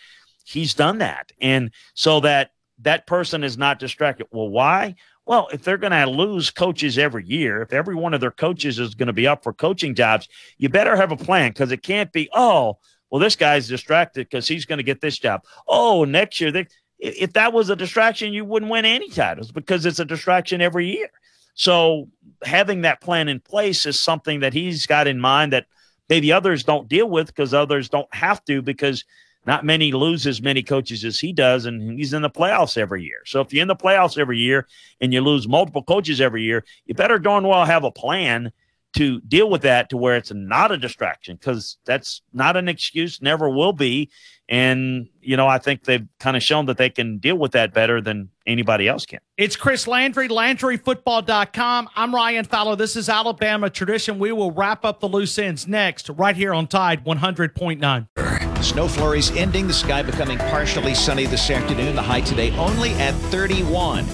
he's 0.46 0.74
done 0.74 1.00
that, 1.00 1.32
and 1.42 1.72
so 1.94 2.20
that 2.22 2.52
that 2.80 3.08
person 3.08 3.44
is 3.44 3.58
not 3.58 3.80
distracted. 3.80 4.28
Well, 4.32 4.50
why? 4.50 4.96
Well, 5.26 5.48
if 5.52 5.64
they're 5.64 5.78
going 5.78 5.92
to 5.92 6.10
lose 6.10 6.52
coaches 6.52 6.98
every 6.98 7.26
year, 7.26 7.62
if 7.62 7.74
every 7.74 7.96
one 7.96 8.14
of 8.14 8.22
their 8.22 8.32
coaches 8.32 8.78
is 8.78 8.94
going 8.94 9.08
to 9.08 9.14
be 9.14 9.28
up 9.28 9.44
for 9.44 9.54
coaching 9.54 9.96
jobs, 9.96 10.28
you 10.58 10.70
better 10.70 10.96
have 10.96 11.12
a 11.12 11.18
plan 11.18 11.50
because 11.50 11.72
it 11.72 11.82
can't 11.82 12.12
be, 12.12 12.30
oh, 12.34 12.78
well, 13.10 13.20
this 13.20 13.36
guy's 13.36 13.68
distracted 13.68 14.28
because 14.30 14.48
he's 14.48 14.66
going 14.66 14.78
to 14.78 14.84
get 14.84 15.02
this 15.02 15.18
job. 15.18 15.44
Oh, 15.68 16.04
next 16.04 16.40
year 16.40 16.52
they 16.52 16.68
if 17.00 17.34
that 17.34 17.54
was 17.54 17.70
a 17.70 17.76
distraction, 17.76 18.34
you 18.34 18.46
wouldn't 18.46 18.72
win 18.72 18.86
any 18.86 19.10
titles 19.10 19.52
because 19.52 19.86
it's 19.86 20.00
a 20.00 20.06
distraction 20.06 20.62
every 20.62 20.88
year. 20.96 21.10
So 21.56 22.10
having 22.44 22.82
that 22.82 23.02
plan 23.02 23.30
in 23.30 23.40
place 23.40 23.86
is 23.86 24.00
something 24.00 24.42
that 24.42 24.54
he's 24.54 24.86
got 24.86 25.08
in 25.08 25.20
mind 25.20 25.54
that 25.54 25.68
maybe 26.10 26.32
others 26.32 26.64
don't 26.64 26.88
deal 26.88 27.10
with 27.10 27.28
because 27.28 27.54
others 27.54 27.90
don't 27.90 28.14
have 28.14 28.44
to 28.46 28.62
because 28.62 29.06
not 29.46 29.64
many 29.64 29.92
lose 29.92 30.26
as 30.26 30.42
many 30.42 30.64
coaches 30.64 31.06
as 31.06 31.20
he 31.20 31.32
does, 31.32 31.66
and 31.66 32.00
he's 32.00 32.14
in 32.14 32.24
the 32.24 32.30
playoffs 32.30 32.78
every 32.78 33.04
year. 33.04 33.22
So 33.26 33.42
if 33.42 33.54
you're 33.54 33.62
in 33.62 33.68
the 33.68 33.76
playoffs 33.76 34.18
every 34.18 34.40
year 34.40 34.68
and 35.00 35.14
you 35.14 35.22
lose 35.22 35.48
multiple 35.48 35.84
coaches 35.84 36.20
every 36.20 36.44
year, 36.44 36.66
you 36.86 36.96
better 36.96 37.20
darn 37.20 37.48
well 37.48 37.66
have 37.66 37.84
a 37.84 37.92
plan 37.92 38.52
to 38.96 39.20
deal 39.22 39.50
with 39.50 39.62
that 39.62 39.90
to 39.90 39.98
where 39.98 40.16
it's 40.16 40.32
not 40.34 40.72
a 40.72 40.78
distraction 40.78 41.36
because 41.36 41.78
that's 41.86 42.22
not 42.34 42.58
an 42.58 42.68
excuse, 42.68 43.22
never 43.22 43.50
will 43.50 43.74
be. 43.74 44.10
And, 44.48 45.10
you 45.22 45.36
know, 45.36 45.48
I 45.48 45.58
think 45.58 45.84
they've 45.84 46.08
kind 46.20 46.38
of 46.38 46.44
shown 46.44 46.68
that 46.68 46.78
they 46.78 46.90
can 46.90 47.18
deal 47.18 47.38
with 47.38 47.52
that 47.54 47.74
better 47.74 48.00
than 48.00 48.30
anybody 48.46 48.88
else 48.88 49.06
can. 49.06 49.20
It's 49.38 49.56
Chris 49.56 49.88
Landry, 49.88 50.30
LandryFootball.com. 50.30 51.90
I'm 51.96 52.14
Ryan 52.14 52.46
Fowler. 52.46 52.76
This 52.76 52.96
is 52.96 53.10
Alabama 53.10 53.70
Tradition. 53.70 54.20
We 54.20 54.32
will 54.32 54.52
wrap 54.52 54.86
up 54.86 55.00
the 55.00 55.10
loose 55.10 55.38
ends 55.40 55.68
next, 55.68 56.10
right 56.10 56.36
here 56.36 56.54
on 56.54 56.68
Tide 56.68 57.04
100.9. 57.04 58.64
Snow 58.64 58.88
flurries 58.88 59.32
ending, 59.36 59.68
the 59.68 59.74
sky 59.74 60.04
becoming 60.04 60.38
partially 60.38 60.94
sunny 60.94 61.26
this 61.26 61.50
afternoon. 61.50 61.96
The 61.96 62.02
high 62.02 62.22
today 62.22 62.56
only 62.58 62.92
at 62.94 63.14
31. 63.32 64.06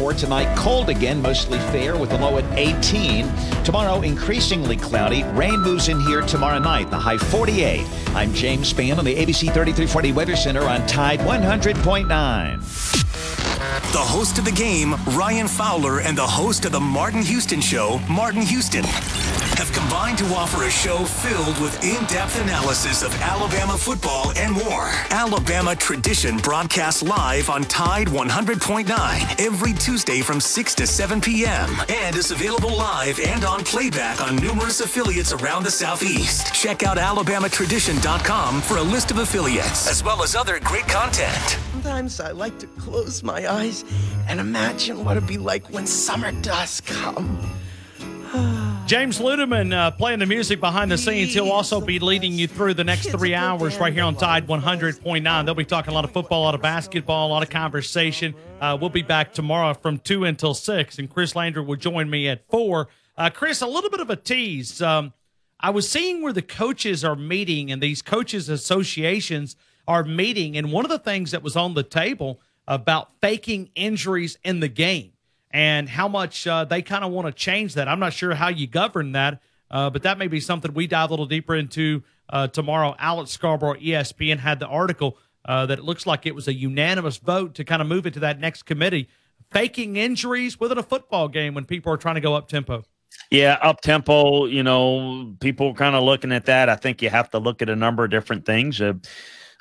For 0.00 0.14
tonight, 0.14 0.56
cold 0.56 0.88
again, 0.88 1.20
mostly 1.20 1.58
fair 1.58 1.94
with 1.94 2.10
a 2.12 2.16
low 2.16 2.38
at 2.38 2.58
18. 2.58 3.30
Tomorrow, 3.64 4.00
increasingly 4.00 4.78
cloudy. 4.78 5.24
Rain 5.24 5.60
moves 5.60 5.90
in 5.90 6.00
here 6.00 6.22
tomorrow 6.22 6.58
night, 6.58 6.90
the 6.90 6.96
high 6.96 7.18
48. 7.18 7.86
I'm 8.14 8.32
James 8.32 8.72
Spann 8.72 8.96
on 8.96 9.04
the 9.04 9.14
ABC 9.14 9.52
3340 9.52 10.12
Weather 10.12 10.36
Center 10.36 10.62
on 10.62 10.86
Tide 10.86 11.20
100.9. 11.20 13.09
The 13.92 13.98
host 13.98 14.38
of 14.38 14.44
the 14.44 14.52
game, 14.52 14.94
Ryan 15.16 15.48
Fowler, 15.48 16.00
and 16.00 16.16
the 16.16 16.26
host 16.26 16.64
of 16.64 16.72
the 16.72 16.80
Martin 16.80 17.22
Houston 17.22 17.60
Show, 17.60 18.00
Martin 18.08 18.42
Houston, 18.42 18.84
have 18.84 19.70
combined 19.72 20.16
to 20.18 20.24
offer 20.34 20.64
a 20.64 20.70
show 20.70 21.04
filled 21.04 21.60
with 21.60 21.82
in 21.84 22.02
depth 22.06 22.40
analysis 22.40 23.02
of 23.02 23.14
Alabama 23.20 23.76
football 23.76 24.32
and 24.36 24.52
more. 24.52 24.88
Alabama 25.10 25.76
Tradition 25.76 26.38
broadcasts 26.38 27.02
live 27.02 27.50
on 27.50 27.64
Tide 27.64 28.06
100.9 28.06 29.40
every 29.44 29.72
Tuesday 29.74 30.20
from 30.20 30.40
6 30.40 30.74
to 30.76 30.86
7 30.86 31.20
p.m. 31.20 31.68
and 31.88 32.16
is 32.16 32.30
available 32.30 32.74
live 32.74 33.20
and 33.20 33.44
on 33.44 33.62
playback 33.64 34.20
on 34.20 34.36
numerous 34.36 34.80
affiliates 34.80 35.32
around 35.32 35.64
the 35.64 35.70
Southeast. 35.70 36.54
Check 36.54 36.82
out 36.82 36.96
AlabamaTradition.com 36.96 38.62
for 38.62 38.78
a 38.78 38.82
list 38.82 39.10
of 39.10 39.18
affiliates, 39.18 39.88
as 39.88 40.02
well 40.02 40.22
as 40.22 40.34
other 40.34 40.58
great 40.60 40.88
content. 40.88 41.58
Sometimes 41.80 42.20
I 42.20 42.32
like 42.32 42.58
to 42.58 42.66
close 42.66 43.22
my 43.22 43.50
eyes 43.50 43.86
and 44.28 44.38
imagine 44.38 45.02
what 45.02 45.16
it'd 45.16 45.26
be 45.26 45.38
like 45.38 45.70
when 45.70 45.86
summer 45.86 46.30
does 46.42 46.82
come. 46.82 47.38
James 48.86 49.18
Ludeman 49.18 49.72
uh, 49.72 49.90
playing 49.92 50.18
the 50.18 50.26
music 50.26 50.60
behind 50.60 50.90
the 50.90 50.98
scenes. 50.98 51.32
He'll 51.32 51.50
also 51.50 51.80
be 51.80 51.98
leading 51.98 52.34
you 52.34 52.48
through 52.48 52.74
the 52.74 52.84
next 52.84 53.08
three 53.10 53.34
hours 53.34 53.78
right 53.78 53.94
here 53.94 54.02
on 54.02 54.14
Tide 54.14 54.46
100.9. 54.46 55.44
They'll 55.46 55.54
be 55.54 55.64
talking 55.64 55.90
a 55.90 55.94
lot 55.94 56.04
of 56.04 56.10
football, 56.10 56.42
a 56.42 56.44
lot 56.44 56.54
of 56.54 56.60
basketball, 56.60 57.28
a 57.28 57.30
lot 57.30 57.42
of 57.42 57.48
conversation. 57.48 58.34
Uh, 58.60 58.76
we'll 58.78 58.90
be 58.90 59.00
back 59.00 59.32
tomorrow 59.32 59.72
from 59.72 60.00
2 60.00 60.26
until 60.26 60.52
6, 60.52 60.98
and 60.98 61.08
Chris 61.08 61.34
Landry 61.34 61.62
will 61.62 61.76
join 61.76 62.10
me 62.10 62.28
at 62.28 62.46
4. 62.50 62.88
Uh, 63.16 63.30
Chris, 63.30 63.62
a 63.62 63.66
little 63.66 63.88
bit 63.88 64.00
of 64.00 64.10
a 64.10 64.16
tease. 64.16 64.82
Um, 64.82 65.14
I 65.58 65.70
was 65.70 65.88
seeing 65.88 66.20
where 66.20 66.34
the 66.34 66.42
coaches 66.42 67.06
are 67.06 67.16
meeting 67.16 67.72
and 67.72 67.82
these 67.82 68.02
coaches' 68.02 68.50
associations– 68.50 69.56
our 69.88 70.04
meeting, 70.04 70.56
and 70.56 70.72
one 70.72 70.84
of 70.84 70.90
the 70.90 70.98
things 70.98 71.30
that 71.30 71.42
was 71.42 71.56
on 71.56 71.74
the 71.74 71.82
table 71.82 72.40
about 72.66 73.10
faking 73.20 73.70
injuries 73.74 74.38
in 74.44 74.60
the 74.60 74.68
game 74.68 75.12
and 75.50 75.88
how 75.88 76.06
much 76.08 76.46
uh, 76.46 76.64
they 76.64 76.82
kind 76.82 77.04
of 77.04 77.10
want 77.10 77.26
to 77.26 77.32
change 77.32 77.74
that. 77.74 77.88
I'm 77.88 77.98
not 77.98 78.12
sure 78.12 78.34
how 78.34 78.48
you 78.48 78.66
govern 78.66 79.12
that, 79.12 79.40
uh, 79.70 79.90
but 79.90 80.02
that 80.04 80.18
may 80.18 80.28
be 80.28 80.40
something 80.40 80.72
we 80.72 80.86
dive 80.86 81.10
a 81.10 81.12
little 81.12 81.26
deeper 81.26 81.56
into 81.56 82.02
uh, 82.28 82.46
tomorrow. 82.46 82.94
Alex 82.98 83.32
Scarborough, 83.32 83.74
ESPN, 83.74 84.38
had 84.38 84.60
the 84.60 84.66
article 84.66 85.18
uh, 85.44 85.66
that 85.66 85.78
it 85.78 85.84
looks 85.84 86.06
like 86.06 86.26
it 86.26 86.34
was 86.34 86.46
a 86.46 86.54
unanimous 86.54 87.16
vote 87.16 87.54
to 87.56 87.64
kind 87.64 87.82
of 87.82 87.88
move 87.88 88.06
it 88.06 88.14
to 88.14 88.20
that 88.20 88.38
next 88.38 88.64
committee. 88.64 89.08
Faking 89.50 89.96
injuries 89.96 90.60
within 90.60 90.78
a 90.78 90.82
football 90.82 91.26
game 91.26 91.54
when 91.54 91.64
people 91.64 91.92
are 91.92 91.96
trying 91.96 92.14
to 92.14 92.20
go 92.20 92.34
up 92.34 92.48
tempo. 92.48 92.84
Yeah, 93.30 93.58
up 93.60 93.80
tempo. 93.80 94.44
You 94.44 94.62
know, 94.62 95.34
people 95.40 95.74
kind 95.74 95.96
of 95.96 96.04
looking 96.04 96.30
at 96.30 96.46
that. 96.46 96.68
I 96.68 96.76
think 96.76 97.02
you 97.02 97.10
have 97.10 97.30
to 97.30 97.38
look 97.38 97.62
at 97.62 97.68
a 97.68 97.74
number 97.74 98.04
of 98.04 98.10
different 98.10 98.46
things. 98.46 98.80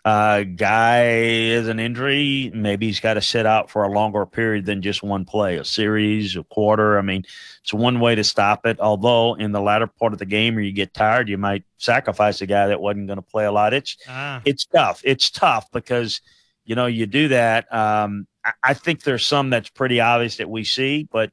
Uh, 0.06 0.44
guy 0.44 1.12
is 1.12 1.68
an 1.68 1.80
injury. 1.80 2.52
Maybe 2.54 2.88
he's 2.88 3.02
got 3.02 3.16
to 3.16 3.22
sit 3.22 3.46
out 3.46 3.70
for 3.70 3.84
a 3.84 3.92
longer 3.92 4.26
period 4.26 4.66
than 4.66 4.82
just 4.82 5.04
one 5.04 5.26
play, 5.26 5.58
a 5.58 5.66
series, 5.66 6.36
a 6.36 6.44
quarter. 6.44 6.98
I 6.98 7.02
mean, 7.02 7.26
it's 7.62 7.74
one 7.74 8.00
way 8.00 8.16
to 8.16 8.24
stop 8.24 8.66
it. 8.66 8.80
Although 8.80 9.36
in 9.36 9.52
the 9.52 9.62
latter 9.62 9.88
part 9.88 10.14
of 10.14 10.20
the 10.20 10.26
game, 10.26 10.58
or 10.58 10.62
you 10.62 10.72
get 10.72 10.94
tired, 10.94 11.28
you 11.28 11.38
might 11.38 11.64
sacrifice 11.78 12.42
a 12.42 12.46
guy 12.46 12.68
that 12.68 12.80
wasn't 12.80 13.08
going 13.08 13.18
to 13.18 13.22
play 13.22 13.46
a 13.46 13.52
lot. 13.52 13.74
It's 13.74 13.98
ah. 14.08 14.42
it's 14.46 14.66
tough. 14.66 15.02
It's 15.04 15.30
tough 15.30 15.70
because 15.72 16.22
you 16.64 16.76
know 16.76 16.86
you 16.86 17.06
do 17.06 17.28
that. 17.30 17.72
Um, 17.74 18.26
I, 18.46 18.54
I 18.64 18.74
think 18.74 19.04
there's 19.04 19.28
some 19.28 19.50
that's 19.50 19.70
pretty 19.70 20.00
obvious 20.00 20.38
that 20.38 20.50
we 20.50 20.64
see, 20.64 21.08
but 21.12 21.32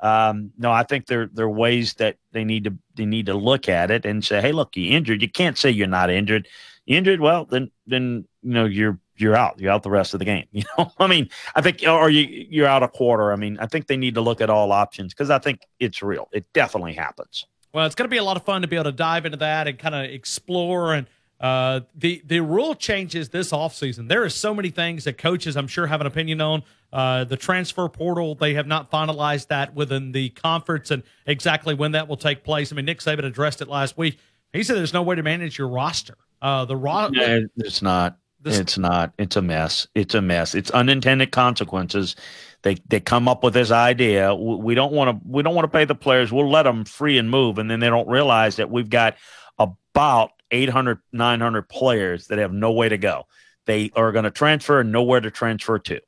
um, 0.00 0.52
no, 0.58 0.72
I 0.72 0.82
think 0.82 1.06
there 1.06 1.28
there 1.32 1.46
are 1.46 1.50
ways 1.50 1.94
that 1.94 2.16
they 2.32 2.44
need 2.44 2.64
to 2.64 2.76
they 2.96 3.06
need 3.06 3.26
to 3.26 3.34
look 3.34 3.68
at 3.68 3.92
it 3.92 4.04
and 4.04 4.24
say, 4.24 4.40
hey, 4.40 4.50
look, 4.50 4.76
you 4.76 4.90
injured. 4.90 5.22
You 5.22 5.30
can't 5.30 5.56
say 5.56 5.70
you're 5.70 5.86
not 5.86 6.10
injured 6.10 6.48
injured, 6.96 7.20
well, 7.20 7.44
then 7.44 7.70
then 7.86 8.26
you 8.42 8.52
know 8.52 8.64
you're 8.64 8.98
you're 9.16 9.36
out. 9.36 9.60
You're 9.60 9.72
out 9.72 9.82
the 9.82 9.90
rest 9.90 10.14
of 10.14 10.18
the 10.18 10.24
game. 10.24 10.46
You 10.52 10.64
know, 10.76 10.90
I 10.98 11.06
mean, 11.06 11.28
I 11.54 11.60
think, 11.60 11.82
or 11.86 12.10
you 12.10 12.46
you're 12.50 12.66
out 12.66 12.82
a 12.82 12.88
quarter. 12.88 13.32
I 13.32 13.36
mean, 13.36 13.58
I 13.60 13.66
think 13.66 13.86
they 13.86 13.96
need 13.96 14.14
to 14.14 14.20
look 14.20 14.40
at 14.40 14.50
all 14.50 14.72
options 14.72 15.14
because 15.14 15.30
I 15.30 15.38
think 15.38 15.60
it's 15.78 16.02
real. 16.02 16.28
It 16.32 16.46
definitely 16.52 16.94
happens. 16.94 17.46
Well, 17.72 17.86
it's 17.86 17.94
going 17.94 18.08
to 18.08 18.10
be 18.10 18.16
a 18.16 18.24
lot 18.24 18.36
of 18.36 18.44
fun 18.44 18.62
to 18.62 18.68
be 18.68 18.76
able 18.76 18.84
to 18.84 18.92
dive 18.92 19.26
into 19.26 19.38
that 19.38 19.68
and 19.68 19.78
kind 19.78 19.94
of 19.94 20.04
explore 20.04 20.94
and 20.94 21.06
uh, 21.40 21.80
the 21.94 22.22
the 22.26 22.40
rule 22.40 22.74
changes 22.74 23.28
this 23.28 23.52
offseason. 23.52 24.08
There 24.08 24.24
are 24.24 24.30
so 24.30 24.54
many 24.54 24.70
things 24.70 25.04
that 25.04 25.18
coaches, 25.18 25.56
I'm 25.56 25.68
sure, 25.68 25.86
have 25.86 26.00
an 26.00 26.06
opinion 26.06 26.40
on. 26.40 26.62
Uh, 26.92 27.24
the 27.24 27.36
transfer 27.36 27.88
portal, 27.88 28.34
they 28.34 28.54
have 28.54 28.66
not 28.66 28.90
finalized 28.90 29.48
that 29.48 29.74
within 29.74 30.10
the 30.12 30.30
conference 30.30 30.90
and 30.90 31.02
exactly 31.26 31.74
when 31.74 31.92
that 31.92 32.08
will 32.08 32.16
take 32.16 32.42
place. 32.42 32.72
I 32.72 32.76
mean, 32.76 32.86
Nick 32.86 33.00
Saban 33.00 33.24
addressed 33.24 33.60
it 33.60 33.68
last 33.68 33.96
week. 33.96 34.18
He 34.52 34.62
said 34.62 34.76
there's 34.76 34.94
no 34.94 35.02
way 35.02 35.14
to 35.14 35.22
manage 35.22 35.58
your 35.58 35.68
roster. 35.68 36.16
Uh, 36.40 36.64
the 36.64 36.76
raw. 36.76 37.10
It's 37.56 37.82
not. 37.82 38.18
This, 38.40 38.58
it's 38.58 38.78
not. 38.78 39.12
It's 39.18 39.36
a 39.36 39.42
mess. 39.42 39.88
It's 39.94 40.14
a 40.14 40.22
mess. 40.22 40.54
It's 40.54 40.70
unintended 40.70 41.32
consequences. 41.32 42.14
They 42.62 42.76
they 42.88 43.00
come 43.00 43.28
up 43.28 43.42
with 43.42 43.54
this 43.54 43.70
idea. 43.70 44.34
We 44.34 44.74
don't 44.74 44.92
want 44.92 45.10
to. 45.10 45.28
We 45.28 45.42
don't 45.42 45.54
want 45.54 45.64
to 45.64 45.76
pay 45.76 45.84
the 45.84 45.94
players. 45.94 46.32
We'll 46.32 46.50
let 46.50 46.62
them 46.62 46.84
free 46.84 47.18
and 47.18 47.30
move, 47.30 47.58
and 47.58 47.70
then 47.70 47.80
they 47.80 47.88
don't 47.88 48.08
realize 48.08 48.56
that 48.56 48.70
we've 48.70 48.90
got 48.90 49.16
about 49.58 50.30
800, 50.50 51.00
900 51.12 51.68
players 51.68 52.28
that 52.28 52.38
have 52.38 52.52
no 52.52 52.72
way 52.72 52.88
to 52.88 52.98
go. 52.98 53.24
They 53.66 53.90
are 53.94 54.12
going 54.12 54.24
to 54.24 54.30
transfer 54.30 54.80
and 54.80 54.92
nowhere 54.92 55.20
to 55.20 55.30
transfer 55.30 55.78
to, 55.80 56.00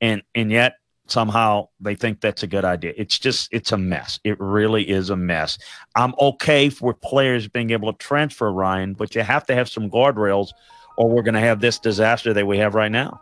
and 0.00 0.22
and 0.34 0.50
yet 0.50 0.74
somehow 1.12 1.68
they 1.78 1.94
think 1.94 2.20
that's 2.20 2.42
a 2.42 2.46
good 2.46 2.64
idea. 2.64 2.94
It's 2.96 3.18
just 3.18 3.48
it's 3.52 3.72
a 3.72 3.76
mess. 3.76 4.18
It 4.24 4.40
really 4.40 4.88
is 4.88 5.10
a 5.10 5.16
mess. 5.16 5.58
I'm 5.94 6.14
okay 6.20 6.70
for 6.70 6.94
players 6.94 7.46
being 7.46 7.70
able 7.70 7.92
to 7.92 7.98
transfer 7.98 8.50
Ryan, 8.50 8.94
but 8.94 9.14
you 9.14 9.20
have 9.22 9.44
to 9.46 9.54
have 9.54 9.68
some 9.68 9.90
guardrails 9.90 10.48
or 10.96 11.10
we're 11.10 11.22
going 11.22 11.34
to 11.34 11.40
have 11.40 11.60
this 11.60 11.78
disaster 11.78 12.32
that 12.32 12.46
we 12.46 12.56
have 12.58 12.74
right 12.74 12.90
now. 12.90 13.20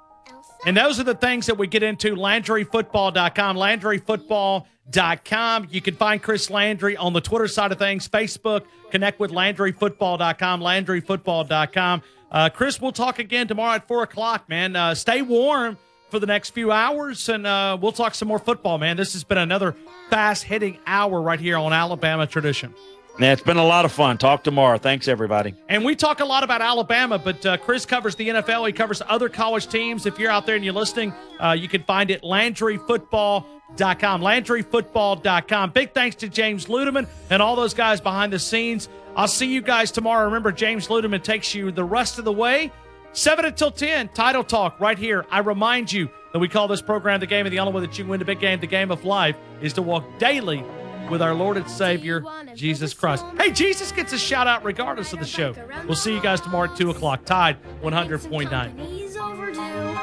And 0.67 0.77
those 0.77 1.01
are 1.01 1.05
the 1.05 1.15
things 1.15 1.47
that 1.47 1.57
we 1.57 1.67
get 1.67 1.83
into 1.83 2.15
LandryFootball.com, 2.15 3.57
LandryFootball.com. 3.57 5.69
You 5.71 5.81
can 5.81 5.97
find 5.97 6.23
Chris 6.23 6.51
Landry 6.51 6.99
on 6.99 7.15
the 7.15 7.21
Twitter 7.21 7.49
side 7.49 7.73
of 7.73 7.79
things, 7.79 8.09
Facebook, 8.09 8.65
connect 8.91 9.19
with 9.21 9.31
LandryFootball.com, 9.31 10.61
LandryFootball.com. 10.61 12.03
Uh, 12.31 12.51
Chris, 12.51 12.79
we'll 12.81 12.93
talk 12.93 13.19
again 13.19 13.49
tomorrow 13.49 13.77
at 13.77 13.89
4 13.89 14.03
o'clock, 14.03 14.47
man. 14.49 14.77
Uh, 14.77 14.95
stay 14.95 15.23
warm 15.23 15.79
for 16.11 16.19
the 16.19 16.27
next 16.27 16.51
few 16.51 16.73
hours, 16.73 17.29
and 17.29 17.47
uh, 17.47 17.79
we'll 17.81 17.93
talk 17.93 18.15
some 18.15 18.29
more 18.29 18.39
football, 18.39 18.79
man. 18.79 18.97
This 18.97 19.13
has 19.13 19.25
been 19.25 19.39
another 19.39 19.77
fast 20.11 20.45
hitting 20.45 20.79
hour 20.87 21.21
right 21.21 21.41
here 21.41 21.57
on 21.57 21.73
Alabama 21.73 22.27
Tradition. 22.27 22.75
Yeah, 23.19 23.33
it's 23.33 23.43
been 23.43 23.59
a 23.59 23.65
lot 23.65 23.85
of 23.85 23.93
fun. 23.93 24.17
Talk 24.19 24.45
tomorrow. 24.45 24.79
Thanks, 24.79 25.07
everybody. 25.07 25.55
And 25.69 25.85
we 25.85 25.95
talk 25.95 26.21
a 26.21 26.25
lot 26.25 26.43
about 26.43 26.63
Alabama, 26.63 27.19
but 27.19 27.45
uh, 27.45 27.57
Chris 27.59 27.85
covers 27.85 28.15
the 28.15 28.29
NFL. 28.29 28.67
He 28.67 28.73
covers 28.73 29.03
other 29.07 29.29
college 29.29 29.67
teams. 29.67 30.07
If 30.07 30.19
you're 30.19 30.31
out 30.31 30.47
there 30.47 30.57
and 30.57 30.65
you're 30.65 30.73
listening, 30.73 31.13
uh, 31.39 31.53
you 31.53 31.69
can 31.69 31.83
find 31.83 32.11
it 32.11 32.23
LandryFootball.com. 32.23 34.21
LandryFootball.com. 34.23 35.71
Big 35.71 35.93
thanks 35.93 36.17
to 36.17 36.29
James 36.29 36.67
Ludeman 36.67 37.07
and 37.29 37.43
all 37.43 37.57
those 37.57 37.75
guys 37.75 38.01
behind 38.01 38.33
the 38.33 38.39
scenes. 38.39 38.89
I'll 39.17 39.29
see 39.29 39.53
you 39.53 39.61
guys 39.61 39.91
tomorrow. 39.91 40.25
Remember, 40.25 40.51
James 40.51 40.89
Ludeman 40.89 41.23
takes 41.23 41.55
you 41.55 41.71
the 41.73 41.85
rest 41.85 42.19
of 42.19 42.25
the 42.25 42.33
way 42.33 42.73
7 43.13 43.45
until 43.45 43.71
10, 43.71 44.11
Title 44.11 44.45
Talk 44.45 44.79
right 44.79 44.99
here. 44.99 45.27
I 45.31 45.41
remind 45.41 45.93
you 45.93 46.09
that 46.33 46.39
we 46.39 46.49
call 46.49 46.69
this 46.69 46.81
program 46.81 47.19
the 47.21 47.27
game 47.27 47.45
of 47.45 47.51
the 47.51 47.59
only 47.59 47.73
way 47.73 47.81
that 47.81 47.99
you 47.99 48.05
can 48.05 48.11
win 48.11 48.21
the 48.21 48.25
big 48.25 48.39
game, 48.41 48.61
the 48.61 48.67
game 48.69 48.91
of 48.91 49.05
life, 49.05 49.37
is 49.61 49.73
to 49.75 49.83
walk 49.83 50.05
daily 50.19 50.65
with 51.11 51.21
our 51.21 51.35
Lord 51.35 51.57
and 51.57 51.69
Savior, 51.69 52.25
Jesus 52.55 52.95
Christ. 52.95 53.25
Hey, 53.37 53.51
Jesus 53.51 53.91
gets 53.91 54.13
a 54.13 54.19
shout 54.19 54.47
out 54.47 54.65
regardless 54.65 55.13
of 55.13 55.19
the 55.19 55.27
show. 55.27 55.55
We'll 55.87 55.97
see 55.97 56.15
you 56.15 56.21
guys 56.21 56.41
tomorrow 56.41 56.71
at 56.71 56.77
2 56.77 56.91
o'clock. 56.91 57.25
Tide 57.25 57.57
100.9. 57.83 59.11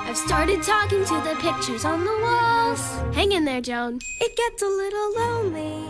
I've 0.10 0.18
started 0.18 0.62
talking 0.64 1.06
to 1.06 1.14
the 1.22 1.36
pictures 1.40 1.86
on 1.86 2.04
the 2.04 2.20
walls. 2.22 2.82
Hang 3.16 3.32
in 3.32 3.46
there, 3.46 3.62
Joan. 3.62 4.00
It 4.20 4.36
gets 4.36 4.62
a 4.62 4.68
little 4.68 5.14
lonely 5.14 5.86